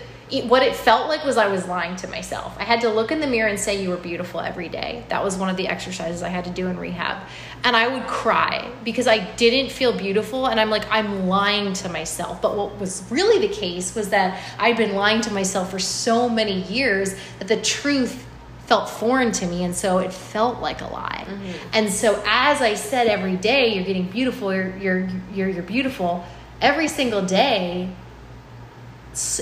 What 0.47 0.61
it 0.61 0.75
felt 0.75 1.07
like 1.07 1.25
was 1.25 1.37
I 1.37 1.47
was 1.47 1.67
lying 1.67 1.95
to 1.95 2.07
myself. 2.07 2.55
I 2.59 2.63
had 2.63 2.81
to 2.81 2.89
look 2.89 3.11
in 3.11 3.19
the 3.19 3.25
mirror 3.25 3.49
and 3.49 3.59
say, 3.59 3.81
You 3.81 3.89
were 3.89 3.97
beautiful 3.97 4.39
every 4.39 4.69
day. 4.69 5.03
That 5.09 5.23
was 5.23 5.35
one 5.35 5.49
of 5.49 5.57
the 5.57 5.67
exercises 5.67 6.21
I 6.21 6.29
had 6.29 6.45
to 6.45 6.51
do 6.51 6.67
in 6.67 6.77
rehab. 6.77 7.27
And 7.63 7.75
I 7.75 7.87
would 7.87 8.05
cry 8.05 8.71
because 8.83 9.07
I 9.07 9.19
didn't 9.35 9.71
feel 9.71 9.91
beautiful. 9.91 10.45
And 10.45 10.59
I'm 10.59 10.69
like, 10.69 10.85
I'm 10.91 11.27
lying 11.27 11.73
to 11.73 11.89
myself. 11.89 12.43
But 12.43 12.55
what 12.55 12.79
was 12.79 13.03
really 13.09 13.47
the 13.47 13.51
case 13.51 13.95
was 13.95 14.09
that 14.09 14.39
I'd 14.59 14.77
been 14.77 14.93
lying 14.93 15.21
to 15.21 15.33
myself 15.33 15.71
for 15.71 15.79
so 15.79 16.29
many 16.29 16.61
years 16.61 17.15
that 17.39 17.47
the 17.47 17.59
truth 17.59 18.23
felt 18.67 18.87
foreign 18.87 19.31
to 19.31 19.47
me. 19.47 19.63
And 19.63 19.75
so 19.75 19.97
it 19.97 20.13
felt 20.13 20.59
like 20.59 20.81
a 20.81 20.87
lie. 20.87 21.25
Mm-hmm. 21.27 21.69
And 21.73 21.91
so 21.91 22.21
as 22.27 22.61
I 22.61 22.75
said 22.75 23.07
every 23.07 23.35
day, 23.35 23.73
You're 23.73 23.83
getting 23.83 24.07
beautiful, 24.07 24.53
you're, 24.53 24.77
you're, 24.77 25.09
you're, 25.33 25.49
you're 25.49 25.63
beautiful, 25.63 26.23
every 26.61 26.87
single 26.87 27.25
day, 27.25 27.89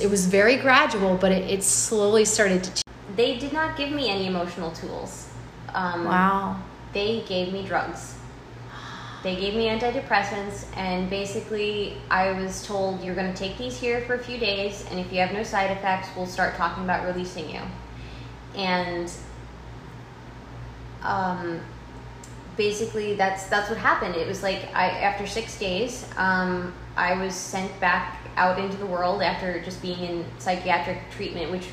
it 0.01 0.09
was 0.09 0.25
very 0.27 0.57
gradual, 0.57 1.17
but 1.17 1.31
it, 1.31 1.49
it 1.49 1.63
slowly 1.63 2.25
started 2.25 2.63
to. 2.63 2.73
Ch- 2.73 2.81
they 3.15 3.37
did 3.37 3.53
not 3.53 3.77
give 3.77 3.91
me 3.91 4.09
any 4.09 4.27
emotional 4.27 4.71
tools 4.71 5.27
um, 5.73 6.05
wow. 6.05 6.59
they 6.93 7.21
gave 7.27 7.53
me 7.53 7.65
drugs. 7.65 8.15
They 9.23 9.35
gave 9.35 9.55
me 9.55 9.67
antidepressants, 9.67 10.65
and 10.77 11.09
basically, 11.09 11.97
I 12.09 12.31
was 12.31 12.65
told 12.65 13.03
you're 13.03 13.15
going 13.15 13.31
to 13.31 13.37
take 13.37 13.57
these 13.57 13.77
here 13.77 14.01
for 14.01 14.13
a 14.15 14.19
few 14.19 14.37
days, 14.37 14.85
and 14.89 14.99
if 14.99 15.11
you 15.11 15.19
have 15.19 15.33
no 15.33 15.43
side 15.43 15.71
effects, 15.71 16.07
we'll 16.15 16.27
start 16.27 16.55
talking 16.55 16.83
about 16.83 17.05
releasing 17.05 17.49
you. 17.49 17.61
And 18.55 19.11
um, 21.01 21.59
basically, 22.57 23.13
that's 23.15 23.45
that's 23.47 23.69
what 23.69 23.77
happened. 23.77 24.15
It 24.15 24.27
was 24.27 24.43
like 24.43 24.67
I 24.73 24.89
after 24.89 25.25
six 25.25 25.57
days, 25.57 26.05
um, 26.17 26.73
I 26.95 27.13
was 27.13 27.33
sent 27.35 27.79
back 27.79 28.17
out 28.35 28.59
into 28.59 28.77
the 28.77 28.85
world 28.85 29.21
after 29.21 29.61
just 29.61 29.81
being 29.81 29.99
in 29.99 30.25
psychiatric 30.39 30.97
treatment, 31.11 31.51
which 31.51 31.67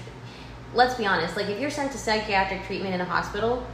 let's 0.74 0.95
be 0.95 1.07
honest, 1.07 1.37
like 1.37 1.49
if 1.49 1.59
you're 1.61 1.70
sent 1.70 1.93
to 1.93 1.99
psychiatric 1.99 2.64
treatment 2.64 2.95
in 2.95 3.01
a 3.01 3.05
hospital, 3.05 3.66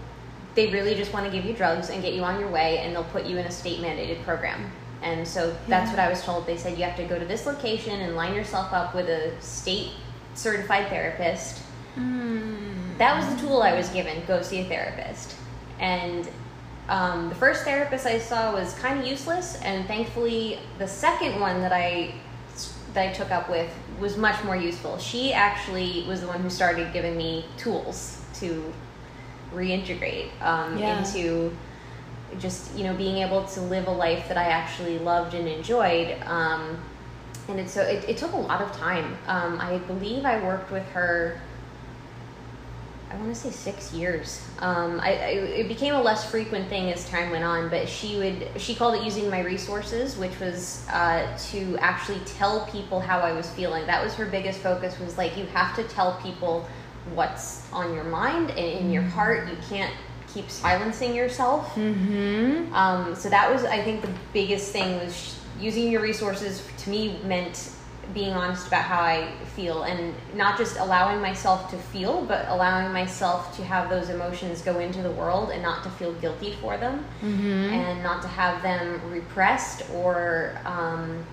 they 0.55 0.71
really 0.71 0.95
just 0.95 1.13
want 1.13 1.25
to 1.25 1.33
give 1.33 1.45
you 1.45 1.55
drugs 1.55 1.91
and 1.91 2.03
get 2.03 2.15
you 2.15 2.23
on 2.23 2.39
your 2.41 2.51
way 2.51 2.79
and 2.79 2.95
they'll 2.95 3.05
put 3.05 3.25
you 3.25 3.39
in 3.39 3.47
a 3.47 3.51
state 3.51 3.81
mandated 3.81 4.23
program. 4.25 4.71
and 5.03 5.27
so 5.27 5.57
that's 5.67 5.91
what 5.91 5.99
I 5.99 6.11
was 6.11 6.23
told. 6.23 6.47
They 6.47 6.57
said 6.57 6.77
you 6.77 6.85
have 6.85 6.97
to 6.97 7.05
go 7.05 7.19
to 7.19 7.25
this 7.25 7.47
location 7.47 8.01
and 8.01 8.17
line 8.17 8.35
yourself 8.35 8.73
up 8.73 8.95
with 8.95 9.09
a 9.09 9.41
state 9.41 9.93
certified 10.35 10.89
therapist. 10.89 11.63
Mm. 11.97 12.99
That 12.99 13.17
was 13.17 13.35
the 13.35 13.47
tool 13.47 13.63
I 13.63 13.75
was 13.75 13.89
given. 13.91 14.23
Go 14.27 14.43
see 14.43 14.61
a 14.61 14.65
therapist, 14.65 15.35
and 15.79 16.29
um, 16.91 17.29
the 17.29 17.35
first 17.37 17.63
therapist 17.65 18.05
I 18.05 18.19
saw 18.19 18.53
was 18.53 18.75
kind 18.75 18.99
of 18.99 19.07
useless, 19.07 19.57
and 19.63 19.87
thankfully 19.87 20.59
the 20.79 20.89
second 20.89 21.41
one 21.41 21.61
that 21.61 21.73
I 21.73 22.15
that 22.95 23.09
I 23.09 23.13
took 23.13 23.31
up 23.31 23.49
with 23.49 23.71
was 24.01 24.17
much 24.17 24.43
more 24.45 24.57
useful. 24.57 24.99
She 24.99 25.33
actually 25.33 26.05
was 26.09 26.21
the 26.21 26.27
one 26.27 26.41
who 26.41 26.51
started 26.51 26.93
giving 26.93 27.17
me 27.17 27.45
tools 27.57 28.21
to 28.41 28.73
reintegrate 29.55 30.31
um, 30.43 30.77
Yeah. 30.77 30.99
into 30.99 31.57
just 32.39 32.77
you 32.77 32.85
know 32.85 32.95
being 32.95 33.19
able 33.19 33.45
to 33.45 33.61
live 33.61 33.87
a 33.87 33.93
life 33.93 34.27
that 34.29 34.37
I 34.37 34.45
actually 34.45 34.99
loved 34.99 35.35
and 35.35 35.47
enjoyed. 35.47 36.21
Um, 36.27 36.77
and 37.49 37.61
it 37.61 37.71
so 37.71 37.83
it, 37.83 38.09
it 38.09 38.17
took 38.17 38.33
a 38.33 38.37
lot 38.37 38.61
of 38.61 38.73
time. 38.73 39.17
Um, 39.29 39.61
I 39.61 39.79
believe 39.79 40.25
I 40.25 40.43
worked 40.45 40.73
with 40.73 40.87
her. 40.89 41.41
I 43.11 43.17
want 43.17 43.35
to 43.35 43.35
say 43.35 43.51
six 43.51 43.93
years. 43.93 44.41
Um, 44.61 45.01
I, 45.01 45.09
I 45.09 45.29
it 45.61 45.69
became 45.69 45.95
a 45.95 46.03
less 46.03 46.31
frequent 46.31 46.69
thing 46.69 46.93
as 46.93 47.09
time 47.09 47.31
went 47.31 47.43
on, 47.43 47.69
but 47.69 47.89
she 47.89 48.17
would 48.17 48.61
she 48.61 48.75
called 48.75 48.95
it 48.95 49.05
using 49.05 49.29
my 49.29 49.41
resources, 49.41 50.17
which 50.17 50.39
was 50.39 50.87
uh, 50.93 51.37
to 51.51 51.77
actually 51.79 52.21
tell 52.21 52.67
people 52.67 53.01
how 53.01 53.19
I 53.19 53.33
was 53.33 53.51
feeling. 53.51 53.85
That 53.87 54.03
was 54.05 54.15
her 54.15 54.27
biggest 54.27 54.61
focus. 54.61 54.99
Was 55.01 55.19
like 55.19 55.37
you 55.37 55.47
have 55.47 55.75
to 55.77 55.85
tell 55.85 56.21
people 56.23 56.69
what's 57.15 57.71
on 57.73 57.95
your 57.95 58.05
mind 58.05 58.51
and 58.51 58.59
in 58.59 58.93
your 58.93 59.03
heart. 59.03 59.49
You 59.49 59.57
can't 59.69 59.95
keep 60.33 60.49
silencing 60.49 61.15
yourself. 61.15 61.75
Mm-hmm. 61.75 62.73
Um, 62.73 63.15
so 63.15 63.29
that 63.29 63.53
was, 63.53 63.65
I 63.65 63.83
think, 63.83 64.03
the 64.03 64.13
biggest 64.33 64.71
thing 64.71 64.99
was 65.05 65.17
sh- 65.17 65.35
using 65.59 65.91
your 65.91 66.01
resources. 66.01 66.67
To 66.79 66.91
me, 66.91 67.19
meant 67.25 67.73
being 68.13 68.33
honest 68.33 68.67
about 68.67 68.83
how 68.85 69.01
I 69.01 69.31
feel 69.55 69.85
and 69.85 70.15
not 70.35 70.59
just 70.59 70.79
allowing 70.79 71.21
myself 71.21 71.71
to 71.71 71.77
feel, 71.77 72.25
but 72.25 72.47
allowing 72.49 72.93
myself 72.93 73.57
to 73.57 73.65
have 73.65 73.89
those 73.91 74.09
emotions 74.09 74.63
go 74.63 74.79
into 74.79 75.03
the 75.03 75.11
world 75.13 75.51
and 75.51 75.63
not 75.63 75.83
to 75.85 75.91
feel 75.91 76.13
guilty 76.15 76.53
for 76.61 76.77
them, 76.77 77.05
Mm-hmm. 77.23 77.73
and 77.73 78.03
not 78.03 78.23
to 78.23 78.29
have 78.29 78.63
them 78.63 79.01
repressed 79.11 79.83
or 79.95 80.59
um, 80.65 81.25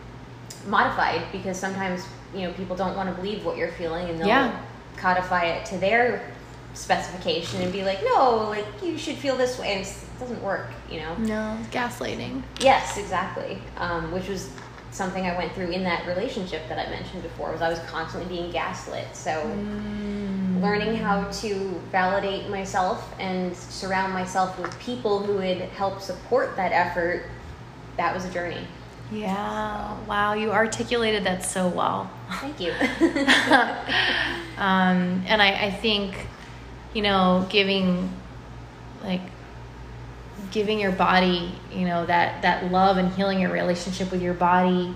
modified. 0.68 1.22
Because 1.32 1.58
sometimes 1.60 2.06
you 2.34 2.42
know 2.42 2.52
people 2.54 2.76
don't 2.76 2.96
want 2.96 3.10
to 3.10 3.16
believe 3.16 3.46
what 3.46 3.58
you're 3.58 3.72
feeling, 3.72 4.10
and 4.10 4.20
they'll 4.20 4.28
Yeah. 4.28 4.60
codify 4.98 5.46
it 5.46 5.66
to 5.68 5.78
their 5.78 6.22
specification 6.74 7.62
and 7.62 7.72
be 7.74 7.84
like, 7.84 8.00
no, 8.04 8.50
like 8.50 8.66
you 8.84 8.98
should 8.98 9.16
feel 9.16 9.36
this 9.36 9.58
way, 9.60 9.74
and 9.74 9.82
it 9.86 9.94
doesn't 10.20 10.42
work, 10.44 10.68
you 10.92 11.00
know. 11.00 11.16
No, 11.18 11.58
gaslighting. 11.72 12.44
Yes, 12.60 12.98
exactly. 12.98 13.58
Um, 13.78 14.12
which 14.12 14.28
was 14.28 14.50
something 14.98 15.26
I 15.26 15.38
went 15.38 15.54
through 15.54 15.70
in 15.70 15.84
that 15.84 16.08
relationship 16.08 16.68
that 16.70 16.80
I 16.80 16.89
mentioned 16.89 17.24
before. 17.24 17.52
Was 17.52 17.62
I 17.62 17.70
was 17.70 17.80
constantly 17.82 18.28
being 18.36 18.52
gaslit. 18.52 19.08
So 19.14 19.32
Mm. 19.32 20.62
learning 20.62 20.95
how 20.98 21.24
to 21.41 21.54
validate 21.91 22.50
myself 22.50 23.14
and 23.20 23.56
surround 23.56 24.12
myself 24.12 24.58
with 24.60 24.78
people 24.80 25.20
who 25.24 25.36
would 25.36 25.62
help 25.78 26.02
support 26.02 26.56
that 26.56 26.72
effort. 26.72 27.26
That 27.98 28.14
was 28.14 28.26
a 28.26 28.32
journey. 28.32 28.66
Yeah. 29.12 29.95
Wow, 30.08 30.34
you 30.34 30.52
articulated 30.52 31.24
that 31.26 31.45
so 31.45 31.68
well. 31.70 32.10
Thank 32.41 32.60
you. 32.60 32.72
um, 34.58 35.24
and 35.28 35.41
I, 35.41 35.68
I 35.68 35.72
think, 35.72 36.16
you 36.93 37.02
know, 37.04 37.45
giving, 37.50 38.12
like, 39.04 39.22
giving 40.52 40.80
your 40.80 40.91
body, 40.91 41.54
you 41.72 41.86
know, 41.86 42.06
that 42.06 42.41
that 42.41 42.72
love 42.72 42.98
and 42.98 43.14
healing 43.14 43.39
your 43.39 43.52
relationship 43.52 44.12
with 44.12 44.22
your 44.22 44.34
body 44.34 44.95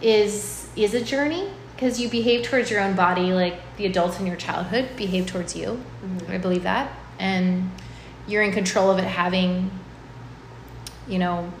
is 0.00 0.68
is 0.74 0.94
a 0.94 1.02
journey 1.02 1.48
because 1.74 2.00
you 2.00 2.08
behave 2.08 2.44
towards 2.44 2.70
your 2.70 2.80
own 2.80 2.94
body 2.94 3.32
like 3.32 3.54
the 3.76 3.86
adults 3.86 4.20
in 4.20 4.26
your 4.26 4.36
childhood 4.36 4.88
behave 4.96 5.26
towards 5.26 5.56
you. 5.56 5.82
I 6.28 6.38
believe 6.38 6.62
that, 6.62 6.92
and 7.18 7.70
you're 8.26 8.42
in 8.42 8.52
control 8.52 8.90
of 8.90 8.98
it 8.98 9.04
having, 9.04 9.70
you 11.08 11.18
know, 11.18 11.52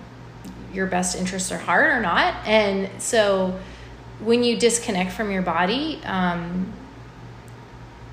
your 0.72 0.86
best 0.86 1.16
interests 1.16 1.50
at 1.52 1.60
heart 1.60 1.86
or 1.86 2.00
not. 2.00 2.34
And 2.46 2.88
so 3.02 3.58
when 4.20 4.44
you 4.44 4.56
disconnect 4.58 5.12
from 5.12 5.30
your 5.30 5.42
body, 5.42 6.00
um, 6.04 6.72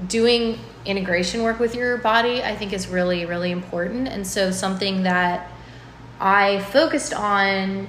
doing 0.07 0.59
integration 0.85 1.43
work 1.43 1.59
with 1.59 1.75
your 1.75 1.97
body, 1.97 2.43
I 2.43 2.55
think 2.55 2.73
is 2.73 2.87
really, 2.87 3.25
really 3.25 3.51
important. 3.51 4.07
And 4.07 4.25
so 4.25 4.51
something 4.51 5.03
that 5.03 5.51
I 6.19 6.59
focused 6.59 7.13
on 7.13 7.87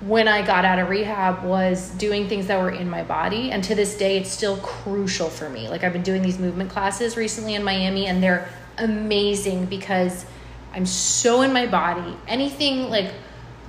when 0.00 0.28
I 0.28 0.46
got 0.46 0.64
out 0.64 0.78
of 0.78 0.88
rehab 0.88 1.42
was 1.44 1.90
doing 1.90 2.28
things 2.28 2.46
that 2.46 2.60
were 2.60 2.70
in 2.70 2.88
my 2.88 3.02
body. 3.02 3.50
And 3.50 3.64
to 3.64 3.74
this 3.74 3.96
day, 3.96 4.16
it's 4.16 4.30
still 4.30 4.56
crucial 4.58 5.28
for 5.28 5.48
me. 5.48 5.68
Like, 5.68 5.82
I've 5.82 5.92
been 5.92 6.02
doing 6.02 6.22
these 6.22 6.38
movement 6.38 6.70
classes 6.70 7.16
recently 7.16 7.54
in 7.54 7.64
Miami, 7.64 8.06
and 8.06 8.22
they're 8.22 8.48
amazing 8.78 9.66
because 9.66 10.24
I'm 10.72 10.86
so 10.86 11.42
in 11.42 11.52
my 11.52 11.66
body. 11.66 12.16
Anything 12.28 12.90
like, 12.90 13.12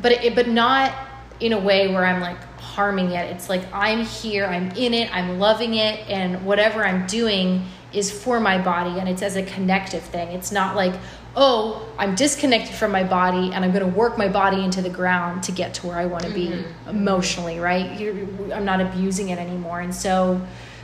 but 0.01 0.11
it, 0.11 0.35
but 0.35 0.47
not 0.47 0.93
in 1.39 1.53
a 1.53 1.59
way 1.59 1.87
where 1.87 2.05
I'm 2.05 2.21
like 2.21 2.37
harming 2.79 3.11
it. 3.11 3.29
It's 3.29 3.49
like 3.49 3.63
I'm 3.73 4.05
here, 4.05 4.45
I'm 4.45 4.71
in 4.71 4.93
it, 4.93 5.13
I'm 5.13 5.37
loving 5.37 5.73
it, 5.73 5.99
and 6.07 6.45
whatever 6.45 6.85
I'm 6.85 7.05
doing 7.07 7.65
is 7.91 8.09
for 8.09 8.39
my 8.39 8.57
body 8.57 9.01
and 9.01 9.09
it's 9.09 9.21
as 9.21 9.35
a 9.35 9.43
connective 9.43 10.01
thing. 10.01 10.29
It's 10.29 10.49
not 10.49 10.77
like, 10.77 10.93
oh, 11.35 11.85
I'm 11.97 12.15
disconnected 12.15 12.73
from 12.73 12.93
my 12.93 13.03
body 13.03 13.51
and 13.51 13.65
I'm 13.65 13.73
going 13.73 13.83
to 13.83 13.97
work 13.97 14.17
my 14.17 14.29
body 14.29 14.63
into 14.63 14.81
the 14.81 14.89
ground 14.89 15.43
to 15.43 15.51
get 15.51 15.73
to 15.73 15.87
where 15.87 15.97
I 15.97 16.05
want 16.05 16.23
to 16.23 16.29
be 16.29 16.63
emotionally, 16.87 17.59
right? 17.59 17.99
You're, 17.99 18.15
I'm 18.53 18.63
not 18.63 18.79
abusing 18.79 19.27
it 19.27 19.39
anymore. 19.39 19.81
And 19.81 19.93
so, 19.93 20.39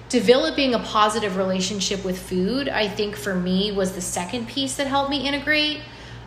developing 0.10 0.74
a 0.74 0.80
positive 0.80 1.38
relationship 1.38 2.04
with 2.04 2.20
food, 2.20 2.68
I 2.68 2.89
think 2.89 3.16
for 3.16 3.36
me 3.36 3.72
was 3.72 3.93
the 3.93 4.02
second 4.02 4.50
piece 4.50 4.76
that 4.76 4.88
helped 4.88 5.10
me 5.10 5.26
integrate. 5.26 5.80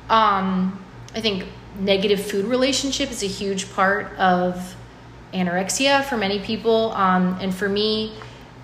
Um, 0.09 0.83
I 1.15 1.21
think 1.21 1.45
negative 1.79 2.25
food 2.25 2.47
relationship 2.47 3.11
is 3.11 3.23
a 3.23 3.27
huge 3.27 3.71
part 3.75 4.07
of 4.17 4.75
anorexia 5.33 6.05
for 6.05 6.17
many 6.17 6.39
people. 6.41 6.93
Um, 6.93 7.39
and 7.41 7.55
for 7.55 7.69
me, 7.69 8.13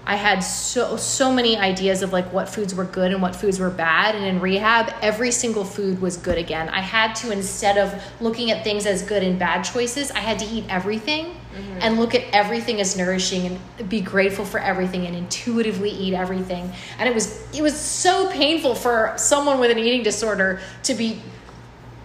I 0.06 0.16
had 0.16 0.40
so 0.40 0.96
so 0.96 1.32
many 1.32 1.56
ideas 1.56 2.02
of 2.02 2.12
like 2.12 2.30
what 2.30 2.48
foods 2.48 2.74
were 2.74 2.84
good 2.84 3.12
and 3.12 3.22
what 3.22 3.34
foods 3.34 3.58
were 3.58 3.70
bad. 3.70 4.14
And 4.14 4.24
in 4.24 4.38
rehab, 4.40 4.92
every 5.00 5.30
single 5.30 5.64
food 5.64 6.00
was 6.00 6.16
good 6.18 6.36
again. 6.36 6.68
I 6.68 6.80
had 6.80 7.14
to 7.16 7.30
instead 7.30 7.78
of 7.78 7.94
looking 8.20 8.50
at 8.50 8.64
things 8.64 8.84
as 8.84 9.02
good 9.02 9.22
and 9.22 9.38
bad 9.38 9.62
choices, 9.62 10.10
I 10.10 10.18
had 10.18 10.38
to 10.40 10.46
eat 10.46 10.64
everything 10.68 11.34
and 11.80 11.98
look 11.98 12.14
at 12.14 12.24
everything 12.32 12.80
as 12.80 12.96
nourishing 12.96 13.58
and 13.78 13.88
be 13.88 14.00
grateful 14.00 14.44
for 14.44 14.58
everything 14.58 15.06
and 15.06 15.16
intuitively 15.16 15.90
eat 15.90 16.12
everything. 16.12 16.70
And 16.98 17.08
it 17.08 17.14
was 17.14 17.46
it 17.54 17.62
was 17.62 17.78
so 17.78 18.28
painful 18.30 18.74
for 18.74 19.14
someone 19.16 19.58
with 19.58 19.70
an 19.70 19.78
eating 19.78 20.02
disorder 20.02 20.60
to 20.82 20.94
be 20.94 21.22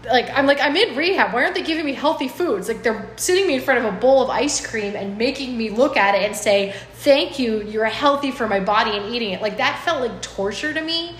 like 0.09 0.29
I'm 0.31 0.45
like 0.45 0.59
I'm 0.61 0.75
in 0.75 0.95
rehab. 0.95 1.33
Why 1.33 1.43
aren't 1.43 1.55
they 1.55 1.61
giving 1.61 1.85
me 1.85 1.93
healthy 1.93 2.27
foods? 2.27 2.67
Like 2.67 2.83
they're 2.83 3.09
sitting 3.15 3.47
me 3.47 3.55
in 3.55 3.61
front 3.61 3.85
of 3.85 3.93
a 3.93 3.97
bowl 3.97 4.21
of 4.21 4.29
ice 4.29 4.65
cream 4.65 4.95
and 4.95 5.17
making 5.17 5.57
me 5.57 5.69
look 5.69 5.97
at 5.97 6.15
it 6.15 6.23
and 6.23 6.35
say, 6.35 6.73
"Thank 6.95 7.39
you, 7.39 7.61
you're 7.63 7.85
healthy 7.85 8.31
for 8.31 8.47
my 8.47 8.59
body," 8.59 8.97
and 8.97 9.13
eating 9.13 9.31
it. 9.31 9.41
Like 9.41 9.57
that 9.57 9.81
felt 9.83 10.01
like 10.01 10.21
torture 10.21 10.73
to 10.73 10.81
me. 10.81 11.15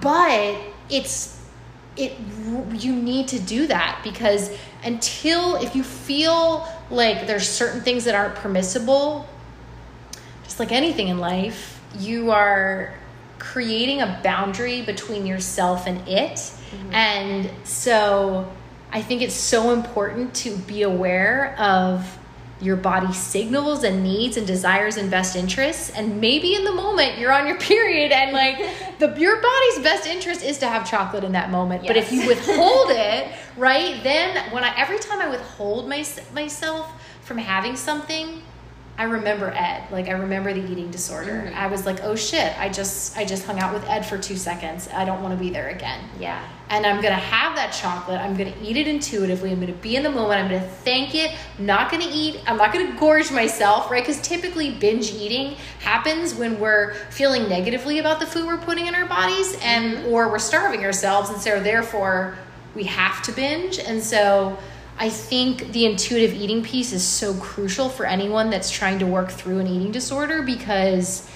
But 0.00 0.56
it's 0.90 1.40
it 1.96 2.16
you 2.72 2.94
need 2.94 3.28
to 3.28 3.38
do 3.38 3.66
that 3.68 4.00
because 4.02 4.50
until 4.84 5.56
if 5.56 5.76
you 5.76 5.82
feel 5.82 6.68
like 6.90 7.26
there's 7.26 7.48
certain 7.48 7.80
things 7.80 8.04
that 8.04 8.14
aren't 8.14 8.34
permissible, 8.34 9.26
just 10.44 10.58
like 10.58 10.72
anything 10.72 11.08
in 11.08 11.18
life, 11.18 11.80
you 11.98 12.30
are 12.30 12.94
creating 13.38 14.00
a 14.00 14.20
boundary 14.22 14.82
between 14.82 15.26
yourself 15.26 15.86
and 15.86 16.06
it. 16.08 16.52
Mm-hmm. 16.74 16.94
And 16.94 17.50
so 17.66 18.50
I 18.92 19.02
think 19.02 19.22
it's 19.22 19.34
so 19.34 19.72
important 19.72 20.34
to 20.36 20.56
be 20.56 20.82
aware 20.82 21.56
of 21.58 22.18
your 22.60 22.76
body's 22.76 23.16
signals 23.16 23.84
and 23.84 24.02
needs 24.02 24.36
and 24.36 24.46
desires 24.46 24.96
and 24.96 25.10
best 25.10 25.36
interests. 25.36 25.90
And 25.90 26.20
maybe 26.20 26.54
in 26.54 26.64
the 26.64 26.72
moment 26.72 27.18
you're 27.18 27.32
on 27.32 27.46
your 27.46 27.58
period 27.72 28.12
and 28.12 28.32
like 28.32 28.56
the 28.98 29.14
your 29.18 29.40
body's 29.40 29.78
best 29.80 30.06
interest 30.06 30.42
is 30.42 30.58
to 30.58 30.68
have 30.68 30.88
chocolate 30.88 31.24
in 31.24 31.32
that 31.32 31.50
moment. 31.50 31.86
But 31.86 31.96
if 31.96 32.12
you 32.12 32.26
withhold 32.26 32.90
it, 32.90 33.32
right, 33.56 34.02
then 34.02 34.52
when 34.52 34.64
I 34.64 34.74
every 34.76 34.98
time 34.98 35.20
I 35.20 35.28
withhold 35.28 35.88
my, 35.88 36.04
myself 36.32 36.92
from 37.22 37.38
having 37.38 37.76
something, 37.76 38.42
I 38.96 39.04
remember 39.04 39.50
Ed. 39.50 39.90
Like 39.90 40.08
I 40.08 40.12
remember 40.12 40.52
the 40.52 40.70
eating 40.70 40.90
disorder. 40.90 41.44
Mm-hmm. 41.46 41.56
I 41.56 41.66
was 41.66 41.84
like, 41.84 42.04
"Oh 42.04 42.14
shit, 42.14 42.56
I 42.58 42.68
just 42.68 43.16
I 43.16 43.24
just 43.24 43.44
hung 43.44 43.58
out 43.58 43.74
with 43.74 43.84
Ed 43.88 44.02
for 44.02 44.18
2 44.18 44.36
seconds. 44.36 44.88
I 44.94 45.04
don't 45.04 45.20
want 45.22 45.36
to 45.36 45.42
be 45.42 45.50
there 45.50 45.68
again." 45.68 46.00
yeah. 46.18 46.46
And 46.70 46.86
I'm 46.86 47.02
going 47.02 47.12
to 47.12 47.20
have 47.20 47.54
that 47.56 47.72
chocolate. 47.72 48.18
I'm 48.18 48.34
going 48.36 48.50
to 48.50 48.58
eat 48.60 48.78
it 48.78 48.88
intuitively. 48.88 49.52
I'm 49.52 49.60
going 49.60 49.72
to 49.72 49.78
be 49.80 49.96
in 49.96 50.02
the 50.02 50.10
moment. 50.10 50.40
I'm 50.40 50.48
going 50.48 50.62
to 50.62 50.66
thank 50.66 51.14
it. 51.14 51.30
I'm 51.58 51.66
not 51.66 51.90
going 51.90 52.02
to 52.02 52.08
eat. 52.08 52.40
I'm 52.46 52.56
not 52.56 52.72
going 52.72 52.90
to 52.90 52.98
gorge 52.98 53.30
myself, 53.30 53.90
right? 53.90 54.04
Cuz 54.04 54.20
typically 54.22 54.70
binge 54.70 55.12
eating 55.12 55.56
happens 55.80 56.34
when 56.34 56.58
we're 56.58 56.94
feeling 57.10 57.48
negatively 57.50 57.98
about 57.98 58.18
the 58.18 58.26
food 58.26 58.46
we're 58.46 58.56
putting 58.56 58.86
in 58.86 58.94
our 58.94 59.06
bodies 59.06 59.58
and 59.62 59.98
mm-hmm. 59.98 60.08
or 60.08 60.30
we're 60.30 60.38
starving 60.38 60.84
ourselves 60.84 61.28
and 61.28 61.40
so 61.40 61.60
therefore 61.60 62.38
we 62.74 62.84
have 62.84 63.22
to 63.22 63.32
binge. 63.32 63.78
And 63.78 64.02
so 64.02 64.58
I 64.98 65.10
think 65.10 65.72
the 65.72 65.86
intuitive 65.86 66.34
eating 66.34 66.62
piece 66.62 66.92
is 66.92 67.02
so 67.02 67.34
crucial 67.34 67.88
for 67.88 68.06
anyone 68.06 68.50
that's 68.50 68.70
trying 68.70 69.00
to 69.00 69.06
work 69.06 69.30
through 69.30 69.58
an 69.58 69.66
eating 69.66 69.90
disorder 69.90 70.42
because 70.42 71.28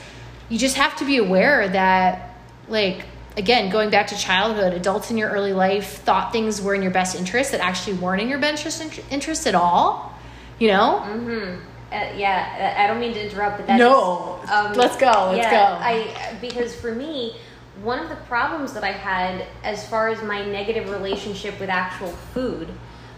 you 0.49 0.59
just 0.59 0.77
have 0.77 0.97
to 0.97 1.05
be 1.05 1.17
aware 1.17 1.69
that, 1.69 2.37
like, 2.69 3.05
again, 3.37 3.71
going 3.71 3.91
back 3.91 4.09
to 4.09 4.17
childhood, 4.17 4.75
adults 4.75 5.11
in 5.11 5.19
your 5.19 5.31
early 5.31 5.53
life 5.53 5.99
thought 6.03 6.33
things 6.33 6.63
were 6.63 6.75
in 6.75 6.83
your 6.83 6.93
best 6.93 7.17
interest 7.17 7.53
that 7.53 7.61
actually 7.61 7.97
weren't 7.97 8.23
in 8.23 8.29
your 8.29 8.39
best 8.39 8.81
interest 9.11 9.47
at 9.47 9.55
all. 9.55 10.15
You 10.61 10.69
know? 10.69 11.03
Mm-hmm. 11.05 11.65
Uh, 11.91 12.17
yeah, 12.17 12.75
I 12.77 12.87
don't 12.87 13.01
mean 13.01 13.15
to 13.15 13.25
interrupt, 13.25 13.59
but 13.59 13.67
that's 13.67 13.79
no. 13.79 14.41
Just, 14.43 14.53
um, 14.53 14.73
let's 14.75 14.97
go. 14.97 15.31
Let's 15.33 15.39
yeah, 15.39 15.51
go. 15.51 15.83
I 15.83 16.37
because 16.39 16.75
for 16.75 16.95
me, 16.95 17.37
one 17.83 17.99
of 17.99 18.11
the 18.11 18.17
problems 18.27 18.75
that 18.75 18.85
I 18.85 18.93
had 18.93 19.47
as 19.65 19.89
far 19.89 20.09
as 20.09 20.23
my 20.23 20.45
negative 20.45 20.91
relationship 20.91 21.59
with 21.59 21.71
actual 21.71 22.09
food 22.09 22.69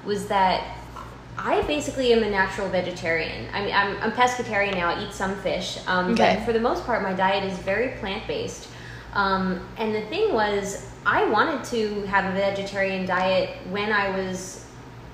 was 0.05 0.27
that 0.29 0.79
I 1.39 1.63
basically 1.63 2.13
am 2.13 2.23
a 2.23 2.31
natural 2.31 2.69
vegetarian. 2.69 3.47
I 3.53 3.65
mean, 3.65 3.75
I'm, 3.75 3.97
I'm 4.03 4.13
pescatarian 4.13 4.75
now. 4.75 4.91
I 4.91 5.07
eat 5.07 5.13
some 5.13 5.37
fish, 5.37 5.79
um, 5.87 6.13
okay. 6.13 6.37
but 6.37 6.45
for 6.45 6.53
the 6.53 6.61
most 6.61 6.85
part, 6.85 7.03
my 7.03 7.15
diet 7.15 7.45
is 7.45 7.59
very 7.61 7.97
plant 7.99 8.27
based. 8.27 8.69
Um, 9.15 9.67
and 9.79 9.95
the 9.95 10.03
thing 10.03 10.33
was, 10.33 10.91
I 11.07 11.25
wanted 11.25 11.65
to 11.65 12.03
have 12.07 12.27
a 12.27 12.37
vegetarian 12.37 13.07
diet 13.07 13.57
when 13.71 13.93
I 13.93 14.11
was 14.17 14.67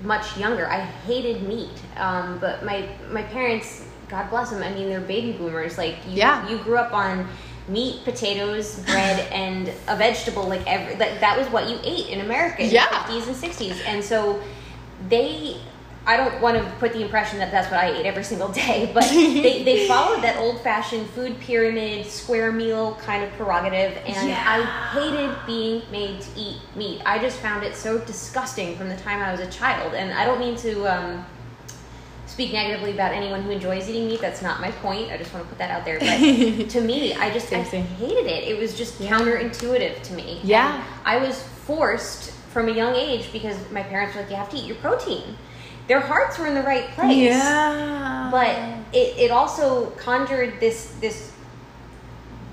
much 0.02 0.36
younger. 0.36 0.68
I 0.68 0.80
hated 0.80 1.42
meat, 1.42 1.80
um, 1.96 2.38
but 2.38 2.64
my 2.64 2.88
my 3.10 3.22
parents, 3.22 3.84
God 4.08 4.28
bless 4.28 4.50
them. 4.50 4.62
I 4.62 4.72
mean, 4.72 4.88
they're 4.88 5.00
baby 5.00 5.32
boomers. 5.32 5.78
Like 5.78 5.96
you, 6.06 6.14
yeah. 6.14 6.48
you 6.48 6.58
grew 6.58 6.76
up 6.76 6.92
on 6.92 7.28
meat, 7.68 8.04
potatoes, 8.04 8.80
bread, 8.80 9.20
and 9.32 9.68
a 9.88 9.96
vegetable. 9.96 10.46
Like 10.46 10.66
every 10.66 10.96
that, 10.96 11.20
that 11.20 11.38
was 11.38 11.48
what 11.48 11.70
you 11.70 11.78
ate 11.84 12.08
in 12.08 12.20
America 12.20 12.64
in 12.64 12.70
yeah. 12.70 12.88
the 13.06 13.12
50s 13.12 13.28
and 13.28 13.36
60s, 13.36 13.86
and 13.86 14.04
so 14.04 14.42
they 15.08 15.60
I 16.06 16.16
don't 16.16 16.40
want 16.40 16.56
to 16.56 16.64
put 16.78 16.92
the 16.92 17.02
impression 17.02 17.40
that 17.40 17.50
that's 17.50 17.68
what 17.68 17.80
I 17.80 17.90
ate 17.90 18.06
every 18.06 18.22
single 18.22 18.48
day, 18.48 18.90
but 18.94 19.02
they, 19.10 19.64
they 19.64 19.88
followed 19.88 20.22
that 20.22 20.38
old 20.38 20.60
fashioned 20.60 21.10
food 21.10 21.38
pyramid, 21.40 22.06
square 22.06 22.52
meal 22.52 22.94
kind 23.02 23.24
of 23.24 23.32
prerogative, 23.32 23.98
and 24.06 24.28
yeah. 24.28 24.44
I 24.46 25.00
hated 25.00 25.36
being 25.46 25.82
made 25.90 26.20
to 26.20 26.30
eat 26.36 26.60
meat. 26.76 27.02
I 27.04 27.18
just 27.18 27.40
found 27.40 27.64
it 27.64 27.74
so 27.74 27.98
disgusting 27.98 28.76
from 28.76 28.88
the 28.88 28.96
time 28.96 29.20
I 29.20 29.32
was 29.32 29.40
a 29.40 29.50
child, 29.50 29.94
and 29.94 30.12
I 30.12 30.24
don't 30.24 30.38
mean 30.38 30.56
to 30.58 30.86
um, 30.86 31.26
speak 32.26 32.52
negatively 32.52 32.92
about 32.92 33.12
anyone 33.12 33.42
who 33.42 33.50
enjoys 33.50 33.88
eating 33.88 34.06
meat. 34.06 34.20
That's 34.20 34.42
not 34.42 34.60
my 34.60 34.70
point. 34.70 35.10
I 35.10 35.16
just 35.16 35.34
want 35.34 35.44
to 35.44 35.48
put 35.48 35.58
that 35.58 35.70
out 35.70 35.84
there. 35.84 35.98
But 35.98 36.70
to 36.70 36.80
me, 36.82 37.14
I 37.14 37.32
just 37.32 37.52
I 37.52 37.62
hated 37.62 38.26
it. 38.26 38.46
It 38.46 38.56
was 38.56 38.78
just 38.78 39.00
yeah. 39.00 39.10
counterintuitive 39.10 40.02
to 40.04 40.12
me. 40.12 40.40
Yeah, 40.44 40.76
and 40.76 40.84
I 41.04 41.16
was 41.16 41.42
forced 41.42 42.35
from 42.56 42.68
a 42.68 42.72
young 42.72 42.94
age 42.94 43.30
because 43.32 43.56
my 43.70 43.82
parents 43.82 44.14
were 44.14 44.22
like, 44.22 44.30
"You 44.30 44.36
have 44.36 44.50
to 44.50 44.56
eat 44.56 44.64
your 44.64 44.76
protein." 44.76 45.36
their 45.88 46.00
hearts 46.00 46.38
were 46.38 46.46
in 46.46 46.54
the 46.54 46.62
right 46.62 46.88
place. 46.90 47.16
Yeah. 47.16 48.28
But 48.30 48.56
it, 48.96 49.18
it 49.18 49.30
also 49.30 49.90
conjured 49.90 50.58
this 50.60 50.94
this 51.00 51.32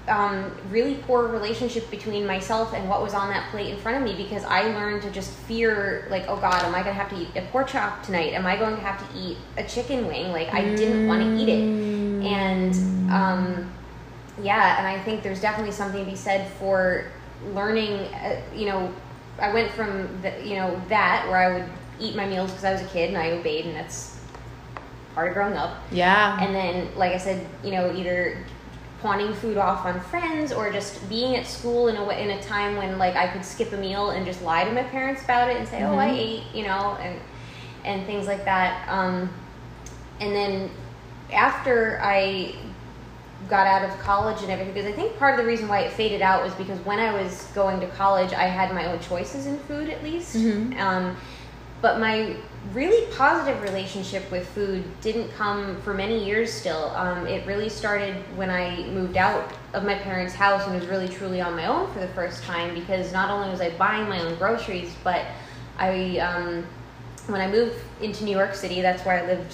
um, 0.07 0.51
really 0.69 0.95
poor 0.95 1.27
relationship 1.27 1.89
between 1.89 2.27
myself 2.27 2.73
and 2.73 2.89
what 2.89 3.01
was 3.01 3.13
on 3.13 3.29
that 3.29 3.49
plate 3.51 3.69
in 3.73 3.77
front 3.77 3.97
of 3.97 4.03
me 4.03 4.21
because 4.21 4.43
I 4.43 4.63
learned 4.63 5.01
to 5.03 5.11
just 5.11 5.31
fear 5.31 6.07
like, 6.09 6.25
oh 6.27 6.35
God, 6.35 6.61
am 6.63 6.75
I 6.75 6.79
gonna 6.79 6.93
have 6.93 7.09
to 7.09 7.15
eat 7.15 7.29
a 7.35 7.41
pork 7.51 7.69
chop 7.69 8.03
tonight? 8.03 8.33
Am 8.33 8.45
I 8.45 8.57
going 8.57 8.75
to 8.75 8.81
have 8.81 8.99
to 8.99 9.17
eat 9.17 9.37
a 9.57 9.63
chicken 9.63 10.07
wing? 10.07 10.31
Like 10.31 10.53
I 10.53 10.75
didn't 10.75 11.07
want 11.07 11.21
to 11.21 11.41
eat 11.41 11.49
it, 11.49 11.63
and 12.25 13.11
um, 13.11 13.71
yeah, 14.41 14.77
and 14.77 14.87
I 14.87 15.01
think 15.03 15.23
there's 15.23 15.41
definitely 15.41 15.71
something 15.71 16.03
to 16.03 16.11
be 16.11 16.17
said 16.17 16.51
for 16.53 17.05
learning. 17.53 17.93
Uh, 18.13 18.41
you 18.53 18.65
know, 18.65 18.93
I 19.39 19.53
went 19.53 19.71
from 19.71 20.21
the, 20.21 20.33
you 20.45 20.55
know 20.55 20.81
that 20.89 21.27
where 21.27 21.37
I 21.37 21.59
would 21.59 21.69
eat 21.99 22.15
my 22.15 22.25
meals 22.25 22.51
because 22.51 22.65
I 22.65 22.73
was 22.73 22.81
a 22.81 22.87
kid 22.87 23.09
and 23.09 23.17
I 23.17 23.31
obeyed, 23.31 23.65
and 23.65 23.75
that's 23.75 24.19
part 25.15 25.29
of 25.29 25.33
growing 25.33 25.55
up. 25.55 25.77
Yeah. 25.91 26.43
And 26.43 26.53
then, 26.53 26.95
like 26.95 27.13
I 27.13 27.17
said, 27.17 27.47
you 27.63 27.71
know, 27.71 27.93
either 27.93 28.43
pawning 29.01 29.33
food 29.33 29.57
off 29.57 29.85
on 29.85 29.99
friends 29.99 30.53
or 30.53 30.71
just 30.71 31.07
being 31.09 31.35
at 31.35 31.45
school 31.45 31.89
in 31.89 31.97
a 31.97 32.03
way, 32.03 32.23
in 32.23 32.29
a 32.31 32.41
time 32.41 32.77
when 32.77 32.97
like 32.97 33.15
I 33.15 33.27
could 33.27 33.43
skip 33.43 33.73
a 33.73 33.77
meal 33.77 34.11
and 34.11 34.25
just 34.25 34.41
lie 34.41 34.63
to 34.63 34.71
my 34.71 34.83
parents 34.83 35.23
about 35.23 35.49
it 35.49 35.57
and 35.57 35.67
say, 35.67 35.79
mm-hmm. 35.79 35.93
"Oh, 35.93 35.97
I 35.97 36.07
mm-hmm. 36.07 36.17
ate," 36.17 36.43
you 36.55 36.65
know, 36.65 36.97
and 37.01 37.19
and 37.83 38.05
things 38.05 38.27
like 38.27 38.45
that. 38.45 38.87
Um, 38.89 39.31
and 40.19 40.33
then 40.33 40.69
after 41.31 41.99
I 42.01 42.55
got 43.49 43.67
out 43.67 43.87
of 43.87 43.97
college 43.99 44.41
and 44.41 44.51
everything 44.51 44.73
because 44.73 44.89
I 44.89 44.93
think 44.93 45.17
part 45.17 45.37
of 45.37 45.43
the 45.43 45.45
reason 45.45 45.67
why 45.67 45.79
it 45.79 45.91
faded 45.91 46.21
out 46.21 46.43
was 46.43 46.53
because 46.55 46.79
when 46.85 46.99
I 46.99 47.13
was 47.13 47.47
going 47.53 47.79
to 47.81 47.87
college 47.87 48.33
I 48.33 48.43
had 48.43 48.73
my 48.73 48.85
own 48.85 48.99
choices 48.99 49.45
in 49.45 49.57
food 49.59 49.89
at 49.89 50.03
least 50.03 50.35
mm-hmm. 50.35 50.79
um, 50.79 51.15
but 51.81 51.99
my 51.99 52.35
really 52.71 53.11
positive 53.13 53.61
relationship 53.61 54.31
with 54.31 54.47
food 54.47 54.85
didn't 55.01 55.29
come 55.33 55.81
for 55.81 55.93
many 55.93 56.23
years 56.25 56.51
still. 56.51 56.91
Um, 56.95 57.27
it 57.27 57.45
really 57.45 57.67
started 57.67 58.15
when 58.37 58.49
I 58.49 58.83
moved 58.85 59.17
out 59.17 59.53
of 59.73 59.83
my 59.83 59.95
parents' 59.95 60.33
house 60.33 60.65
and 60.65 60.73
was 60.73 60.87
really 60.87 61.09
truly 61.09 61.41
on 61.41 61.57
my 61.57 61.65
own 61.65 61.91
for 61.91 61.99
the 61.99 62.07
first 62.09 62.41
time 62.43 62.73
because 62.73 63.11
not 63.11 63.29
only 63.29 63.49
was 63.49 63.59
I 63.59 63.71
buying 63.71 64.07
my 64.07 64.21
own 64.21 64.35
groceries, 64.35 64.95
but 65.03 65.25
I, 65.77 66.19
um, 66.19 66.65
when 67.27 67.41
I 67.41 67.51
moved 67.51 67.75
into 68.01 68.23
New 68.23 68.31
York 68.31 68.55
City, 68.55 68.79
that's 68.79 69.03
where 69.05 69.21
I 69.21 69.27
lived 69.27 69.53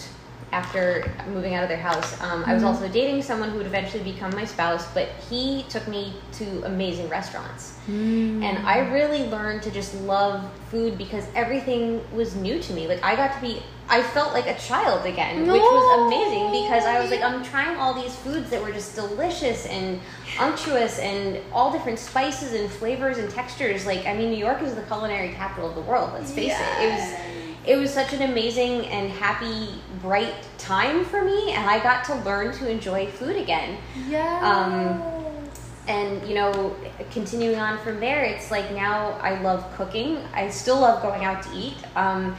after 0.51 1.11
moving 1.27 1.53
out 1.53 1.63
of 1.63 1.69
their 1.69 1.77
house. 1.77 2.19
Um, 2.21 2.41
mm-hmm. 2.41 2.49
I 2.49 2.53
was 2.53 2.63
mm-hmm. 2.63 2.73
also 2.73 2.87
dating 2.87 3.21
someone 3.21 3.49
who 3.49 3.57
would 3.57 3.67
eventually 3.67 4.03
become 4.03 4.31
my 4.35 4.45
spouse, 4.45 4.91
but 4.93 5.07
he 5.29 5.65
took 5.69 5.87
me 5.87 6.13
to 6.33 6.63
amazing 6.65 7.09
restaurants. 7.09 7.77
Mm. 7.87 8.43
And 8.43 8.67
I 8.67 8.79
really 8.91 9.25
learned 9.27 9.63
to 9.63 9.71
just 9.71 9.95
love 10.01 10.49
food 10.69 10.97
because 10.97 11.25
everything 11.35 12.01
was 12.13 12.35
new 12.35 12.61
to 12.61 12.73
me. 12.73 12.87
Like, 12.87 13.03
I 13.03 13.15
got 13.15 13.33
to 13.35 13.41
be, 13.41 13.61
I 13.87 14.03
felt 14.03 14.33
like 14.33 14.47
a 14.47 14.57
child 14.59 15.05
again, 15.05 15.45
no. 15.45 15.53
which 15.53 15.61
was 15.61 16.07
amazing 16.07 16.63
because 16.63 16.85
I 16.85 16.99
was 16.99 17.09
like, 17.09 17.21
I'm 17.21 17.43
trying 17.43 17.77
all 17.77 17.93
these 17.93 18.15
foods 18.17 18.49
that 18.51 18.61
were 18.61 18.71
just 18.71 18.95
delicious 18.95 19.65
and 19.67 19.99
unctuous 20.39 20.99
and 20.99 21.39
all 21.51 21.71
different 21.71 21.99
spices 21.99 22.53
and 22.53 22.69
flavors 22.69 23.17
and 23.17 23.29
textures. 23.29 23.85
Like, 23.85 24.05
I 24.05 24.13
mean, 24.13 24.29
New 24.31 24.37
York 24.37 24.61
is 24.61 24.75
the 24.75 24.83
culinary 24.83 25.33
capital 25.33 25.69
of 25.69 25.75
the 25.75 25.81
world, 25.81 26.11
let's 26.13 26.31
face 26.31 26.47
yes. 26.47 26.79
it. 26.79 26.83
It 26.83 26.91
was 26.91 27.29
it 27.69 27.77
was 27.77 27.93
such 27.93 28.13
an 28.13 28.23
amazing 28.23 28.87
and 28.87 29.11
happy, 29.11 29.69
bright 30.01 30.33
time 30.57 31.05
for 31.05 31.23
me, 31.23 31.51
and 31.51 31.69
I 31.69 31.77
got 31.83 32.03
to 32.05 32.15
learn 32.25 32.51
to 32.53 32.67
enjoy 32.67 33.05
food 33.05 33.35
again. 33.35 33.77
Yeah. 34.07 34.39
Um, 34.41 35.47
and 35.87 36.27
you 36.27 36.33
know, 36.33 36.75
continuing 37.11 37.59
on 37.59 37.77
from 37.77 37.99
there, 37.99 38.23
it's 38.23 38.49
like 38.49 38.71
now 38.71 39.11
I 39.21 39.39
love 39.41 39.71
cooking. 39.75 40.17
I 40.33 40.49
still 40.49 40.79
love 40.79 41.03
going 41.03 41.23
out 41.23 41.43
to 41.43 41.49
eat. 41.55 41.75
Um, 41.95 42.35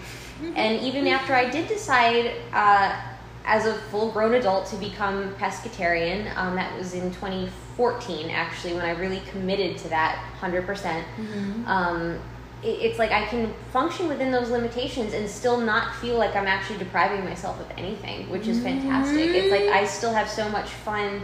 and 0.56 0.80
even 0.80 1.06
after 1.06 1.32
I 1.32 1.48
did 1.48 1.68
decide, 1.68 2.32
uh, 2.52 3.00
as 3.44 3.66
a 3.66 3.74
full-grown 3.74 4.34
adult, 4.34 4.66
to 4.66 4.76
become 4.76 5.32
pescatarian, 5.34 6.36
um, 6.36 6.56
that 6.56 6.76
was 6.76 6.94
in 6.94 7.08
2014 7.12 8.30
actually 8.30 8.74
when 8.74 8.84
I 8.84 8.98
really 8.98 9.22
committed 9.30 9.78
to 9.78 9.88
that 9.90 10.24
100%. 10.40 10.66
percent 10.66 11.06
mm-hmm. 11.16 11.66
um, 11.68 12.20
it's 12.62 12.98
like 12.98 13.10
I 13.10 13.26
can 13.26 13.54
function 13.72 14.08
within 14.08 14.30
those 14.30 14.50
limitations 14.50 15.14
and 15.14 15.28
still 15.28 15.60
not 15.60 15.94
feel 15.96 16.18
like 16.18 16.36
I'm 16.36 16.46
actually 16.46 16.78
depriving 16.78 17.24
myself 17.24 17.58
of 17.60 17.66
anything, 17.78 18.28
which 18.28 18.46
is 18.46 18.62
fantastic. 18.62 19.28
Mm-hmm. 19.28 19.34
It's 19.34 19.50
like 19.50 19.62
I 19.62 19.86
still 19.86 20.12
have 20.12 20.28
so 20.28 20.48
much 20.50 20.68
fun 20.68 21.22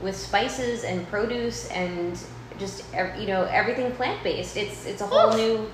with 0.00 0.16
spices 0.16 0.82
and 0.82 1.06
produce 1.08 1.70
and 1.70 2.20
just 2.58 2.84
you 3.18 3.26
know 3.26 3.44
everything 3.44 3.92
plant 3.92 4.22
based. 4.24 4.56
It's 4.56 4.86
it's 4.86 5.00
a 5.00 5.06
whole 5.06 5.30
Oof. 5.30 5.36
new 5.36 5.70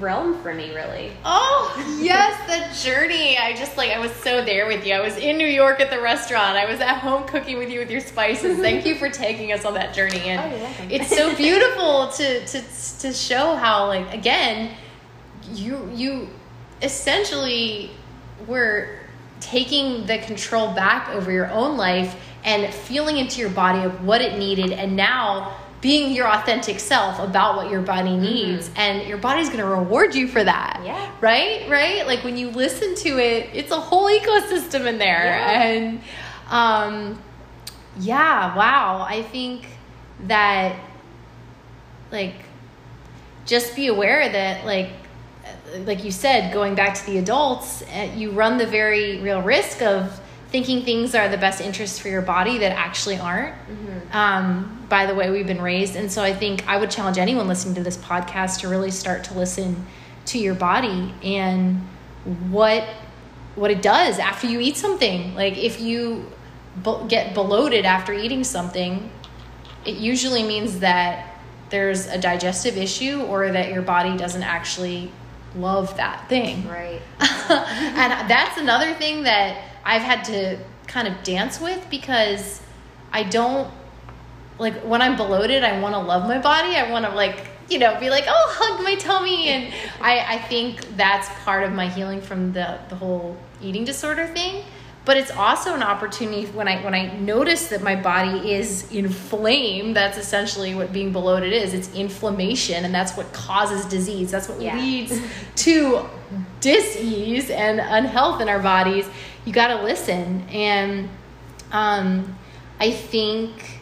realm 0.00 0.40
for 0.42 0.52
me 0.54 0.74
really. 0.74 1.12
Oh 1.24 1.98
yes 2.00 2.34
the 2.46 2.88
journey. 2.88 3.38
I 3.38 3.54
just 3.54 3.76
like 3.76 3.90
i 3.90 3.98
was 3.98 4.12
so 4.12 4.44
there 4.44 4.66
with 4.66 4.86
you. 4.86 4.94
I 4.94 5.00
was 5.00 5.16
in 5.16 5.38
new 5.38 5.46
york 5.46 5.80
at 5.80 5.90
the 5.90 6.00
restaurant. 6.00 6.56
I 6.56 6.70
was 6.70 6.80
at 6.80 6.98
home 6.98 7.26
cooking 7.26 7.58
with 7.58 7.70
you 7.70 7.78
with 7.78 7.90
your 7.90 8.00
spices. 8.00 8.58
Thank 8.58 8.84
you 8.86 8.96
for 8.96 9.08
taking 9.08 9.52
us 9.52 9.64
on 9.64 9.74
that 9.74 9.94
journey. 9.94 10.20
And 10.20 10.52
oh, 10.52 10.86
it's 10.90 11.14
so 11.14 11.34
beautiful 11.36 12.08
to 12.08 12.46
to 12.46 12.62
to 13.00 13.12
show 13.12 13.54
how 13.56 13.86
like 13.86 14.12
again 14.12 14.74
you 15.52 15.90
you 15.94 16.28
essentially 16.82 17.90
were 18.46 18.98
taking 19.40 20.06
the 20.06 20.18
control 20.18 20.72
back 20.74 21.08
over 21.10 21.30
your 21.30 21.50
own 21.50 21.76
life 21.76 22.16
and 22.44 22.72
feeling 22.72 23.16
into 23.16 23.40
your 23.40 23.50
body 23.50 23.82
of 23.84 24.04
what 24.04 24.20
it 24.20 24.38
needed. 24.38 24.72
And 24.72 24.96
now 24.96 25.56
being 25.84 26.12
your 26.12 26.26
authentic 26.26 26.80
self 26.80 27.18
about 27.18 27.56
what 27.56 27.70
your 27.70 27.82
body 27.82 28.08
mm-hmm. 28.08 28.22
needs 28.22 28.70
mm-hmm. 28.70 28.78
and 28.78 29.06
your 29.06 29.18
body's 29.18 29.48
going 29.48 29.60
to 29.60 29.66
reward 29.66 30.14
you 30.14 30.26
for 30.26 30.42
that 30.42 30.80
yeah 30.82 31.10
right 31.20 31.68
right 31.68 32.06
like 32.06 32.24
when 32.24 32.38
you 32.38 32.48
listen 32.48 32.94
to 32.94 33.18
it 33.18 33.50
it's 33.52 33.70
a 33.70 33.78
whole 33.78 34.08
ecosystem 34.08 34.86
in 34.86 34.96
there 34.96 35.26
yeah. 35.26 35.62
and 35.62 36.00
um 36.48 37.22
yeah 37.98 38.56
wow 38.56 39.04
i 39.06 39.22
think 39.24 39.66
that 40.20 40.74
like 42.10 42.34
just 43.44 43.76
be 43.76 43.88
aware 43.88 44.26
that 44.32 44.64
like 44.64 44.90
like 45.80 46.02
you 46.02 46.10
said 46.10 46.50
going 46.50 46.74
back 46.74 46.94
to 46.94 47.04
the 47.04 47.18
adults 47.18 47.84
eh, 47.90 48.10
you 48.14 48.30
run 48.30 48.56
the 48.56 48.66
very 48.66 49.18
real 49.18 49.42
risk 49.42 49.82
of 49.82 50.18
thinking 50.54 50.84
things 50.84 51.14
are 51.16 51.28
the 51.28 51.38
best 51.46 51.60
interest 51.60 52.00
for 52.00 52.08
your 52.08 52.22
body 52.22 52.58
that 52.58 52.70
actually 52.70 53.18
aren't 53.18 53.54
mm-hmm. 53.54 54.16
um, 54.16 54.86
by 54.88 55.04
the 55.06 55.14
way 55.14 55.28
we've 55.30 55.48
been 55.48 55.62
raised 55.62 55.96
and 55.96 56.10
so 56.10 56.22
i 56.22 56.32
think 56.32 56.66
i 56.68 56.76
would 56.76 56.90
challenge 56.90 57.18
anyone 57.18 57.48
listening 57.48 57.74
to 57.74 57.82
this 57.82 57.96
podcast 57.96 58.60
to 58.60 58.68
really 58.68 58.90
start 58.90 59.24
to 59.24 59.34
listen 59.34 59.84
to 60.26 60.38
your 60.38 60.54
body 60.54 61.12
and 61.22 61.76
what 62.50 62.84
what 63.54 63.70
it 63.70 63.82
does 63.82 64.18
after 64.18 64.46
you 64.46 64.60
eat 64.60 64.76
something. 64.76 65.34
Like 65.34 65.56
if 65.56 65.80
you 65.80 66.30
b- 66.82 67.04
get 67.08 67.34
bloated 67.34 67.84
after 67.84 68.12
eating 68.12 68.44
something, 68.44 69.10
it 69.84 69.96
usually 69.96 70.42
means 70.42 70.80
that 70.80 71.38
there's 71.70 72.06
a 72.06 72.18
digestive 72.18 72.76
issue 72.76 73.22
or 73.22 73.50
that 73.52 73.72
your 73.72 73.82
body 73.82 74.16
doesn't 74.16 74.42
actually 74.42 75.10
love 75.56 75.96
that 75.96 76.28
thing. 76.28 76.66
Right. 76.68 77.00
and 77.20 78.30
that's 78.30 78.58
another 78.58 78.94
thing 78.94 79.22
that 79.24 79.62
I've 79.84 80.02
had 80.02 80.24
to 80.24 80.58
kind 80.86 81.08
of 81.08 81.22
dance 81.22 81.60
with 81.60 81.88
because 81.90 82.60
I 83.12 83.22
don't 83.22 83.70
like 84.58 84.74
when 84.82 85.02
I'm 85.02 85.16
bloated, 85.16 85.64
I 85.64 85.80
want 85.80 85.94
to 85.94 85.98
love 86.00 86.28
my 86.28 86.38
body. 86.38 86.76
I 86.76 86.90
want 86.90 87.04
to 87.04 87.12
like 87.12 87.48
you 87.68 87.78
know, 87.78 87.98
be 87.98 88.10
like, 88.10 88.24
oh, 88.28 88.56
hug 88.58 88.84
my 88.84 88.94
tummy. 88.96 89.48
And 89.48 89.72
I, 90.00 90.34
I 90.34 90.38
think 90.38 90.96
that's 90.96 91.28
part 91.44 91.64
of 91.64 91.72
my 91.72 91.88
healing 91.88 92.20
from 92.20 92.52
the, 92.52 92.78
the 92.88 92.96
whole 92.96 93.36
eating 93.62 93.84
disorder 93.84 94.26
thing. 94.26 94.64
But 95.06 95.18
it's 95.18 95.30
also 95.30 95.74
an 95.74 95.82
opportunity 95.82 96.46
when 96.46 96.66
I 96.66 96.82
when 96.82 96.94
I 96.94 97.12
notice 97.18 97.68
that 97.68 97.82
my 97.82 97.94
body 97.94 98.52
is 98.54 98.90
inflamed. 98.90 99.94
That's 99.94 100.16
essentially 100.16 100.74
what 100.74 100.94
being 100.94 101.12
bloated 101.12 101.52
is. 101.52 101.74
It's 101.74 101.92
inflammation, 101.94 102.86
and 102.86 102.94
that's 102.94 103.14
what 103.14 103.30
causes 103.34 103.84
disease. 103.84 104.30
That's 104.30 104.48
what 104.48 104.62
Yeah. 104.62 104.76
leads 104.78 105.20
to 105.56 106.08
disease 106.60 107.50
and 107.50 107.80
unhealth 107.80 108.40
in 108.40 108.48
our 108.48 108.60
bodies. 108.60 109.06
You 109.44 109.52
got 109.52 109.68
to 109.68 109.82
listen, 109.82 110.46
and 110.48 111.08
um, 111.70 112.36
I 112.80 112.90
think 112.90 113.80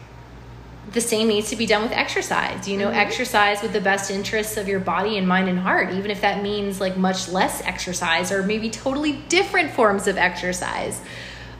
the 0.91 1.01
same 1.01 1.27
needs 1.27 1.49
to 1.49 1.55
be 1.55 1.65
done 1.65 1.81
with 1.81 1.91
exercise. 1.91 2.67
You 2.67 2.77
know, 2.77 2.89
exercise 2.89 3.61
with 3.61 3.73
the 3.73 3.81
best 3.81 4.11
interests 4.11 4.57
of 4.57 4.67
your 4.67 4.79
body 4.79 5.17
and 5.17 5.27
mind 5.27 5.49
and 5.49 5.59
heart, 5.59 5.91
even 5.91 6.11
if 6.11 6.21
that 6.21 6.43
means 6.43 6.79
like 6.79 6.97
much 6.97 7.29
less 7.29 7.61
exercise 7.61 8.31
or 8.31 8.43
maybe 8.43 8.69
totally 8.69 9.13
different 9.29 9.71
forms 9.71 10.07
of 10.07 10.17
exercise. 10.17 11.01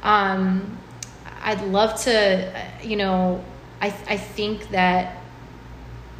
Um, 0.03 0.77
I'd 1.41 1.61
love 1.61 1.99
to, 2.03 2.57
uh, 2.57 2.83
you 2.83 2.95
know, 2.95 3.43
I, 3.81 3.87
I 4.07 4.17
think 4.17 4.69
that 4.69 5.17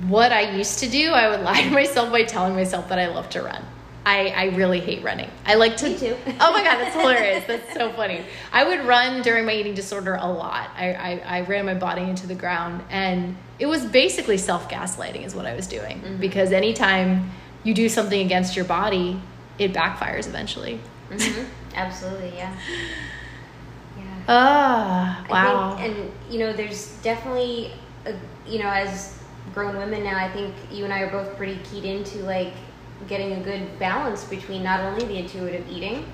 what 0.07 0.31
I 0.31 0.55
used 0.55 0.79
to 0.79 0.89
do, 0.89 1.11
I 1.11 1.29
would 1.29 1.41
lie 1.45 1.61
to 1.61 1.69
myself 1.69 2.11
by 2.11 2.23
telling 2.23 2.55
myself 2.55 2.89
that 2.89 2.99
I 2.99 3.07
love 3.07 3.29
to 3.31 3.41
run. 3.41 3.63
I, 4.05 4.27
I 4.29 4.43
really 4.55 4.79
hate 4.81 5.01
running. 5.03 5.29
I 5.45 5.55
like 5.55 5.77
to. 5.77 5.89
Me 5.89 5.97
too. 5.97 6.17
oh 6.27 6.51
my 6.51 6.63
god, 6.63 6.77
that's 6.79 6.95
hilarious. 6.95 7.45
That's 7.47 7.73
so 7.73 7.91
funny. 7.93 8.25
I 8.51 8.65
would 8.65 8.85
run 8.85 9.21
during 9.21 9.45
my 9.45 9.53
eating 9.53 9.73
disorder 9.75 10.15
a 10.15 10.29
lot. 10.29 10.69
I, 10.75 10.93
I, 10.93 11.37
I 11.37 11.41
ran 11.41 11.65
my 11.65 11.73
body 11.73 12.01
into 12.01 12.27
the 12.27 12.35
ground, 12.35 12.83
and 12.89 13.37
it 13.59 13.65
was 13.65 13.85
basically 13.85 14.37
self 14.37 14.69
gaslighting, 14.69 15.25
is 15.25 15.33
what 15.33 15.45
I 15.45 15.55
was 15.55 15.67
doing. 15.67 16.17
Because 16.19 16.51
anytime 16.51 17.31
you 17.63 17.73
do 17.73 17.87
something 17.87 18.19
against 18.25 18.55
your 18.57 18.65
body, 18.65 19.19
it 19.57 19.71
backfires 19.73 20.27
eventually. 20.27 20.79
hmm 21.09 21.43
Absolutely, 21.75 22.33
yeah. 22.35 22.55
Yeah. 23.97 24.03
Ah, 24.27 25.25
wow. 25.29 25.75
I 25.77 25.81
think, 25.81 25.97
and 25.97 26.11
you 26.33 26.39
know, 26.39 26.51
there's 26.51 26.87
definitely, 27.03 27.73
a, 28.05 28.15
you 28.47 28.59
know, 28.59 28.67
as 28.69 29.19
grown 29.53 29.77
women 29.77 30.03
now, 30.03 30.17
I 30.17 30.31
think 30.31 30.53
you 30.71 30.83
and 30.83 30.91
I 30.93 31.01
are 31.01 31.11
both 31.11 31.37
pretty 31.37 31.59
keyed 31.63 31.83
into 31.85 32.19
like 32.19 32.53
getting 33.07 33.33
a 33.33 33.39
good 33.41 33.79
balance 33.79 34.23
between 34.23 34.63
not 34.63 34.79
only 34.79 35.05
the 35.05 35.17
intuitive 35.17 35.67
eating, 35.69 36.05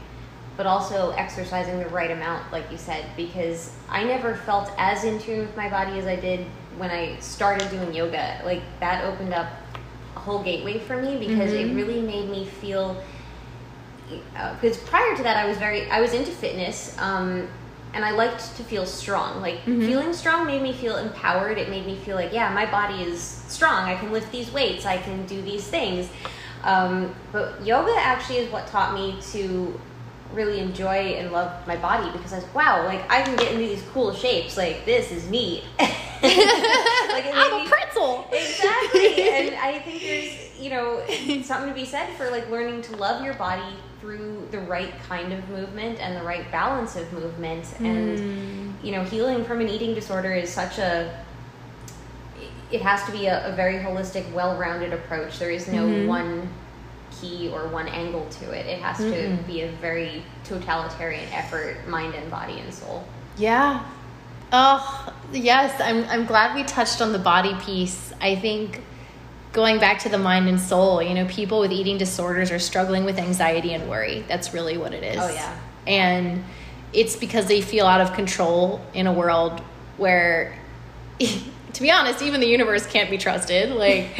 but 0.58 0.66
also 0.66 1.12
exercising 1.12 1.80
the 1.80 1.88
right 1.88 2.12
amount, 2.12 2.52
like 2.52 2.70
you 2.70 2.78
said, 2.78 3.06
because 3.16 3.74
I 3.88 4.04
never 4.04 4.36
felt 4.36 4.72
as 4.78 5.06
in 5.06 5.18
tune 5.20 5.40
with 5.40 5.56
my 5.56 5.70
body 5.70 5.98
as 5.98 6.06
I 6.06 6.18
did 6.18 6.46
when 6.78 6.92
I 6.92 7.18
started 7.20 7.70
doing 7.70 7.94
yoga. 7.94 8.42
Like 8.44 8.62
that 8.80 9.06
opened 9.06 9.34
up 9.34 9.48
a 10.16 10.20
whole 10.20 10.44
gateway 10.44 10.80
for 10.80 11.02
me 11.02 11.18
because 11.18 11.54
it 11.54 11.68
mm-hmm. 11.68 11.76
really 11.78 12.02
made 12.02 12.30
me 12.30 12.46
feel 12.46 13.02
uh, 14.36 14.54
because 14.56 14.76
prior 14.78 15.16
to 15.16 15.22
that 15.22 15.38
i 15.38 15.48
was 15.48 15.58
very 15.60 15.90
i 15.92 16.02
was 16.02 16.14
into 16.14 16.32
fitness 16.32 16.98
um, 16.98 17.48
and 17.94 18.04
i 18.04 18.12
liked 18.12 18.56
to 18.58 18.64
feel 18.64 18.86
strong. 18.86 19.42
Like 19.42 19.60
mm-hmm. 19.60 19.82
feeling 19.82 20.14
strong 20.14 20.46
made 20.46 20.62
me 20.62 20.74
feel 20.74 20.98
empowered. 20.98 21.58
It 21.58 21.70
made 21.70 21.86
me 21.86 21.96
feel 21.96 22.16
like 22.16 22.34
yeah 22.34 22.54
my 22.54 22.70
body 22.70 23.04
is 23.04 23.22
strong. 23.48 23.86
I 23.86 23.96
can 23.96 24.12
lift 24.12 24.32
these 24.32 24.52
weights. 24.52 24.86
I 24.86 24.98
can 24.98 25.26
do 25.26 25.42
these 25.42 25.66
things 25.68 26.10
um, 26.64 27.14
but 27.32 27.66
yoga 27.66 27.94
actually 27.98 28.38
is 28.38 28.52
what 28.52 28.68
taught 28.68 28.94
me 28.94 29.18
to 29.32 29.80
really 30.34 30.60
enjoy 30.60 31.14
and 31.16 31.32
love 31.32 31.66
my 31.66 31.76
body 31.76 32.10
because 32.12 32.34
i 32.34 32.36
was 32.36 32.54
wow 32.54 32.86
like 32.86 33.02
i 33.12 33.22
can 33.22 33.36
get 33.36 33.52
into 33.52 33.66
these 33.66 33.84
cool 33.94 34.14
shapes 34.14 34.58
like 34.58 34.86
this 34.86 35.12
is 35.12 35.28
me. 35.30 35.64
like 35.80 35.90
I'm 37.34 37.66
a 37.66 37.70
pretzel. 37.70 38.28
exactly 38.32 39.24
and 39.32 39.56
i 39.56 39.80
think 39.80 40.02
there's 40.02 40.60
you 40.60 40.70
know 40.70 41.02
something 41.42 41.70
to 41.70 41.74
be 41.74 41.86
said 41.86 42.14
for 42.16 42.30
like 42.30 42.50
learning 42.50 42.82
to 42.84 42.96
love 42.98 43.24
your 43.24 43.34
body 43.36 43.76
through 44.02 44.48
the 44.52 44.60
right 44.60 44.94
kind 45.08 45.34
of 45.34 45.50
movement 45.50 46.00
and 46.00 46.16
the 46.16 46.24
right 46.24 46.50
balance 46.52 46.96
of 46.96 47.12
movement 47.12 47.66
and 47.80 48.76
you 48.84 48.92
know 48.92 49.04
healing 49.04 49.44
from 49.44 49.62
an 49.62 49.68
eating 49.68 49.94
disorder 49.94 50.34
is 50.34 50.52
such 50.52 50.78
a 50.78 51.26
it 52.72 52.82
has 52.82 53.04
to 53.06 53.12
be 53.12 53.26
a, 53.28 53.52
a 53.52 53.56
very 53.56 53.76
holistic 53.76 54.32
well-rounded 54.32 54.94
approach 54.94 55.40
there 55.40 55.52
is 55.52 55.68
no 55.68 55.86
mm-hmm. 55.86 56.08
one 56.08 56.50
key 57.12 57.50
or 57.50 57.68
one 57.68 57.88
angle 57.88 58.26
to 58.30 58.52
it 58.52 58.66
it 58.66 58.80
has 58.80 58.98
to 58.98 59.38
be 59.48 59.62
a 59.62 59.72
very 59.74 60.24
totalitarian 60.44 61.28
effort 61.34 61.76
mind 61.88 62.14
and 62.14 62.30
body 62.30 62.60
and 62.60 62.74
soul 62.74 63.04
Yeah. 63.40 63.86
Oh, 64.52 65.14
yes. 65.32 65.80
I'm, 65.80 66.04
I'm 66.06 66.26
glad 66.26 66.56
we 66.56 66.64
touched 66.64 67.02
on 67.02 67.14
the 67.14 67.20
body 67.20 67.56
piece. 67.62 68.14
I 68.20 68.36
think 68.36 68.84
going 69.54 69.80
back 69.80 70.00
to 70.00 70.10
the 70.10 70.18
mind 70.18 70.48
and 70.50 70.60
soul, 70.60 71.02
you 71.02 71.14
know, 71.14 71.26
people 71.26 71.60
with 71.60 71.72
eating 71.72 71.98
disorders 71.98 72.52
are 72.52 72.60
struggling 72.60 73.06
with 73.06 73.18
anxiety 73.18 73.74
and 73.74 73.90
worry. 73.90 74.26
That's 74.28 74.54
really 74.54 74.78
what 74.78 74.94
it 74.94 75.04
is. 75.04 75.18
Oh, 75.20 75.30
yeah. 75.30 75.58
And 75.88 76.44
it's 76.92 77.16
because 77.16 77.46
they 77.46 77.62
feel 77.62 77.86
out 77.86 78.02
of 78.02 78.14
control 78.14 78.82
in 78.94 79.08
a 79.08 79.14
world 79.14 79.62
where, 79.98 80.58
to 81.74 81.82
be 81.82 81.92
honest, 81.92 82.22
even 82.22 82.40
the 82.40 82.48
universe 82.48 82.86
can't 82.88 83.10
be 83.10 83.18
trusted. 83.18 83.72
Like, 83.72 84.18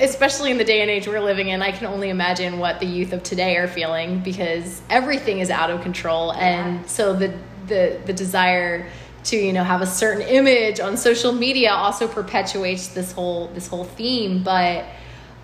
especially 0.00 0.50
in 0.50 0.58
the 0.58 0.64
day 0.64 0.80
and 0.80 0.90
age 0.90 1.06
we're 1.06 1.20
living 1.20 1.48
in, 1.48 1.62
I 1.62 1.72
can 1.72 1.86
only 1.86 2.10
imagine 2.10 2.58
what 2.58 2.80
the 2.80 2.86
youth 2.86 3.12
of 3.12 3.22
today 3.22 3.56
are 3.56 3.68
feeling 3.68 4.20
because 4.20 4.82
everything 4.90 5.38
is 5.38 5.50
out 5.50 5.70
of 5.70 5.82
control. 5.82 6.32
And 6.32 6.88
so 6.88 7.14
the, 7.14 7.34
the, 7.66 8.00
the 8.04 8.12
desire 8.12 8.90
to 9.24 9.36
you 9.36 9.52
know 9.52 9.64
have 9.64 9.80
a 9.80 9.86
certain 9.86 10.22
image 10.22 10.80
on 10.80 10.96
social 10.96 11.32
media 11.32 11.72
also 11.72 12.06
perpetuates 12.06 12.88
this 12.88 13.12
whole 13.12 13.48
this 13.48 13.66
whole 13.66 13.84
theme 13.84 14.42
but 14.42 14.84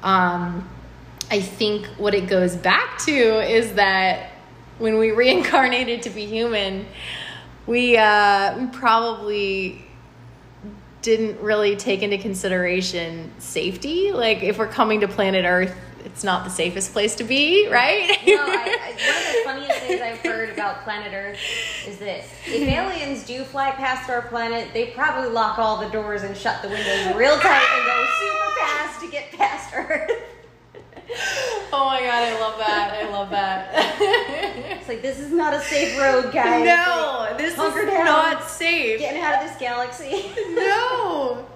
um 0.02 0.68
i 1.30 1.40
think 1.40 1.86
what 1.96 2.14
it 2.14 2.28
goes 2.28 2.54
back 2.56 2.98
to 2.98 3.10
is 3.10 3.74
that 3.74 4.32
when 4.78 4.98
we 4.98 5.10
reincarnated 5.22 6.02
to 6.02 6.10
be 6.10 6.26
human 6.26 6.86
we 7.66 7.96
uh 7.96 8.58
we 8.58 8.66
probably 8.66 9.82
didn't 11.02 11.40
really 11.40 11.76
take 11.76 12.02
into 12.02 12.18
consideration 12.18 13.30
safety. 13.38 14.12
Like 14.12 14.42
if 14.42 14.58
we're 14.58 14.68
coming 14.68 15.00
to 15.00 15.08
planet 15.08 15.44
earth 15.44 15.74
it's 16.04 16.24
not 16.24 16.44
the 16.44 16.50
safest 16.50 16.92
place 16.92 17.14
to 17.16 17.24
be 17.24 17.68
right? 17.68 18.08
No, 18.26 18.36
I, 18.36 18.78
I, 18.80 18.90
one 18.90 19.16
of 19.16 19.32
the 19.32 19.42
funniest 19.44 19.86
things 19.86 20.00
I've 20.00 20.18
heard 20.18 20.50
about 20.50 20.82
planet 20.84 21.12
Earth 21.12 21.38
is 21.86 21.98
that 21.98 22.24
if 22.46 22.68
aliens 22.68 23.24
do 23.24 23.44
fly 23.44 23.70
past 23.72 24.08
our 24.10 24.22
planet, 24.22 24.68
they 24.72 24.86
probably 24.88 25.30
lock 25.30 25.58
all 25.58 25.78
the 25.78 25.88
doors 25.88 26.22
and 26.22 26.36
shut 26.36 26.62
the 26.62 26.68
windows 26.68 27.16
real 27.16 27.36
tight 27.38 27.66
and 27.74 27.86
go 27.86 28.06
super 28.20 28.60
fast 28.60 29.00
to 29.00 29.10
get 29.10 29.32
past 29.32 29.74
Earth. 29.74 30.10
oh 31.72 31.84
my 31.86 32.00
god 32.00 32.22
i 32.22 32.40
love 32.40 32.58
that 32.58 32.92
i 33.02 33.10
love 33.10 33.30
that 33.30 33.70
It's 34.78 34.88
like 34.88 35.02
this 35.02 35.18
is 35.18 35.30
not 35.32 35.52
a 35.54 35.60
safe 35.60 35.98
road, 35.98 36.32
guys. 36.32 36.64
No, 36.64 37.18
Like, 37.20 37.38
this 37.38 37.52
is 37.52 37.56
down. 37.58 38.04
not 38.04 38.48
safe. 38.48 38.98
getting 38.98 39.20
out 39.20 39.42
of 39.42 39.48
this 39.48 39.58
galaxy. 39.58 40.32
No. 40.54 41.46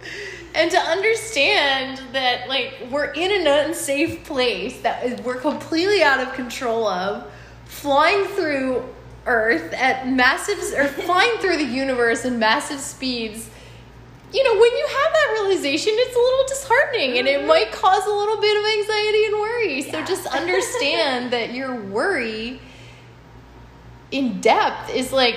And 0.54 0.70
to 0.70 0.78
understand 0.78 2.00
that, 2.12 2.48
like, 2.48 2.74
we're 2.90 3.10
in 3.12 3.30
an 3.32 3.46
unsafe 3.68 4.24
place 4.24 4.80
that 4.82 5.20
we're 5.24 5.40
completely 5.40 6.02
out 6.02 6.20
of 6.20 6.32
control 6.34 6.86
of, 6.86 7.24
flying 7.64 8.24
through 8.26 8.84
Earth 9.26 9.72
at 9.72 10.06
massive, 10.08 10.58
or 10.78 10.86
flying 10.86 11.38
through 11.38 11.56
the 11.56 11.64
universe 11.64 12.24
in 12.24 12.38
massive 12.38 12.78
speeds. 12.78 13.48
You 14.34 14.42
know, 14.42 14.60
when 14.60 14.76
you 14.76 14.86
have 14.86 15.12
that 15.12 15.38
realization, 15.38 15.92
it's 15.94 16.16
a 16.16 16.18
little 16.18 16.44
disheartening 16.48 17.18
and 17.18 17.28
it 17.28 17.46
might 17.46 17.70
cause 17.70 18.04
a 18.04 18.10
little 18.10 18.40
bit 18.40 18.56
of 18.58 18.64
anxiety 18.80 19.26
and 19.26 19.34
worry. 19.34 19.82
So 19.82 20.04
just 20.04 20.26
understand 20.34 21.32
that 21.32 21.54
your 21.54 21.76
worry 21.76 22.60
in 24.10 24.40
depth 24.40 24.90
is 24.90 25.12
like 25.12 25.36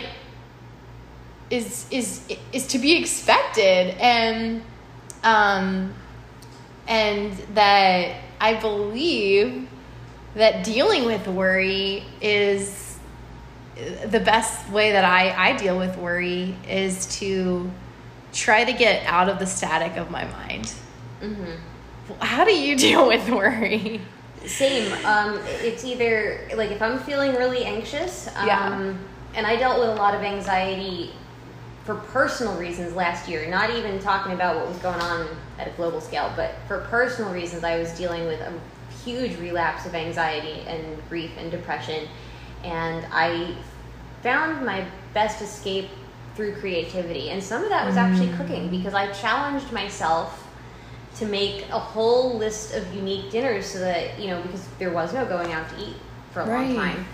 is 1.52 1.86
is 1.92 2.22
is 2.52 2.68
to 2.68 2.80
be 2.80 2.98
expected 2.98 3.96
and 4.00 4.64
um 5.24 5.94
and 6.88 7.34
that 7.54 8.16
I 8.42 8.56
believe 8.56 9.68
that 10.34 10.64
dealing 10.64 11.06
with 11.06 11.28
worry 11.28 12.04
is 12.20 12.98
the 13.76 14.20
best 14.20 14.70
way 14.70 14.92
that 14.92 15.06
I, 15.06 15.50
I 15.50 15.58
deal 15.58 15.78
with 15.78 15.98
worry 15.98 16.56
is 16.68 17.06
to 17.20 17.70
try 18.38 18.64
to 18.64 18.72
get 18.72 19.04
out 19.08 19.28
of 19.28 19.40
the 19.40 19.46
static 19.48 19.98
of 19.98 20.12
my 20.12 20.24
mind. 20.26 20.72
Mm-hmm. 21.22 22.14
How 22.20 22.46
do 22.46 22.54
you 22.54 22.76
deal 22.88 23.08
with 23.08 23.28
worry? 23.30 24.00
Same. 24.46 24.94
Um, 25.06 25.40
it's 25.46 25.84
either 25.84 26.48
like 26.56 26.72
if 26.72 26.82
I'm 26.82 27.00
feeling 27.00 27.34
really 27.36 27.66
anxious, 27.66 28.28
um, 28.36 28.48
Yeah. 28.48 28.94
and 29.34 29.46
I 29.48 29.56
dealt 29.58 29.80
with 29.80 29.90
a 29.90 29.96
lot 29.96 30.14
of 30.16 30.22
anxiety 30.22 31.12
for 31.84 31.96
personal 31.96 32.58
reasons 32.58 32.94
last 32.96 33.28
year. 33.28 33.50
Not 33.50 33.72
even 33.72 34.00
talking 34.00 34.34
about 34.34 34.56
what 34.56 34.68
was 34.68 34.78
going 34.78 35.02
on 35.02 35.28
at 35.58 35.68
a 35.68 35.72
global 35.72 36.00
scale, 36.00 36.32
but 36.36 36.54
for 36.68 36.82
personal 36.82 37.34
reasons, 37.34 37.64
I 37.64 37.78
was 37.80 37.90
dealing 37.98 38.28
with 38.28 38.40
a 38.42 38.54
huge 39.04 39.38
relapse 39.40 39.86
of 39.86 39.96
anxiety 39.96 40.62
and 40.68 40.86
grief 41.10 41.32
and 41.38 41.50
depression, 41.50 42.08
and 42.64 43.06
I 43.12 43.56
found 44.22 44.66
my 44.66 44.86
best 45.14 45.42
escape 45.42 45.90
through 46.38 46.54
creativity, 46.56 47.32
and 47.32 47.44
some 47.44 47.64
of 47.64 47.70
that 47.70 47.86
was 47.88 47.98
actually 47.98 48.30
cooking 48.38 48.70
because 48.70 48.94
I 48.94 49.12
challenged 49.12 49.72
myself 49.74 50.48
to 51.16 51.26
make 51.26 51.68
a 51.70 51.80
whole 51.80 52.38
list 52.38 52.76
of 52.76 52.94
unique 52.94 53.32
dinners 53.32 53.66
so 53.66 53.80
that 53.80 54.20
you 54.20 54.28
know 54.30 54.40
because 54.44 54.66
there 54.78 54.92
was 54.92 55.14
no 55.14 55.26
going 55.26 55.52
out 55.52 55.68
to 55.70 55.76
eat 55.84 55.96
for 56.32 56.42
a 56.42 56.46
Right. 56.48 56.68
long 56.70 56.76
time. 56.76 57.06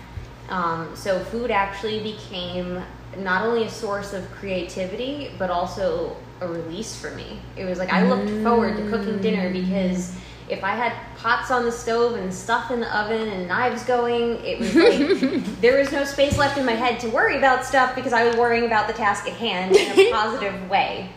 Um, 0.50 0.94
so 0.94 1.18
food 1.24 1.50
actually 1.50 2.02
became 2.02 2.82
not 3.16 3.46
only 3.46 3.64
a 3.64 3.70
source 3.70 4.12
of 4.12 4.30
creativity 4.32 5.30
but 5.38 5.48
also 5.48 6.16
a 6.42 6.46
release 6.46 6.94
for 7.00 7.10
me. 7.12 7.40
It 7.56 7.64
was 7.64 7.78
like 7.78 7.90
i 7.90 8.06
looked 8.06 8.28
forward 8.42 8.76
to 8.76 8.82
cooking 8.90 9.22
dinner 9.22 9.50
because 9.50 10.14
if 10.48 10.62
i 10.62 10.70
had 10.70 10.92
pots 11.16 11.50
on 11.50 11.64
the 11.64 11.72
stove 11.72 12.16
and 12.16 12.32
stuff 12.32 12.70
in 12.70 12.80
the 12.80 12.98
oven 12.98 13.28
and 13.28 13.48
knives 13.48 13.84
going 13.84 14.36
it 14.44 14.58
was 14.58 14.74
like 14.74 15.44
there 15.60 15.78
was 15.78 15.90
no 15.92 16.04
space 16.04 16.36
left 16.36 16.58
in 16.58 16.64
my 16.64 16.72
head 16.72 17.00
to 17.00 17.08
worry 17.08 17.38
about 17.38 17.64
stuff 17.64 17.94
because 17.94 18.12
i 18.12 18.24
was 18.24 18.36
worrying 18.36 18.66
about 18.66 18.86
the 18.86 18.92
task 18.92 19.26
at 19.26 19.34
hand 19.34 19.74
in 19.74 20.06
a 20.06 20.10
positive 20.12 20.68
way 20.68 21.08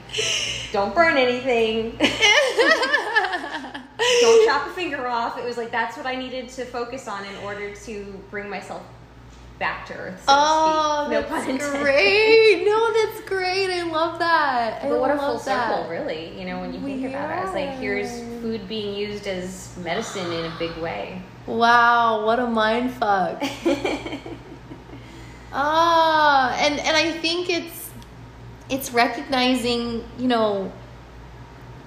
don't 0.72 0.96
burn 0.96 1.18
anything 1.18 1.98
don't 4.22 4.46
chop 4.46 4.68
a 4.68 4.72
finger 4.72 5.08
off. 5.08 5.38
It 5.38 5.46
was 5.46 5.58
like 5.58 5.72
that's 5.72 5.98
what 5.98 6.06
I 6.06 6.16
needed 6.16 6.50
to 6.50 6.66
focus 6.66 7.08
on 7.08 7.26
in 7.26 7.36
order 7.38 7.74
to 7.74 8.24
bring 8.30 8.50
myself 8.50 8.84
back 9.60 9.86
to 9.88 9.94
earth. 9.96 10.20
So 10.20 10.26
Oh, 10.30 11.08
to 11.10 11.16
speak. 11.24 11.32
no 11.32 11.46
that's 11.46 11.78
great. 11.82 12.64
No, 12.68 12.94
that's 12.94 13.22
great. 13.28 13.70
I 13.72 13.84
love 13.84 14.20
that. 14.20 14.84
I 14.84 14.90
But 14.90 15.00
what 15.00 15.12
a 15.12 15.18
full 15.18 15.38
that. 15.40 15.42
circle, 15.76 15.90
really. 15.90 16.38
You 16.40 16.46
know, 16.46 16.60
when 16.62 16.74
you 16.74 16.80
think 16.82 17.06
about 17.06 17.38
it, 17.38 17.44
it's 17.44 17.54
like 17.54 17.70
here's 17.80 18.10
food 18.42 18.68
being 18.68 18.94
used 18.96 19.26
as 19.28 19.76
medicine 19.84 20.32
in 20.32 20.52
a 20.52 20.56
big 20.60 20.76
way. 20.78 21.22
Wow, 21.46 22.26
what 22.26 22.40
a 22.40 22.48
mind 22.48 22.92
fuck. 22.92 23.42
Ah, 25.54 26.56
and 26.60 26.78
and 26.80 26.96
I 26.98 27.12
think 27.14 27.50
it's 27.50 27.90
it's 28.70 28.92
recognizing, 28.92 30.04
you 30.20 30.28
know, 30.28 30.72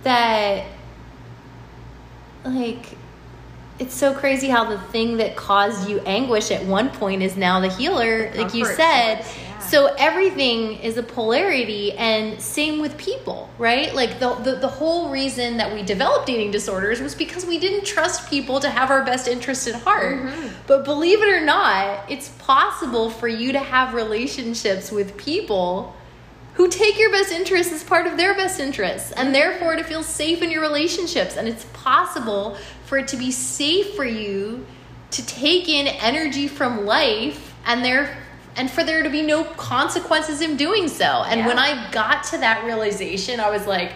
that 0.02 0.64
like 2.44 2.96
it's 3.80 3.94
so 3.94 4.12
crazy 4.12 4.48
how 4.48 4.64
the 4.68 4.78
thing 4.78 5.16
that 5.16 5.36
caused 5.36 5.88
you 5.88 6.00
anguish 6.00 6.50
at 6.50 6.64
one 6.66 6.90
point 6.90 7.22
is 7.22 7.36
now 7.36 7.60
the 7.60 7.68
healer, 7.68 8.30
like 8.34 8.52
you 8.52 8.66
said. 8.66 9.22
source, 9.22 9.38
yeah. 9.38 9.58
So 9.60 9.86
everything 9.98 10.78
is 10.80 10.96
a 10.96 11.02
polarity, 11.02 11.92
and 11.92 12.40
same 12.40 12.80
with 12.80 12.98
people, 12.98 13.48
right? 13.56 13.94
Like 13.94 14.18
the, 14.18 14.34
the 14.34 14.56
the 14.56 14.68
whole 14.68 15.10
reason 15.10 15.56
that 15.56 15.72
we 15.72 15.82
developed 15.82 16.28
eating 16.28 16.50
disorders 16.50 17.00
was 17.00 17.14
because 17.14 17.46
we 17.46 17.58
didn't 17.58 17.86
trust 17.86 18.28
people 18.28 18.60
to 18.60 18.68
have 18.68 18.90
our 18.90 19.04
best 19.04 19.28
interest 19.28 19.66
at 19.68 19.76
heart. 19.76 20.18
Mm-hmm. 20.18 20.48
But 20.66 20.84
believe 20.84 21.22
it 21.22 21.28
or 21.28 21.44
not, 21.44 22.10
it's 22.10 22.30
possible 22.38 23.10
for 23.10 23.28
you 23.28 23.52
to 23.52 23.60
have 23.60 23.94
relationships 23.94 24.90
with 24.90 25.16
people 25.16 25.94
who 26.54 26.68
take 26.68 26.98
your 26.98 27.10
best 27.10 27.32
interests 27.32 27.72
as 27.72 27.82
part 27.82 28.06
of 28.06 28.16
their 28.16 28.34
best 28.34 28.60
interests 28.60 29.12
and 29.12 29.34
therefore 29.34 29.76
to 29.76 29.84
feel 29.84 30.02
safe 30.02 30.42
in 30.42 30.50
your 30.50 30.60
relationships 30.60 31.36
and 31.36 31.48
it's 31.48 31.64
possible 31.72 32.56
for 32.90 32.98
it 32.98 33.06
to 33.06 33.16
be 33.16 33.30
safe 33.30 33.94
for 33.94 34.04
you 34.04 34.66
to 35.12 35.24
take 35.24 35.68
in 35.68 35.86
energy 35.86 36.48
from 36.48 36.84
life 36.84 37.54
and 37.64 37.84
there 37.84 38.18
and 38.56 38.68
for 38.68 38.82
there 38.82 39.04
to 39.04 39.08
be 39.08 39.22
no 39.22 39.44
consequences 39.44 40.40
in 40.40 40.56
doing 40.56 40.88
so. 40.88 41.22
And 41.24 41.38
Yeah. 41.38 41.46
when 41.46 41.56
i 41.56 41.88
got 41.92 42.24
to 42.24 42.38
that 42.38 42.64
realization 42.64 43.38
i 43.38 43.48
was 43.48 43.64
like 43.64 43.92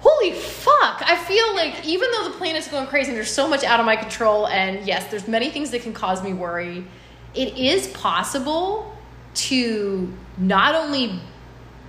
holy 0.00 0.32
fuck. 0.32 1.02
I 1.04 1.16
feel 1.16 1.54
like 1.56 1.84
even 1.84 2.10
though 2.12 2.24
the 2.28 2.34
planet's 2.38 2.68
going 2.68 2.86
crazy 2.86 3.08
and 3.08 3.16
there's 3.18 3.30
so 3.30 3.48
much 3.48 3.64
out 3.64 3.80
of 3.80 3.86
my 3.86 3.96
control 3.96 4.46
and 4.48 4.86
yes 4.86 5.10
there's 5.10 5.28
many 5.28 5.50
things 5.50 5.70
that 5.72 5.82
can 5.82 5.92
cause 5.92 6.22
me 6.22 6.32
worry 6.32 6.86
it 7.34 7.58
is 7.58 7.88
possible 7.88 8.96
to 9.34 10.10
not 10.38 10.74
only 10.74 11.20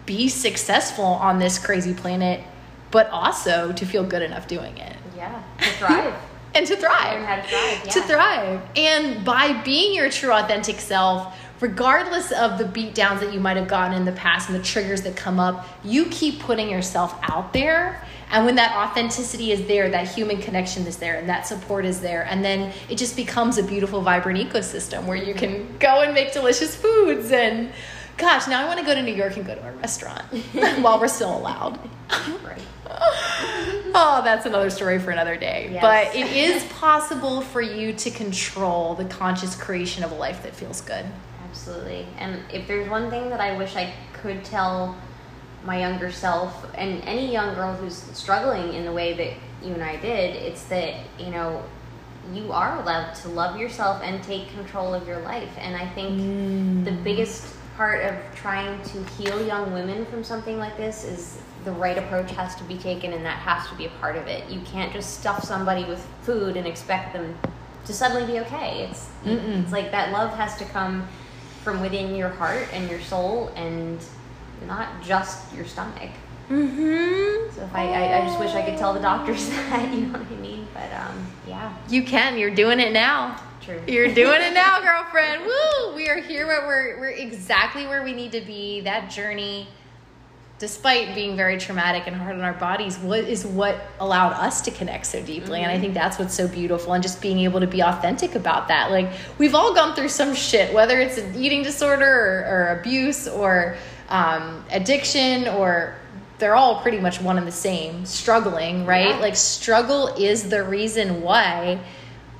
be 0.05 0.28
successful 0.28 1.05
on 1.05 1.39
this 1.39 1.57
crazy 1.57 1.93
planet 1.93 2.41
but 2.91 3.09
also 3.11 3.71
to 3.71 3.86
feel 3.86 4.03
good 4.03 4.21
enough 4.21 4.45
doing 4.49 4.78
it 4.78 4.97
Yeah, 5.18 5.43
to 5.59 5.70
thrive. 5.72 6.13
and 6.55 6.68
to 6.68 6.76
thrive 6.76 7.43
to 7.43 7.49
thrive. 7.49 7.82
Yeah. 7.86 7.91
to 7.91 8.01
thrive. 8.03 8.61
And 8.76 9.26
by 9.26 9.61
being 9.63 9.93
your 9.93 10.09
true 10.09 10.32
authentic 10.32 10.80
self, 10.80 11.36
regardless 11.59 12.32
of 12.32 12.57
the 12.57 12.65
beat 12.65 12.93
downs 12.93 13.22
that 13.22 13.34
you 13.34 13.39
might 13.39 13.57
have 13.57 13.68
gotten 13.68 13.97
in 13.97 14.05
the 14.05 14.11
past 14.11 14.49
and 14.49 14.57
the 14.57 14.63
triggers 14.63 15.01
that 15.01 15.15
come 15.15 15.39
up, 15.39 15.68
you 15.84 16.05
keep 16.05 16.39
putting 16.39 16.70
yourself 16.70 17.18
out 17.24 17.51
there. 17.51 18.01
And 18.30 18.45
when 18.45 18.55
that 18.55 18.76
authenticity 18.76 19.51
is 19.51 19.65
there, 19.68 19.89
that 19.89 20.07
human 20.07 20.39
connection 20.39 20.86
is 20.86 20.97
there, 20.97 21.18
and 21.18 21.30
that 21.30 21.47
support 21.47 21.86
is 21.86 22.01
there, 22.01 22.28
and 22.30 22.43
then 22.43 22.74
it 22.89 22.97
just 22.97 23.15
becomes 23.15 23.57
a 23.57 23.63
beautiful, 23.63 24.01
vibrant 24.01 24.38
ecosystem 24.38 25.05
where 25.05 25.15
you 25.15 25.34
can 25.34 25.78
go 25.80 26.01
and 26.01 26.13
make 26.13 26.34
delicious 26.34 26.76
foods. 26.76 27.32
And 27.32 27.72
gosh, 28.18 28.47
now 28.47 28.63
I 28.63 28.68
want 28.68 28.80
to 28.80 28.86
go 28.86 28.93
to 28.93 29.01
New 29.01 29.13
York 29.13 29.38
and 29.38 29.45
go 29.45 29.55
to 29.55 29.68
a 29.68 29.72
restaurant 29.78 30.24
while 30.82 30.99
we're 30.99 31.07
still 31.07 31.38
allowed. 31.38 31.80
Right. 32.43 33.84
Oh, 34.00 34.22
that's 34.24 34.45
another 34.45 34.70
story 34.70 35.00
for 35.00 35.10
another 35.10 35.36
day. 35.36 35.70
Yes. 35.72 35.82
But 35.82 36.16
it 36.16 36.28
is 36.32 36.64
possible 36.74 37.41
for 37.41 37.62
you 37.62 37.93
to 37.93 38.12
control 38.12 38.93
the 38.93 39.06
conscious 39.06 39.56
creation 39.56 40.04
of 40.04 40.12
a 40.12 40.16
life 40.16 40.43
that 40.43 40.56
feels 40.56 40.82
good. 40.82 41.04
Absolutely. 41.50 42.06
And 42.20 42.39
if 42.54 42.68
there's 42.68 42.88
one 42.88 43.10
thing 43.10 43.32
that 43.32 43.41
I 43.41 43.58
wish 43.58 43.76
I 43.76 43.91
could 44.14 44.45
tell 44.45 44.95
my 45.66 45.80
younger 45.80 46.12
self 46.12 46.68
and 46.76 47.02
any 47.06 47.32
young 47.32 47.56
girl 47.56 47.74
who's 47.74 47.95
struggling 47.95 48.74
in 48.74 48.86
the 48.86 48.91
way 48.91 49.14
that 49.14 49.68
you 49.68 49.74
and 49.74 49.84
I 49.84 49.95
did, 49.95 50.36
it's 50.36 50.66
that, 50.66 50.93
you 51.18 51.32
know, 51.32 51.64
you 52.32 52.52
are 52.52 52.80
allowed 52.80 53.16
to 53.16 53.30
love 53.30 53.60
yourself 53.60 54.04
and 54.04 54.22
take 54.22 54.50
control 54.54 54.93
of 54.93 55.08
your 55.08 55.22
life. 55.22 55.50
And 55.58 55.76
I 55.76 55.88
think 55.89 56.86
the 56.86 56.91
mm. 56.91 57.04
biggest 57.04 57.57
part 57.78 58.03
of 58.03 58.15
trying 58.36 58.82
to 58.82 59.03
heal 59.11 59.45
young 59.45 59.71
women 59.71 60.03
from 60.07 60.23
something 60.23 60.57
like 60.57 60.75
this 60.75 61.03
is 61.03 61.39
the 61.63 61.71
right 61.71 61.97
approach 61.97 62.32
has 62.32 62.55
to 62.55 62.63
be 62.63 62.75
taken 62.75 63.13
and 63.13 63.23
that 63.23 63.38
has 63.38 63.69
to 63.69 63.75
be 63.75 63.86
a 63.86 63.89
part 64.01 64.15
of 64.15 64.28
it. 64.28 64.49
You 64.49 64.59
can't 64.61 64.91
just 64.91 65.19
stuff 65.19 65.43
somebody 65.43 65.86
with 65.86 66.05
food 66.23 66.57
and 66.57 66.65
expect 66.65 67.13
them 67.13 67.38
to 67.86 67.93
suddenly 67.93 68.25
be 68.25 68.39
okay. 68.39 68.88
It's 68.89 69.09
it's 69.63 69.71
like 69.71 69.91
that 69.91 70.11
love 70.11 70.36
has 70.36 70.57
to 70.57 70.65
come 70.65 71.07
from 71.63 71.80
within 71.80 72.15
your 72.15 72.30
heart 72.30 72.67
and 72.73 72.89
your 72.89 72.99
soul 73.01 73.49
and 73.55 74.03
not 74.65 75.03
just 75.03 75.53
your 75.53 75.65
stomach. 75.65 76.09
Mm-hmm. 76.49 77.53
So 77.55 77.63
if 77.63 77.75
I, 77.75 77.93
I, 77.93 78.19
I 78.19 78.25
just 78.25 78.39
wish 78.39 78.51
I 78.51 78.63
could 78.63 78.78
tell 78.78 78.93
the 78.93 79.01
doctors 79.01 79.49
that, 79.49 79.93
you 79.93 80.07
know 80.07 80.17
what 80.17 80.28
I 80.28 80.36
mean? 80.36 80.67
But 80.73 80.91
um, 80.93 81.28
yeah, 81.47 81.75
You 81.89 82.03
can. 82.03 82.38
You're 82.38 82.55
doing 82.55 82.80
it 82.80 82.93
now. 82.93 83.39
True. 83.68 83.82
You're 83.88 84.13
doing 84.13 84.41
it 84.41 84.53
now, 84.53 84.80
girlfriend. 84.82 85.43
Woo! 85.45 85.95
We 85.95 86.09
are 86.09 86.20
here 86.20 86.47
where 86.47 86.65
we're 86.65 86.99
we're 86.99 87.09
exactly 87.09 87.86
where 87.88 88.03
we 88.03 88.13
need 88.13 88.32
to 88.32 88.41
be. 88.41 88.82
That 88.82 89.09
journey, 89.11 89.68
despite 90.59 91.13
being 91.13 91.36
very 91.36 91.57
traumatic 91.57 92.03
and 92.07 92.15
hard 92.15 92.36
on 92.36 92.41
our 92.41 92.53
bodies, 92.53 92.97
what 92.97 93.20
is 93.20 93.45
what 93.45 93.76
allowed 93.99 94.34
us 94.34 94.61
to 94.61 94.72
connect 94.72 95.05
so 95.05 95.22
deeply. 95.22 95.61
And 95.61 95.72
I 95.72 95.80
think 95.80 95.93
that's 95.93 96.18
what's 96.18 96.34
so 96.34 96.47
beautiful 96.47 96.93
and 96.93 97.03
just 97.03 97.22
being 97.22 97.39
able 97.39 97.59
to 97.59 97.68
be 97.68 97.82
authentic 97.82 98.36
about 98.36 98.68
that. 98.70 98.89
Like 98.91 99.09
we've 99.38 99.53
all 99.55 99.74
gone 99.76 99.95
through 99.95 100.09
some 100.09 100.34
shit, 100.34 100.74
whether 100.74 100.99
it's 100.99 101.18
an 101.18 101.36
eating 101.36 101.61
disorder 101.63 102.05
or, 102.05 102.45
or 102.74 102.80
abuse 102.80 103.28
or 103.28 103.76
um, 104.09 104.63
addiction 104.72 105.47
or 105.49 105.95
they're 106.39 106.55
all 106.55 106.82
pretty 106.82 106.99
much 106.99 107.20
one 107.20 107.38
and 107.39 107.47
the 107.47 107.51
same 107.51 108.05
struggling 108.05 108.86
right 108.86 109.09
Yeah. 109.09 109.18
like 109.20 109.36
struggle 109.36 110.07
is 110.09 110.49
the 110.49 110.63
reason 110.63 111.22
why 111.24 111.80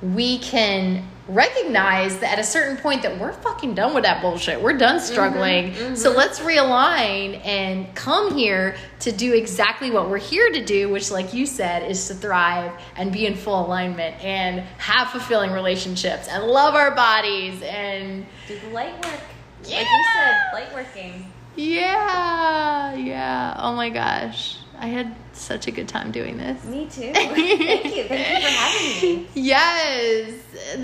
we 0.00 0.38
can 0.38 1.04
recognize 1.28 2.18
that 2.18 2.32
at 2.32 2.38
a 2.38 2.44
certain 2.44 2.76
point 2.78 3.02
that 3.02 3.18
we're 3.20 3.32
fucking 3.32 3.74
done 3.74 3.94
with 3.94 4.04
that 4.04 4.22
bullshit. 4.22 4.60
We're 4.60 4.78
done 4.78 4.96
mm-hmm, 4.96 5.04
struggling. 5.04 5.74
So 5.94 6.08
mm-hmm. 6.08 6.18
let's 6.18 6.40
realign 6.40 7.44
and 7.44 7.94
come 7.94 8.34
here 8.34 8.76
to 9.00 9.12
do 9.12 9.34
exactly 9.34 9.90
what 9.90 10.08
we're 10.08 10.18
here 10.18 10.50
to 10.50 10.64
do, 10.64 10.88
which 10.88 11.10
like 11.10 11.34
you 11.34 11.46
said 11.46 11.88
is 11.88 12.08
to 12.08 12.14
thrive 12.14 12.72
and 12.96 13.12
be 13.12 13.26
in 13.26 13.34
full 13.34 13.66
alignment 13.66 14.22
and 14.24 14.60
have 14.78 15.08
fulfilling 15.10 15.52
relationships 15.52 16.28
and 16.28 16.44
love 16.44 16.74
our 16.74 16.94
bodies 16.94 17.62
and 17.62 18.26
Do 18.46 18.58
the 18.58 18.68
light 18.68 18.94
work. 18.94 19.20
Like 19.64 19.70
Yeah. 19.70 19.80
you 19.80 20.04
said, 20.16 20.36
light 20.54 20.72
working. 20.74 21.30
yeah, 21.56 22.94
yeah. 22.94 23.54
Oh 23.58 23.74
my 23.74 23.90
gosh. 23.90 24.58
I 24.80 24.86
had 24.86 25.14
such 25.32 25.66
a 25.66 25.70
good 25.70 25.88
time 25.88 26.12
doing 26.12 26.38
this. 26.38 26.64
Me 26.64 26.86
too. 26.86 27.12
Thank 27.14 27.36
you. 27.36 27.56
Thank 27.58 27.96
you 27.96 28.04
for 28.04 28.14
having 28.14 29.16
me. 29.16 29.26
Yes. 29.34 30.34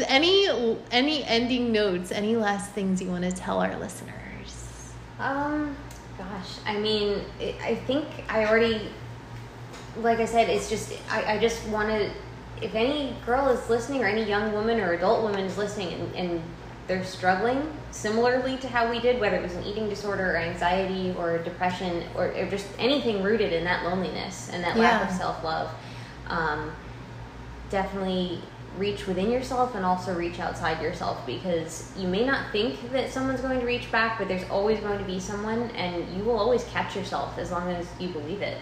Any 0.09 0.49
any 0.91 1.25
ending 1.25 1.73
notes? 1.73 2.11
Any 2.11 2.37
last 2.37 2.73
things 2.73 3.01
you 3.01 3.09
want 3.09 3.25
to 3.25 3.33
tell 3.33 3.61
our 3.61 3.79
listeners? 3.79 4.93
Um, 5.19 5.77
gosh, 6.19 6.59
I 6.67 6.79
mean, 6.79 7.21
it, 7.39 7.55
I 7.63 7.77
think 7.77 8.07
I 8.29 8.47
already, 8.47 8.89
like 9.99 10.19
I 10.19 10.25
said, 10.25 10.51
it's 10.51 10.69
just 10.69 10.93
I, 11.09 11.35
I 11.35 11.39
just 11.39 11.67
want 11.69 11.89
to 11.91 12.11
if 12.61 12.75
any 12.75 13.15
girl 13.27 13.49
is 13.49 13.69
listening 13.69 14.03
or 14.03 14.07
any 14.07 14.25
young 14.25 14.53
woman 14.53 14.81
or 14.81 14.93
adult 14.93 15.23
woman 15.23 15.41
is 15.41 15.59
listening 15.59 15.93
and, 15.93 16.15
and 16.15 16.43
they're 16.87 17.05
struggling 17.05 17.73
similarly 17.91 18.57
to 18.59 18.69
how 18.69 18.91
we 18.91 19.01
did, 19.01 19.21
whether 19.21 19.37
it 19.37 19.43
was 19.43 19.55
an 19.55 19.65
eating 19.65 19.89
disorder 19.89 20.33
or 20.33 20.37
anxiety 20.37 21.15
or 21.19 21.39
depression 21.39 22.05
or, 22.15 22.27
or 22.27 22.47
just 22.47 22.67
anything 22.79 23.23
rooted 23.23 23.53
in 23.53 23.65
that 23.65 23.85
loneliness 23.85 24.51
and 24.53 24.63
that 24.63 24.77
lack 24.77 25.09
of 25.09 25.17
self 25.17 25.43
love, 25.43 25.71
um, 26.29 26.73
definitely 27.71 28.41
reach 28.77 29.07
within 29.07 29.31
yourself 29.31 29.75
and 29.77 29.85
also 29.85 30.15
reach 30.15 30.41
outside 30.41 30.83
yourself 30.83 31.25
because 31.27 31.93
you 31.97 32.09
may 32.09 32.25
not 32.27 32.51
think 32.51 32.93
that 32.93 33.11
someone's 33.11 33.41
going 33.41 33.61
to 33.61 33.67
reach 33.67 33.91
back, 33.93 34.19
but 34.19 34.27
there's 34.29 34.49
always 34.51 34.81
going 34.81 34.99
to 34.99 35.05
be 35.05 35.21
someone, 35.21 35.71
and 35.71 36.17
you 36.17 36.25
will 36.25 36.39
always 36.39 36.65
catch 36.65 36.97
yourself 36.97 37.39
as 37.39 37.51
long 37.51 37.71
as 37.71 37.87
you 38.01 38.09
believe 38.09 38.43
it. 38.43 38.59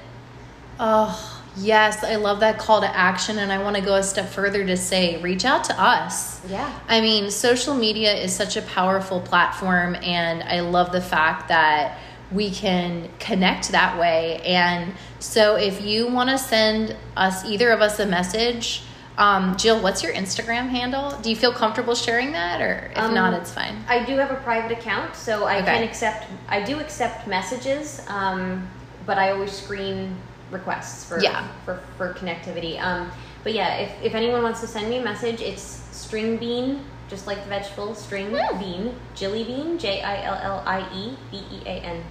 Oh, 0.79 1.42
yes. 1.57 2.03
I 2.05 2.17
love 2.17 2.41
that 2.41 2.59
call 2.59 2.81
to 2.81 2.97
action. 2.97 3.39
And 3.39 3.53
I 3.53 3.63
want 3.63 3.77
to 3.77 3.83
go 3.83 3.95
a 3.95 4.03
step 4.03 4.29
further 4.29 4.65
to 4.67 4.77
say 4.77 5.21
reach 5.23 5.45
out 5.45 5.65
to 5.65 5.81
us. 5.81 6.45
Yeah. 6.49 6.73
I 6.89 7.01
mean, 7.01 7.31
social 7.31 7.75
media 7.75 8.13
is 8.15 8.35
such 8.35 8.57
a 8.57 8.63
powerful 8.63 9.21
platform, 9.21 9.95
and 9.97 10.43
I 10.43 10.61
love 10.61 10.93
the 10.93 11.01
fact 11.01 11.49
that 11.49 11.99
we 12.31 12.51
can 12.51 13.11
connect 13.19 13.73
that 13.73 13.99
way. 13.99 14.41
And 14.45 14.95
so, 15.19 15.57
if 15.57 15.83
you 15.83 16.09
want 16.09 16.31
to 16.31 16.39
send 16.39 16.97
us, 17.17 17.45
either 17.45 17.71
of 17.71 17.81
us, 17.83 17.99
a 18.01 18.07
message, 18.07 18.83
um, 19.19 19.55
Jill, 19.59 19.81
what's 19.83 20.03
your 20.03 20.15
Instagram 20.15 20.71
handle? 20.71 21.11
Do 21.21 21.29
you 21.29 21.37
feel 21.37 21.53
comfortable 21.53 21.95
sharing 21.95 22.33
that, 22.33 22.63
or 22.63 22.91
if 22.93 22.99
Um, 22.99 23.15
not, 23.15 23.35
it's 23.35 23.53
fine. 23.53 23.85
I 23.87 24.03
do 24.05 24.17
have 24.17 24.31
a 24.31 24.37
private 24.37 24.73
account, 24.73 25.15
so 25.15 25.45
I 25.45 25.57
Okay. 25.59 25.67
can 25.67 25.83
accept. 25.83 26.27
I 26.49 26.63
do 26.63 26.81
accept 26.81 27.27
messages, 27.27 28.01
um, 28.09 28.67
but 29.05 29.19
I 29.19 29.31
always 29.33 29.53
screen 29.53 30.17
requests 30.53 31.05
for 31.05 31.21
Yeah. 31.21 31.49
for, 31.65 31.81
for 31.97 32.15
connectivity. 32.15 32.81
Um, 32.81 33.11
but 33.43 33.55
yeah, 33.55 33.77
if, 33.79 33.91
if 34.03 34.15
anyone 34.15 34.43
wants 34.43 34.61
to 34.61 34.67
send 34.67 34.89
me 34.89 34.99
a 34.99 35.03
message, 35.03 35.41
it's 35.41 35.63
string 35.91 36.37
bean, 36.37 36.85
just 37.09 37.27
like 37.27 37.43
the 37.43 37.49
vegetable 37.49 37.95
string 37.95 38.37
Hmm. 38.37 38.59
bean, 38.59 38.95
Jilly 39.15 39.45
bean, 39.45 39.79
J 39.79 40.01
I 40.03 40.23
L 40.25 40.39
L 40.43 40.63
I 40.67 40.81
E 40.95 41.17
B 41.31 41.43
E 41.51 41.63
A 41.67 41.81
N. 41.81 42.05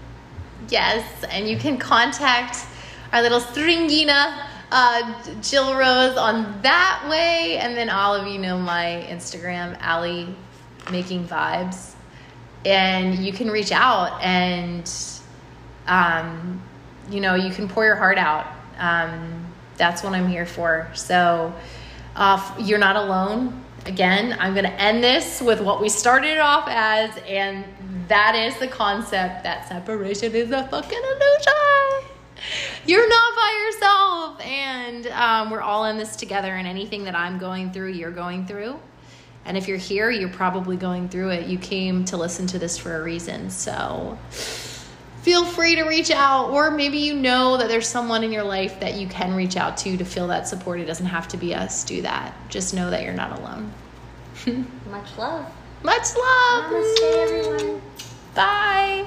Yes, 0.69 1.05
and 1.29 1.47
you 1.47 1.57
can 1.57 1.77
contact 1.77 2.65
our 3.13 3.21
little 3.21 3.39
stringina, 3.39 4.45
uh, 4.71 5.23
Jill 5.41 5.75
Rose, 5.75 6.17
on 6.17 6.61
that 6.61 7.07
way. 7.09 7.57
And 7.57 7.75
then 7.75 7.89
all 7.89 8.13
of 8.15 8.27
you 8.27 8.37
know 8.39 8.57
my 8.59 9.05
Instagram, 9.09 9.77
Allie 9.79 10.35
Making 10.91 11.27
Vibes. 11.27 11.93
And 12.63 13.15
you 13.25 13.33
can 13.33 13.49
reach 13.49 13.71
out 13.71 14.21
and, 14.21 14.87
um, 15.87 16.61
you 17.12 17.22
know, 17.22 17.36
you 17.36 17.51
can 17.51 17.68
pour 17.68 17.86
your 17.86 17.95
heart 17.95 18.18
out. 18.18 18.47
Um, 18.78 19.45
that's 19.78 20.03
what 20.03 20.14
I'm 20.14 20.28
here 20.28 20.45
for. 20.45 20.89
So 20.93 21.53
uh, 22.16 22.55
you're 22.59 22.80
not 22.80 22.95
alone. 22.95 23.64
Again, 23.86 24.38
I'm 24.39 24.53
going 24.53 24.66
to 24.66 24.82
end 24.82 25.03
this 25.03 25.41
with 25.41 25.59
what 25.59 25.82
we 25.82 25.89
started 25.89 26.38
off 26.38 26.66
as, 26.68 27.18
and 27.28 27.66
that 28.07 28.36
is 28.36 28.57
the 28.59 28.68
concept 28.68 29.43
that 29.43 29.68
separation 29.68 30.36
is 30.36 30.51
a 30.51 30.68
fucking 30.68 31.01
illusion. 31.03 32.07
You're 32.86 33.09
not 33.09 33.36
by 33.36 33.66
yourself, 33.66 34.41
and 34.41 35.07
um, 35.07 35.49
we're 35.49 35.62
all 35.62 35.86
in 35.86 35.97
this 35.97 36.16
together. 36.16 36.53
And 36.53 36.68
anything 36.68 37.05
that 37.05 37.16
I'm 37.16 37.39
going 37.39 37.72
through, 37.72 37.93
you're 37.93 38.12
going 38.12 38.45
through. 38.45 38.80
And 39.45 39.57
if 39.57 39.68
you're 39.68 39.78
here, 39.78 40.12
you're 40.12 40.30
probably 40.30 40.78
going 40.78 41.09
through 41.09 41.30
it. 41.30 41.47
You 41.47 41.57
came 41.57 42.05
to 42.05 42.18
listen 42.18 42.45
to 42.47 42.59
this 42.59 42.78
for 42.78 42.99
a 42.99 43.03
reason. 43.03 43.49
So 43.49 44.18
feel 45.22 45.45
free 45.45 45.76
to 45.76 45.84
reach 45.84 46.11
out, 46.11 46.49
or 46.49 46.72
maybe 46.72 46.97
you 46.97 47.13
know 47.13 47.57
that 47.57 47.67
there's 47.67 47.88
someone 47.88 48.24
in 48.24 48.32
your 48.32 48.43
life 48.43 48.80
that 48.80 48.95
you 48.95 49.07
can 49.07 49.34
reach 49.36 49.55
out 49.55 49.78
to 49.78 49.97
to 49.97 50.05
feel 50.05 50.28
that 50.28 50.47
support. 50.47 50.80
It 50.80 50.86
doesn't 50.86 51.05
have 51.05 51.28
to 51.30 51.38
be 51.38 51.53
us. 51.53 51.84
Do 51.84 52.01
that. 52.01 52.34
Just 52.49 52.74
know 52.74 52.89
that 52.89 53.03
you're 53.03 53.13
not 53.13 53.39
alone. 53.39 53.74
Much 54.89 55.17
love. 55.17 55.51
Much 55.84 56.15
love. 56.15 56.72
Namaste, 56.72 57.17
everyone. 57.17 57.82
Bye. 58.34 59.05